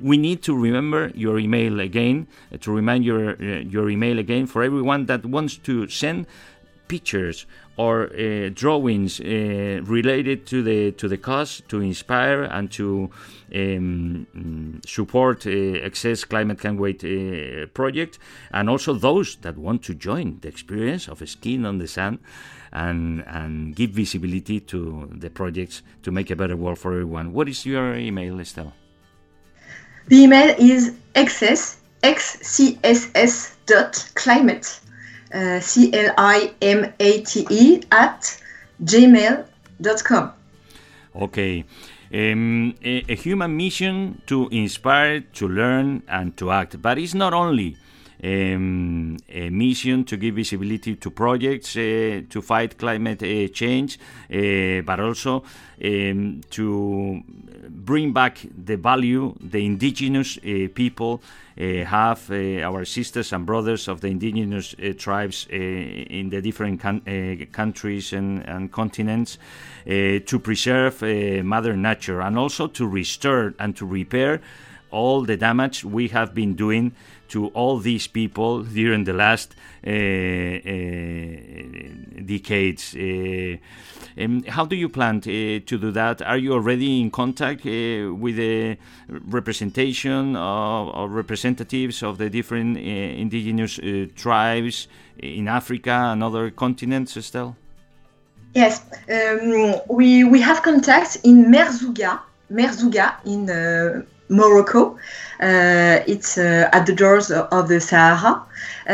we 0.00 0.16
need 0.16 0.42
to 0.42 0.56
remember 0.56 1.10
your 1.14 1.38
email 1.40 1.80
again, 1.80 2.28
to 2.60 2.70
remind 2.70 3.04
your 3.04 3.24
your 3.74 3.90
email 3.90 4.18
again 4.20 4.46
for 4.46 4.62
everyone 4.62 5.06
that 5.06 5.26
wants 5.26 5.54
to 5.68 5.88
send 5.88 6.26
pictures 6.86 7.46
or 7.76 8.10
uh, 8.12 8.50
drawings 8.52 9.20
uh, 9.20 9.80
related 9.84 10.46
to 10.46 10.62
the 10.62 10.92
to 10.92 11.08
the 11.08 11.16
cause 11.16 11.62
to 11.68 11.80
inspire 11.80 12.42
and 12.42 12.70
to 12.70 13.10
um, 13.54 14.80
support 14.86 15.46
uh, 15.46 15.50
Excess 15.50 16.24
Climate 16.24 16.58
Can 16.58 16.76
Wait 16.76 17.02
uh, 17.02 17.66
project, 17.72 18.18
and 18.52 18.68
also 18.68 18.92
those 18.94 19.36
that 19.36 19.56
want 19.56 19.82
to 19.84 19.94
join 19.94 20.38
the 20.40 20.48
experience 20.48 21.08
of 21.08 21.26
skiing 21.28 21.64
on 21.64 21.78
the 21.78 21.88
sand 21.88 22.18
and 22.72 23.24
and 23.26 23.74
give 23.74 23.90
visibility 23.90 24.60
to 24.60 25.08
the 25.12 25.30
projects 25.30 25.82
to 26.02 26.10
make 26.10 26.30
a 26.30 26.36
better 26.36 26.56
world 26.56 26.78
for 26.78 26.92
everyone. 26.92 27.32
What 27.32 27.48
is 27.48 27.64
your 27.64 27.94
email, 27.94 28.38
Estelle? 28.40 28.74
The 30.08 30.16
email 30.16 30.54
is 30.58 30.94
excess 31.14 31.78
xcss 32.02 33.54
dot 33.66 34.10
climate 34.14 34.80
c 35.60 35.90
l 35.92 36.12
i 36.16 36.50
m 36.60 36.84
a 36.98 37.20
t 37.22 37.46
e 37.50 37.80
at 37.90 38.42
gmail.com. 38.84 40.32
Okay. 41.14 41.64
Um, 42.14 42.74
a, 42.84 43.04
a, 43.08 43.14
human 43.14 43.56
mission 43.56 44.20
to 44.26 44.48
inspire, 44.50 45.20
to 45.32 45.48
learn, 45.48 46.02
and 46.08 46.36
to 46.36 46.50
act. 46.50 46.80
But 46.82 46.98
it's 46.98 47.14
not 47.14 47.32
only 47.32 47.76
um, 48.22 49.16
a 49.28 49.50
mission 49.50 50.04
to 50.04 50.16
give 50.16 50.36
visibility 50.36 50.96
to 50.96 51.10
projects 51.10 51.76
uh, 51.76 52.22
to 52.30 52.40
fight 52.40 52.78
climate 52.78 53.22
uh, 53.22 53.48
change, 53.52 53.98
but 54.28 55.00
also 55.00 55.42
um, 55.84 56.40
to 56.50 57.22
bring 57.68 58.12
back 58.12 58.38
the 58.64 58.76
value 58.76 59.34
the 59.40 59.64
indigenous 59.64 60.38
people 60.74 61.22
have, 61.56 62.30
our 62.30 62.84
sisters 62.84 63.32
and 63.32 63.44
brothers 63.44 63.86
of 63.88 64.00
the 64.00 64.08
indigenous 64.08 64.74
tribes 64.96 65.46
in 65.50 66.30
the 66.30 66.40
different 66.40 66.80
countries 67.52 68.12
and, 68.12 68.48
and 68.48 68.72
continents, 68.72 69.38
to 69.84 70.40
preserve 70.42 71.02
Mother 71.44 71.76
Nature 71.76 72.22
and 72.22 72.38
also 72.38 72.68
to 72.68 72.86
restore 72.86 73.54
and 73.58 73.76
to 73.76 73.84
repair 73.84 74.40
all 74.92 75.22
the 75.22 75.36
damage 75.36 75.84
we 75.84 76.08
have 76.08 76.34
been 76.34 76.54
doing 76.54 76.92
to 77.32 77.48
all 77.48 77.78
these 77.78 78.06
people 78.06 78.62
during 78.62 79.04
the 79.04 79.12
last 79.12 79.54
uh, 79.86 79.90
uh, 79.90 79.92
decades. 82.24 82.94
Uh, 82.94 83.56
um, 84.22 84.42
how 84.44 84.66
do 84.66 84.76
you 84.76 84.88
plan 84.88 85.20
to, 85.22 85.60
to, 85.60 85.78
do 85.78 85.90
that? 85.90 86.20
Are 86.20 86.36
you 86.36 86.52
already 86.52 87.00
in 87.00 87.10
contact 87.10 87.64
with 87.64 88.36
the 88.36 88.76
representation 89.08 90.36
or 90.36 91.08
representatives 91.08 92.02
of 92.02 92.18
the 92.18 92.28
different 92.28 92.76
indigenous 92.76 93.80
tribes 94.14 94.88
in 95.18 95.48
Africa 95.48 96.10
and 96.12 96.22
other 96.22 96.50
continents, 96.50 97.16
Estelle? 97.16 97.56
Yes, 98.54 98.82
um, 99.08 99.80
we, 99.88 100.24
we 100.24 100.40
have 100.42 100.62
contacts 100.62 101.16
in 101.16 101.46
Merzouga, 101.46 102.20
Merzouga 102.50 103.14
in 103.24 103.48
uh, 103.48 104.02
Morocco. 104.32 104.96
Uh, 105.40 106.00
it's 106.06 106.38
uh, 106.38 106.68
at 106.72 106.86
the 106.86 106.92
doors 106.92 107.30
of 107.30 107.68
the 107.68 107.80
Sahara. 107.80 108.42
Uh, 108.88 108.92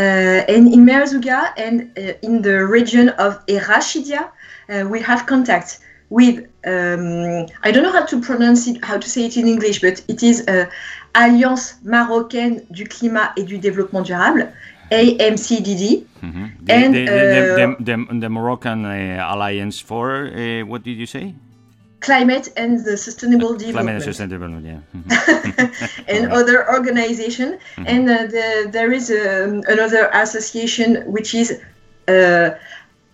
and 0.49 0.72
in 0.72 0.84
Merzouga 0.84 1.53
and 1.57 1.91
in 2.22 2.43
the 2.43 2.66
region 2.66 3.11
of 3.11 3.45
Errachidia, 3.47 4.30
we 4.91 5.01
have 5.01 5.26
contact 5.26 5.80
with 6.11 6.47
um, 6.64 7.47
I 7.62 7.70
don't 7.70 7.82
know 7.82 7.93
how 7.93 8.05
to 8.07 8.20
pronounce 8.20 8.66
it, 8.66 8.84
how 8.84 8.99
to 8.99 9.09
say 9.09 9.26
it 9.26 9.36
in 9.36 9.47
English, 9.47 9.80
but 9.80 10.03
it 10.09 10.22
is 10.22 10.47
uh, 10.49 10.66
Alliance 11.14 11.76
Marocaine 11.84 12.62
du 12.70 12.84
Climat 12.84 13.32
et 13.36 13.45
du 13.45 13.59
Développement 13.59 14.03
Durable, 14.03 14.53
AMCDD. 14.91 16.05
Mm-hmm. 16.22 16.47
The, 16.62 16.72
and 16.72 16.95
the, 16.95 17.05
the, 17.05 17.76
the, 17.80 18.20
the 18.20 18.28
Moroccan 18.28 18.84
uh, 18.84 19.26
Alliance 19.30 19.80
for 19.80 20.28
uh, 20.28 20.64
what 20.66 20.82
did 20.82 20.99
you 20.99 21.07
say? 21.07 21.34
Climate 22.01 22.49
and 22.57 22.84
the 22.84 22.96
sustainable 22.96 23.57
development. 23.57 24.03
Climate 24.03 24.07
and 24.07 24.14
sustainable, 24.14 24.61
yeah. 24.61 24.80
and 26.09 26.26
right. 26.26 26.38
other 26.38 26.68
organization. 26.70 27.59
Mm-hmm. 27.76 27.84
And 27.86 28.11
uh, 28.11 28.26
the, 28.26 28.68
there 28.70 28.92
is 28.92 29.11
um, 29.11 29.62
another 29.68 30.09
association 30.12 31.03
which 31.07 31.34
is 31.34 31.61
uh, 32.09 32.51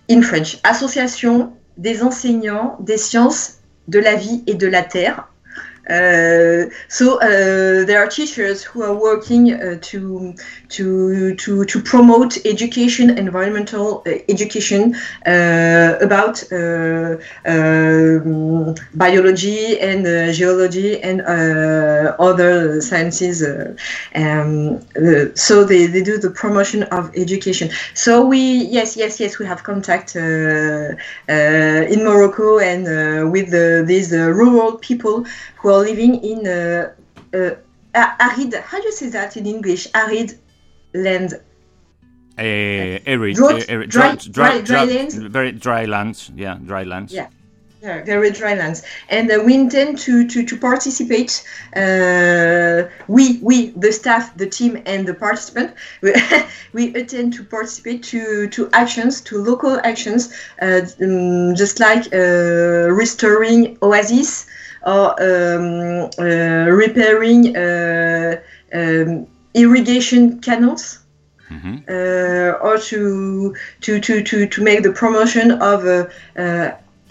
in 0.08 0.22
French, 0.22 0.58
Association 0.64 1.52
des 1.78 2.02
enseignants 2.02 2.76
des 2.80 2.98
sciences 2.98 3.58
de 3.88 4.00
la 4.00 4.16
vie 4.16 4.42
et 4.46 4.54
de 4.54 4.68
la 4.68 4.82
terre. 4.82 5.28
Uh, 5.90 6.70
so 6.88 7.18
uh, 7.20 7.84
there 7.84 7.98
are 8.02 8.06
teachers 8.06 8.62
who 8.62 8.82
are 8.82 8.94
working 8.94 9.52
uh, 9.52 9.76
to 9.82 10.34
to 10.76 11.34
to 11.36 11.64
to 11.64 11.80
promote 11.80 12.32
education, 12.44 13.10
environmental 13.10 14.02
uh, 14.06 14.10
education 14.28 14.94
uh, 15.26 15.98
about 16.00 16.36
uh, 16.52 17.16
um, 17.46 18.74
biology 18.94 19.78
and 19.80 20.04
geology 20.34 21.00
and 21.02 21.20
other 22.28 22.80
sciences. 22.80 23.42
Um, 24.14 24.80
so 25.34 25.64
they, 25.64 25.86
they 25.86 26.02
do 26.02 26.18
the 26.18 26.30
promotion 26.30 26.82
of 26.84 27.10
education. 27.16 27.70
So 27.94 28.24
we 28.24 28.40
yes 28.76 28.96
yes 28.96 29.20
yes 29.20 29.38
we 29.38 29.46
have 29.46 29.62
contact 29.62 30.16
in 30.16 30.96
Morocco 32.08 32.58
and 32.58 32.84
with 33.32 33.50
the, 33.50 33.84
these 33.86 34.12
rural 34.12 34.78
people 34.78 35.24
who 35.56 35.68
are 35.70 35.80
living 35.80 36.22
in 36.22 36.46
uh, 36.46 36.94
uh, 37.94 38.14
arid. 38.20 38.54
How 38.54 38.78
do 38.78 38.84
you 38.84 38.92
say 38.92 39.08
that 39.10 39.36
in 39.36 39.46
English? 39.46 39.88
Arid 39.94 40.38
land. 40.94 41.34
Uh, 42.36 42.98
arid, 43.06 43.36
dry, 43.36 43.60
dry, 43.86 44.16
dry, 44.16 44.60
dry, 44.60 44.84
lands. 44.84 45.14
Very 45.14 45.52
dry 45.52 45.84
lands. 45.84 46.30
Yeah, 46.34 46.58
dry 46.64 46.82
lands. 46.82 47.12
Yeah. 47.12 47.28
Yeah, 47.82 48.02
very 48.02 48.30
dry 48.30 48.54
lands, 48.54 48.82
and 49.10 49.30
uh, 49.30 49.42
we 49.44 49.52
intend 49.52 49.98
to 49.98 50.26
to, 50.26 50.42
to 50.42 50.56
participate. 50.56 51.46
Uh, 51.76 52.88
we 53.08 53.38
we 53.42 53.72
the 53.76 53.92
staff, 53.92 54.34
the 54.38 54.46
team, 54.46 54.82
and 54.86 55.06
the 55.06 55.12
participant. 55.12 55.74
We, 56.00 56.14
we 56.72 56.96
intend 56.96 57.34
to 57.34 57.44
participate 57.44 58.02
to 58.04 58.48
to 58.48 58.70
actions, 58.72 59.20
to 59.28 59.36
local 59.36 59.78
actions, 59.84 60.32
uh, 60.62 60.80
um, 61.02 61.54
just 61.54 61.78
like 61.78 62.06
uh, 62.14 62.88
restoring 62.90 63.76
oasis, 63.82 64.46
or 64.86 65.10
um, 65.22 66.08
uh, 66.18 66.70
repairing 66.72 67.54
uh, 67.54 68.40
um, 68.72 69.26
irrigation 69.54 70.40
canals. 70.40 70.98
Mm-hmm. 71.50 71.76
Uh, 71.88 72.66
or 72.66 72.78
to, 72.78 73.54
to, 73.82 74.00
to, 74.00 74.22
to, 74.22 74.46
to 74.46 74.62
make 74.62 74.82
the 74.82 74.92
promotion 74.92 75.52
of 75.52 75.82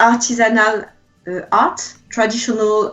artisanal 0.00 0.88
art, 1.52 1.94
traditional 2.10 2.90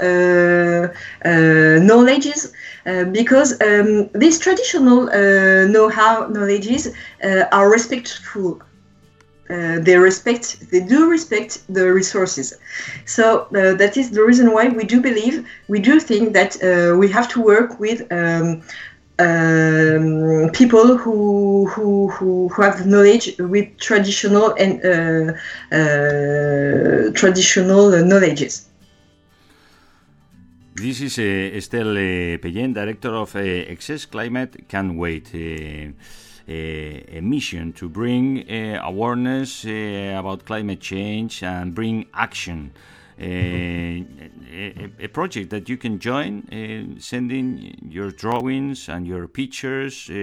knowledges, 1.26 2.54
uh, 2.86 3.06
because 3.06 3.62
um, 3.62 4.10
these 4.16 4.39
traditional 4.39 5.08
uh, 5.10 5.68
know-how 5.68 6.28
knowledges 6.28 6.88
uh, 7.24 7.43
are 7.52 7.70
respectful 7.70 8.60
uh, 9.52 9.80
they 9.80 9.97
respect 9.97 10.72
they 10.72 10.80
do 10.80 11.10
respect 11.10 11.62
the 11.70 11.93
resources 11.93 12.58
so 13.06 13.41
uh, 13.56 13.76
that 13.76 13.97
is 13.97 14.10
the 14.10 14.24
reason 14.24 14.52
why 14.52 14.68
we 14.70 14.84
do 14.84 14.99
believe 14.99 15.47
we 15.68 15.80
do 15.80 15.99
think 15.99 16.34
that 16.34 16.56
uh, 16.64 16.97
we 16.97 17.08
have 17.08 17.28
to 17.28 17.39
work 17.39 17.80
with 17.80 18.02
um, 18.12 18.64
um, 19.22 20.49
people 20.51 20.97
who, 20.97 21.67
who, 21.67 22.09
who, 22.09 22.47
who 22.49 22.61
have 22.61 22.86
knowledge 22.86 23.36
with 23.39 23.67
traditional 23.78 24.53
and 24.57 24.74
uh, 24.84 25.34
uh, 25.76 27.11
traditional 27.13 27.91
knowledges. 28.05 28.67
This 30.76 31.01
is 31.01 31.19
Estelle 31.19 32.38
Peyen, 32.39 32.74
director 32.74 33.13
of 33.13 33.36
Excess 33.36 34.05
Climate 34.05 34.67
Can 34.67 34.97
Wait. 34.97 35.32
a, 36.47 37.17
a 37.17 37.22
mission 37.22 37.74
to 37.74 37.89
bring 37.89 38.49
uh, 38.49 38.82
awareness 38.84 39.65
uh, 39.65 40.15
about 40.17 40.45
climate 40.45 40.82
change 40.82 41.43
and 41.43 41.74
bring 41.74 42.05
action. 42.13 42.72
Uh, 43.22 44.03
a, 44.53 44.89
a, 44.99 45.07
project 45.07 45.51
that 45.51 45.69
you 45.69 45.78
can 45.78 45.99
join, 45.99 46.41
uh, 46.51 46.99
sending 46.99 47.78
your 47.88 48.09
drawings 48.09 48.89
and 48.89 49.05
your 49.05 49.28
pictures 49.28 50.09
uh, 50.09 50.13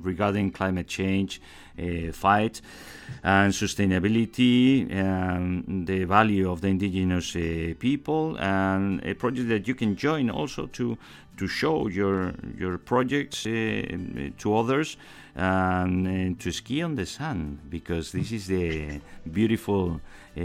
regarding 0.00 0.50
climate 0.50 0.86
change 0.86 1.42
uh, 1.78 2.10
fight 2.10 2.62
and 3.22 3.52
sustainability, 3.52 4.90
and 4.90 5.86
the 5.86 6.04
value 6.04 6.50
of 6.50 6.62
the 6.62 6.68
indigenous 6.68 7.32
people, 7.78 8.38
and 8.38 9.04
a 9.04 9.12
project 9.12 9.50
that 9.50 9.68
you 9.68 9.74
can 9.74 9.94
join 9.94 10.30
also 10.30 10.66
to 10.68 10.96
to 11.36 11.46
show 11.46 11.86
your 11.86 12.32
your 12.56 12.78
projects 12.78 13.42
to 13.42 14.56
others 14.56 14.96
and, 15.38 16.36
uh, 16.36 16.42
to 16.42 16.50
ski 16.50 16.82
on 16.82 16.94
the 16.96 17.06
sun 17.06 17.60
because 17.68 18.12
this 18.12 18.32
is 18.32 18.46
the 18.48 19.00
beautiful 19.30 20.00
uh, 20.36 20.40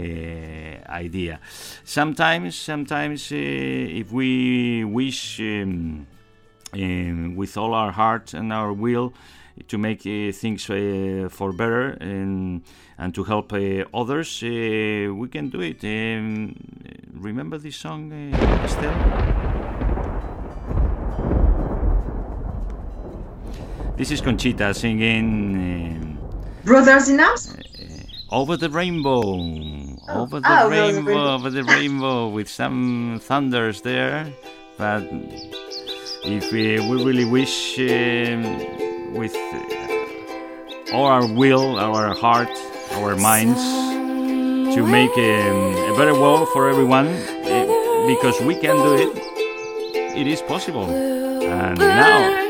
idea. 0.88 1.40
Sometimes, 1.84 2.56
sometimes 2.56 3.30
uh, 3.32 3.36
if 3.36 4.12
we 4.12 4.84
wish 4.84 5.40
um, 5.40 6.06
um, 6.72 7.36
with 7.36 7.56
all 7.56 7.74
our 7.74 7.92
heart 7.92 8.34
and 8.34 8.52
our 8.52 8.72
will 8.72 9.12
to 9.68 9.78
make 9.78 10.00
uh, 10.00 10.32
things 10.32 10.68
uh, 10.68 11.28
for 11.30 11.52
better 11.52 11.90
and 12.00 12.62
and 12.96 13.14
to 13.14 13.24
help 13.24 13.52
uh, 13.52 13.84
others, 13.92 14.40
we 14.42 15.28
can 15.28 15.48
do 15.48 15.60
it. 15.60 15.82
Um, 15.82 16.54
remember 17.12 17.58
this 17.58 17.76
song, 17.76 18.12
Estelle? 18.12 19.33
This 23.96 24.10
is 24.10 24.20
Conchita 24.20 24.74
singing. 24.74 26.18
Uh, 26.18 26.64
Brothers 26.64 27.08
in 27.08 27.20
Arms? 27.20 27.54
Uh, 27.54 28.34
over 28.34 28.56
the 28.56 28.68
rainbow. 28.68 29.22
Oh. 29.22 30.22
Over 30.22 30.40
the 30.40 30.62
oh, 30.64 30.68
rainbow, 30.68 31.34
over 31.34 31.48
the 31.48 31.62
rainbow, 31.62 32.28
with 32.28 32.48
some 32.48 33.20
thunders 33.22 33.82
there. 33.82 34.26
But 34.76 35.04
if 36.24 36.52
we, 36.52 36.80
we 36.80 37.04
really 37.04 37.24
wish, 37.24 37.78
um, 37.78 39.14
with 39.14 39.36
all 40.92 41.06
our 41.06 41.32
will, 41.32 41.78
our 41.78 42.14
heart, 42.14 42.50
our 42.94 43.14
minds, 43.14 43.62
to 44.74 44.84
make 44.84 45.16
um, 45.16 45.94
a 45.94 45.96
better 45.96 46.14
world 46.14 46.48
for 46.52 46.68
everyone, 46.68 47.06
uh, 47.06 48.06
because 48.08 48.40
we 48.40 48.56
can 48.56 48.74
do 48.74 48.94
it, 48.96 50.16
it 50.16 50.26
is 50.26 50.42
possible. 50.42 50.86
And 50.90 51.78
now. 51.78 52.43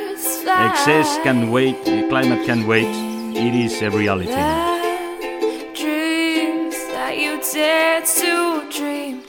Excess 0.57 1.19
can 1.23 1.51
wait, 1.51 1.77
climate 2.09 2.47
can 2.47 2.67
wait, 2.67 2.87
it 3.37 3.55
is 3.55 3.83
a 3.83 3.91
reality. 3.91 4.31
Dreams 5.75 6.77
that 6.95 7.19
you 7.19 7.41
dare 7.53 8.01
to 8.03 8.71
dream 8.71 9.23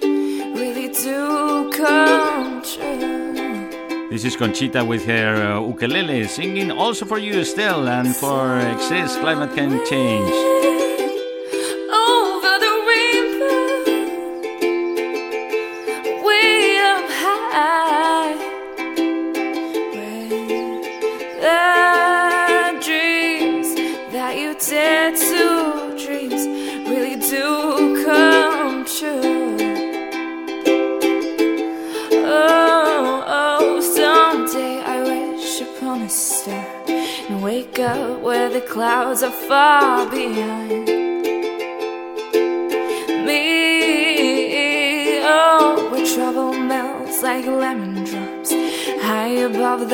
really 0.55 0.89
do 0.89 1.71
come 1.71 2.61
true. 2.61 4.09
This 4.09 4.23
is 4.23 4.36
Conchita 4.36 4.86
with 4.86 5.05
her 5.05 5.57
uh, 5.57 5.67
ukulele 5.67 6.28
singing 6.28 6.71
also 6.71 7.05
for 7.05 7.17
you, 7.17 7.39
Estelle, 7.39 7.88
and 7.89 8.15
for 8.15 8.59
Excess 8.59 9.17
Climate 9.17 9.55
Can 9.55 9.84
Change. 9.86 10.74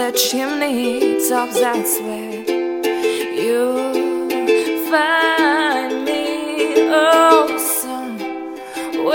The 0.02 0.12
chimney 0.14 1.20
tops. 1.30 1.60
That's 1.62 2.00
where 2.02 2.42
you 3.46 3.62
find 4.90 6.04
me. 6.04 6.90
Oh, 6.90 7.46
somewhere 7.84 9.06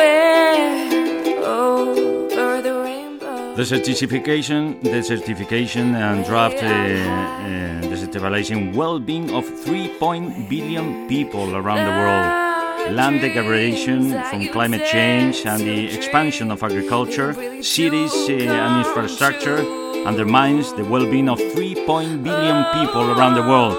over 1.43 2.62
the 2.62 2.74
rainbow. 2.84 3.57
Desertification, 3.57 4.80
the 4.80 5.03
certification 5.03 5.97
and 5.97 6.24
draft. 6.24 6.62
Uh, 6.62 6.68
uh, 6.68 7.97
stabilizing 7.97 8.72
well-being 8.72 9.34
of 9.34 9.45
3 9.64 9.91
billion 10.49 11.09
people 11.09 11.57
around 11.57 11.82
the 11.84 11.97
world. 12.01 12.95
Land 12.95 13.22
degradation 13.22 14.12
from 14.30 14.47
climate 14.51 14.87
change 14.87 15.45
and 15.45 15.61
the 15.62 15.93
expansion 15.97 16.53
of 16.53 16.62
agriculture, 16.62 17.34
cities 17.61 18.12
uh, 18.28 18.34
and 18.34 18.87
infrastructure 18.87 19.86
undermines 20.07 20.72
the 20.74 20.84
well-being 20.84 21.28
of 21.28 21.38
3 21.38 21.74
billion 21.74 22.64
people 22.78 23.11
around 23.11 23.34
the 23.34 23.42
world 23.42 23.76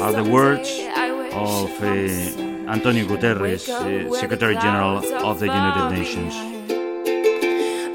are 0.00 0.12
the 0.12 0.22
words 0.30 0.70
of 1.32 1.68
uh, 1.82 2.70
Antonio 2.70 3.04
Guterres, 3.06 3.68
uh, 3.68 4.14
Secretary 4.14 4.54
General 4.54 4.98
of 5.26 5.40
the 5.40 5.46
United 5.46 5.90
Nations. 5.90 6.32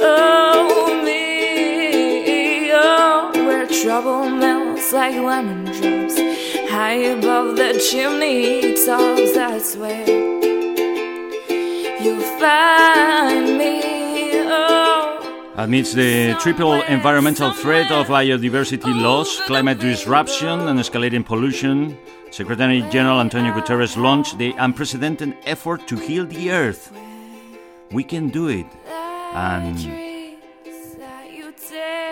Oh, 0.01 1.01
me, 1.05 2.69
oh, 2.73 3.31
where 3.47 3.65
trouble 3.67 4.29
melts 4.29 4.91
like 4.91 5.15
lemon 5.15 5.63
drops 5.65 6.17
high 6.69 6.99
above 7.15 7.55
the 7.55 7.71
chimney 7.89 8.73
tops. 8.85 9.33
That's 9.33 9.75
where 9.77 10.05
you'll 12.03 12.27
find 12.39 13.57
me. 13.57 13.98
Amidst 15.59 15.95
the 15.95 16.35
triple 16.39 16.81
environmental 16.83 17.51
threat 17.51 17.91
of 17.91 18.07
biodiversity 18.07 18.95
loss, 19.01 19.41
climate 19.41 19.77
disruption, 19.77 20.57
and 20.69 20.79
escalating 20.79 21.25
pollution, 21.25 21.97
Secretary 22.31 22.81
General 22.89 23.19
Antonio 23.19 23.51
Guterres 23.51 23.97
launched 23.97 24.37
the 24.37 24.53
unprecedented 24.57 25.35
effort 25.45 25.85
to 25.89 25.97
heal 25.97 26.25
the 26.25 26.49
earth. 26.49 26.93
We 27.91 28.05
can 28.05 28.29
do 28.29 28.47
it. 28.47 28.67
And 29.33 29.75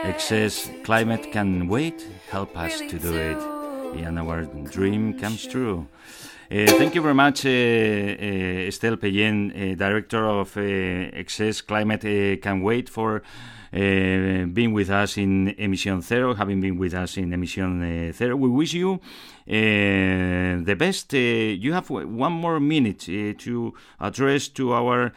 excess 0.03 0.69
climate 0.83 1.31
can 1.31 1.69
wait. 1.69 2.05
Help 2.29 2.57
us 2.57 2.79
to 2.79 2.99
do 2.99 3.13
it 3.15 3.57
and 3.95 4.19
our 4.19 4.43
dream 4.43 5.17
comes 5.17 5.45
true. 5.45 5.87
Uh, 6.49 6.65
thank 6.65 6.95
you 6.95 7.01
very 7.01 7.13
much, 7.13 7.45
uh, 7.45 7.49
uh, 7.49 7.51
Estelle 8.69 8.95
Peyen, 8.95 9.75
Director 9.77 10.23
of 10.25 10.55
Excess 10.55 11.59
Climate 11.59 12.41
Can 12.41 12.61
Wait, 12.61 12.87
for 12.87 13.21
being 13.73 14.71
with 14.71 14.89
us 14.89 15.17
in 15.17 15.49
Emission 15.57 16.01
Zero, 16.01 16.35
having 16.35 16.61
been 16.61 16.77
with 16.77 16.93
us 16.93 17.17
in 17.17 17.33
Emission 17.33 18.13
Zero. 18.13 18.37
We 18.37 18.47
wish 18.47 18.73
you 18.73 19.01
the 19.45 20.75
best. 20.79 21.11
you 21.11 21.73
have 21.73 21.89
one 21.89 22.31
more 22.31 22.61
minute 22.61 22.99
to 22.99 23.73
address 23.99 24.47
to 24.47 24.71
our 24.71 25.11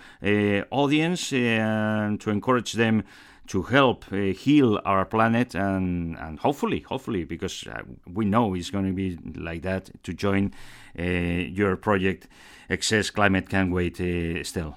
audience 0.72 1.32
and 1.32 2.20
to 2.22 2.30
encourage 2.30 2.72
them 2.72 3.04
to 3.50 3.62
help 3.62 4.04
uh, 4.12 4.16
heal 4.16 4.80
our 4.84 5.04
planet 5.04 5.56
and, 5.56 6.16
and 6.18 6.38
hopefully, 6.38 6.80
hopefully, 6.88 7.24
because 7.24 7.66
uh, 7.66 7.82
we 8.06 8.24
know 8.24 8.54
it's 8.54 8.70
going 8.70 8.86
to 8.86 8.92
be 8.92 9.18
like 9.34 9.62
that, 9.62 9.90
to 10.04 10.14
join 10.14 10.52
your 10.94 11.76
project, 11.76 12.28
Excess 12.68 13.10
Climate 13.10 13.48
Can 13.48 13.70
Wait, 13.70 14.00
uh, 14.00 14.44
still. 14.44 14.76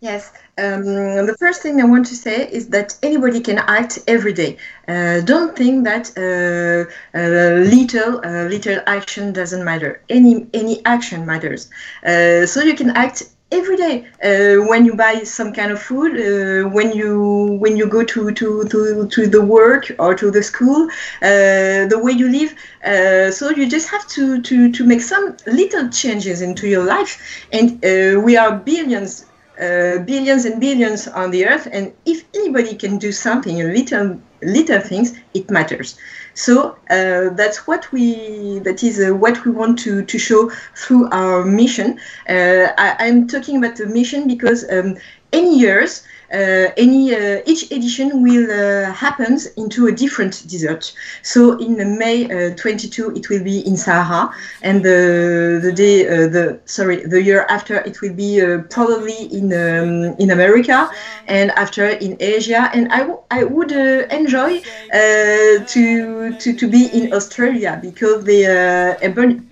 Yes, 0.00 0.30
um, 0.58 0.84
the 0.84 1.34
first 1.38 1.62
thing 1.62 1.80
I 1.80 1.84
want 1.84 2.04
to 2.06 2.14
say 2.14 2.48
is 2.50 2.68
that 2.68 2.98
anybody 3.02 3.40
can 3.40 3.58
act 3.58 3.98
every 4.06 4.34
day. 4.34 4.58
Uh, 4.86 5.22
don't 5.22 5.56
think 5.56 5.84
that 5.84 6.12
uh, 6.18 6.84
uh, 7.18 7.64
little 7.74 8.20
uh, 8.22 8.44
little 8.44 8.80
action 8.86 9.32
doesn't 9.32 9.64
matter. 9.64 10.02
Any 10.10 10.46
any 10.52 10.84
action 10.84 11.24
matters. 11.24 11.70
Uh, 12.04 12.44
so 12.44 12.62
you 12.62 12.74
can 12.74 12.90
act 12.90 13.22
every 13.52 13.76
day. 13.76 14.06
Uh, 14.22 14.66
when 14.66 14.84
you 14.84 14.94
buy 14.94 15.22
some 15.22 15.52
kind 15.52 15.70
of 15.70 15.80
food 15.80 16.12
uh, 16.16 16.68
when 16.68 16.92
you 16.92 17.56
when 17.60 17.76
you 17.76 17.86
go 17.86 18.02
to, 18.02 18.32
to, 18.32 18.64
to, 18.64 19.06
to 19.08 19.26
the 19.26 19.42
work 19.42 19.90
or 19.98 20.14
to 20.14 20.30
the 20.30 20.42
school 20.42 20.88
uh, 21.22 21.86
the 21.92 22.00
way 22.02 22.12
you 22.12 22.28
live 22.28 22.54
uh, 22.84 23.30
so 23.30 23.50
you 23.50 23.68
just 23.68 23.88
have 23.88 24.06
to, 24.08 24.42
to, 24.42 24.72
to 24.72 24.84
make 24.84 25.00
some 25.00 25.36
little 25.46 25.88
changes 25.90 26.42
into 26.42 26.66
your 26.68 26.84
life. 26.84 27.46
And 27.52 27.84
uh, 27.84 28.20
we 28.20 28.36
are 28.36 28.56
billions 28.56 29.26
uh, 29.60 30.00
billions 30.00 30.44
and 30.44 30.60
billions 30.60 31.08
on 31.08 31.30
the 31.30 31.46
earth. 31.46 31.66
And 31.72 31.92
if 32.04 32.24
anybody 32.34 32.74
can 32.74 32.98
do 32.98 33.10
something 33.10 33.56
little 33.56 34.20
little 34.42 34.80
things, 34.80 35.14
it 35.32 35.50
matters. 35.50 35.96
So 36.36 36.76
uh, 36.90 37.30
that's 37.30 37.66
what 37.66 37.90
we 37.92 38.58
that 38.58 38.82
is 38.82 39.00
uh, 39.00 39.14
what 39.14 39.42
we 39.46 39.50
want 39.50 39.78
to, 39.80 40.04
to 40.04 40.18
show 40.18 40.50
through 40.74 41.08
our 41.10 41.44
mission. 41.46 41.98
Uh, 42.28 42.68
I, 42.76 43.08
am 43.08 43.26
talking 43.26 43.56
about 43.56 43.76
the 43.76 43.86
mission 43.86 44.28
because 44.28 44.70
um, 44.70 44.98
any 45.32 45.58
years 45.58 46.06
Uh, 46.32 46.72
any 46.76 47.14
uh, 47.14 47.40
each 47.46 47.70
edition 47.70 48.22
will 48.22 48.50
uh, 48.50 48.92
happens 48.92 49.46
into 49.56 49.86
a 49.86 49.92
different 49.92 50.44
desert. 50.48 50.92
So 51.22 51.56
in 51.58 51.98
May 51.98 52.24
uh, 52.24 52.54
22 52.56 53.14
it 53.14 53.28
will 53.30 53.44
be 53.44 53.60
in 53.60 53.76
Sahara, 53.76 54.34
and 54.62 54.82
the 54.82 55.60
the 55.62 55.72
day 55.72 56.06
uh, 56.06 56.28
the 56.28 56.58
sorry 56.64 57.06
the 57.06 57.22
year 57.22 57.46
after 57.48 57.76
it 57.76 58.00
will 58.00 58.14
be 58.14 58.42
probably 58.70 59.26
in 59.32 59.52
um, 59.52 60.16
in 60.18 60.30
America, 60.30 60.90
and 61.28 61.52
after 61.52 61.86
in 61.86 62.16
Asia. 62.18 62.70
And 62.74 62.92
I, 62.92 63.08
I 63.30 63.44
would 63.44 63.70
enjoy 63.70 64.62
to, 64.92 66.36
to 66.38 66.52
to 66.52 66.68
be 66.68 66.86
in 66.86 67.12
Australia 67.12 67.78
because 67.80 68.24
the 68.24 68.46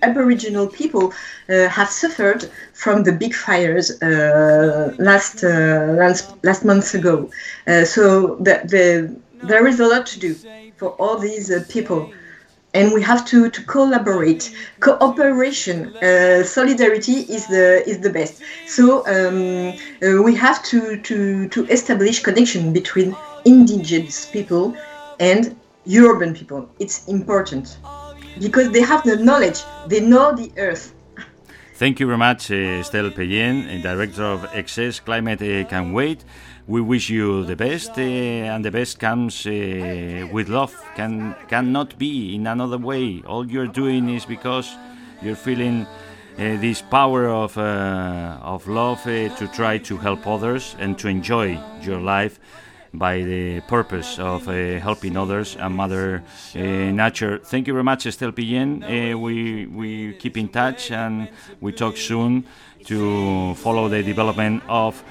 Aboriginal 0.01 0.67
people 0.67 1.13
have 1.47 1.89
suffered 1.89 2.49
from 2.75 3.03
the 3.03 3.11
big 3.11 3.33
fires 3.33 4.01
uh, 4.01 4.93
last, 4.99 5.43
uh, 5.43 5.95
last 5.97 6.35
last 6.43 6.65
months 6.65 6.93
ago. 6.93 7.29
Uh, 7.65 7.85
so 7.85 8.35
the, 8.35 8.55
the, 8.73 9.47
there 9.47 9.65
is 9.65 9.79
a 9.79 9.87
lot 9.87 10.05
to 10.05 10.19
do 10.19 10.35
for 10.75 10.89
all 11.01 11.17
these 11.17 11.49
people. 11.69 12.11
And 12.73 12.91
we 12.91 13.01
have 13.03 13.25
to, 13.27 13.49
to 13.49 13.61
collaborate. 13.63 14.53
Cooperation, 14.81 15.95
uh, 15.95 16.43
solidarity 16.43 17.19
is 17.35 17.47
the 17.47 17.81
is 17.87 17.99
the 17.99 18.09
best. 18.09 18.41
So 18.67 19.07
um, 19.07 19.73
uh, 20.03 20.21
we 20.21 20.35
have 20.35 20.61
to, 20.65 20.99
to, 21.01 21.47
to 21.47 21.65
establish 21.67 22.21
connection 22.21 22.73
between 22.73 23.15
indigenous 23.45 24.25
people 24.25 24.75
and 25.21 25.55
urban 25.89 26.33
people. 26.35 26.67
It's 26.79 27.07
important 27.07 27.77
because 28.41 28.71
they 28.71 28.81
have 28.81 29.03
the 29.03 29.15
knowledge. 29.15 29.59
They 29.87 30.01
know 30.01 30.35
the 30.35 30.51
earth 30.57 30.94
Thank 31.77 31.99
you 31.99 32.05
very 32.07 32.17
much, 32.17 32.51
uh, 32.51 32.79
Estelle 32.79 33.11
Peyen, 33.11 33.67
uh, 33.67 33.81
Director 33.81 34.23
of 34.23 34.47
Excess 34.53 35.01
Climate 35.01 35.41
uh, 35.41 35.67
Can 35.67 35.91
Wait. 35.91 36.23
We 36.67 36.79
wish 36.79 37.09
you 37.09 37.43
the 37.43 37.57
best, 37.57 37.97
uh, 37.97 38.01
and 38.01 38.63
the 38.63 38.71
best 38.71 38.97
comes 38.97 39.43
with 39.43 40.47
love. 40.47 40.73
Can 40.95 41.35
cannot 41.49 41.97
be 41.97 42.33
in 42.33 42.47
another 42.47 42.77
way. 42.77 43.21
All 43.27 43.45
you're 43.45 43.67
doing 43.67 44.07
is 44.07 44.23
because 44.23 44.73
you're 45.21 45.35
feeling 45.35 45.85
this 46.37 46.81
power 46.81 47.27
of 47.27 47.57
of 47.57 48.65
love 48.69 49.03
to 49.03 49.47
try 49.53 49.77
to 49.79 49.97
help 49.97 50.25
others 50.25 50.77
and 50.79 50.97
to 50.99 51.09
enjoy 51.09 51.59
your 51.81 51.99
life 51.99 52.39
by 52.97 53.21
the 53.23 53.61
purpose 53.61 54.19
of 54.19 54.47
uh, 54.47 54.79
helping 54.79 55.17
others 55.17 55.55
and 55.55 55.75
Mother 55.75 56.23
uh, 56.55 56.59
Nature. 56.59 57.39
Thank 57.39 57.67
you 57.67 57.73
very 57.73 57.83
much, 57.83 58.05
Estelle 58.05 58.31
Pillen. 58.31 58.83
Uh, 58.83 59.17
we, 59.17 59.65
we 59.67 60.13
keep 60.13 60.37
in 60.37 60.49
touch 60.49 60.91
and 60.91 61.29
we 61.61 61.71
talk 61.71 61.97
soon 61.97 62.45
to 62.85 63.55
follow 63.55 63.89
the 63.89 64.03
development 64.03 64.63
of 64.67 65.03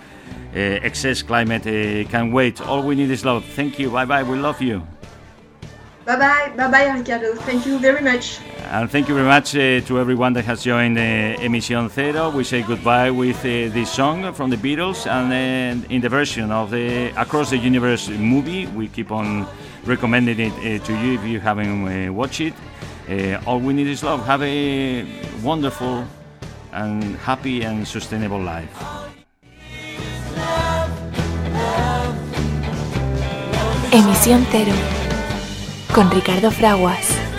uh, 0.54 0.58
excess 0.58 1.22
climate. 1.22 1.66
Uh, 1.66 2.08
can 2.08 2.32
wait. 2.32 2.60
All 2.60 2.82
we 2.82 2.94
need 2.94 3.10
is 3.10 3.24
love. 3.24 3.44
Thank 3.44 3.78
you. 3.78 3.90
Bye 3.90 4.04
bye. 4.04 4.22
We 4.22 4.36
love 4.38 4.62
you. 4.62 4.86
Bye 6.04 6.16
bye. 6.16 6.52
Bye 6.54 6.70
bye, 6.70 6.98
Ricardo. 6.98 7.34
Thank 7.34 7.64
you 7.64 7.78
very 7.78 8.02
much. 8.02 8.38
And 8.70 8.90
thank 8.90 9.08
you 9.08 9.14
very 9.14 9.26
much 9.26 9.54
uh, 9.56 9.80
to 9.86 9.98
everyone 9.98 10.34
that 10.34 10.44
has 10.44 10.62
joined 10.62 10.98
uh, 10.98 11.40
Emisión 11.40 11.90
Cero. 11.90 12.30
We 12.30 12.44
say 12.44 12.62
goodbye 12.62 13.10
with 13.10 13.38
uh, 13.38 13.72
this 13.72 13.90
song 13.90 14.34
from 14.34 14.50
the 14.50 14.56
Beatles 14.56 15.06
and 15.06 15.32
uh, 15.32 15.86
in 15.88 16.02
the 16.02 16.10
version 16.10 16.50
of 16.50 16.70
the 16.70 17.08
Across 17.16 17.50
the 17.50 17.58
Universe 17.58 18.10
movie. 18.10 18.66
We 18.66 18.88
keep 18.88 19.10
on 19.12 19.46
recommending 19.86 20.40
it 20.40 20.52
uh, 20.52 20.84
to 20.84 20.92
you 20.92 21.14
if 21.14 21.24
you 21.24 21.40
haven't 21.40 21.88
uh, 21.88 22.12
watched 22.12 22.40
it. 22.40 22.54
all 23.46 23.60
we 23.60 23.72
need 23.72 23.86
is 23.86 24.02
love. 24.02 24.26
Have 24.26 24.42
a 24.42 25.06
wonderful 25.42 26.04
and 26.72 27.16
happy 27.16 27.62
and 27.62 27.86
sustainable 27.88 28.40
life. 28.40 28.68
Emisión 33.90 34.44
Cero 34.50 35.03
con 35.94 36.10
Ricardo 36.10 36.50
Fraguas. 36.50 37.33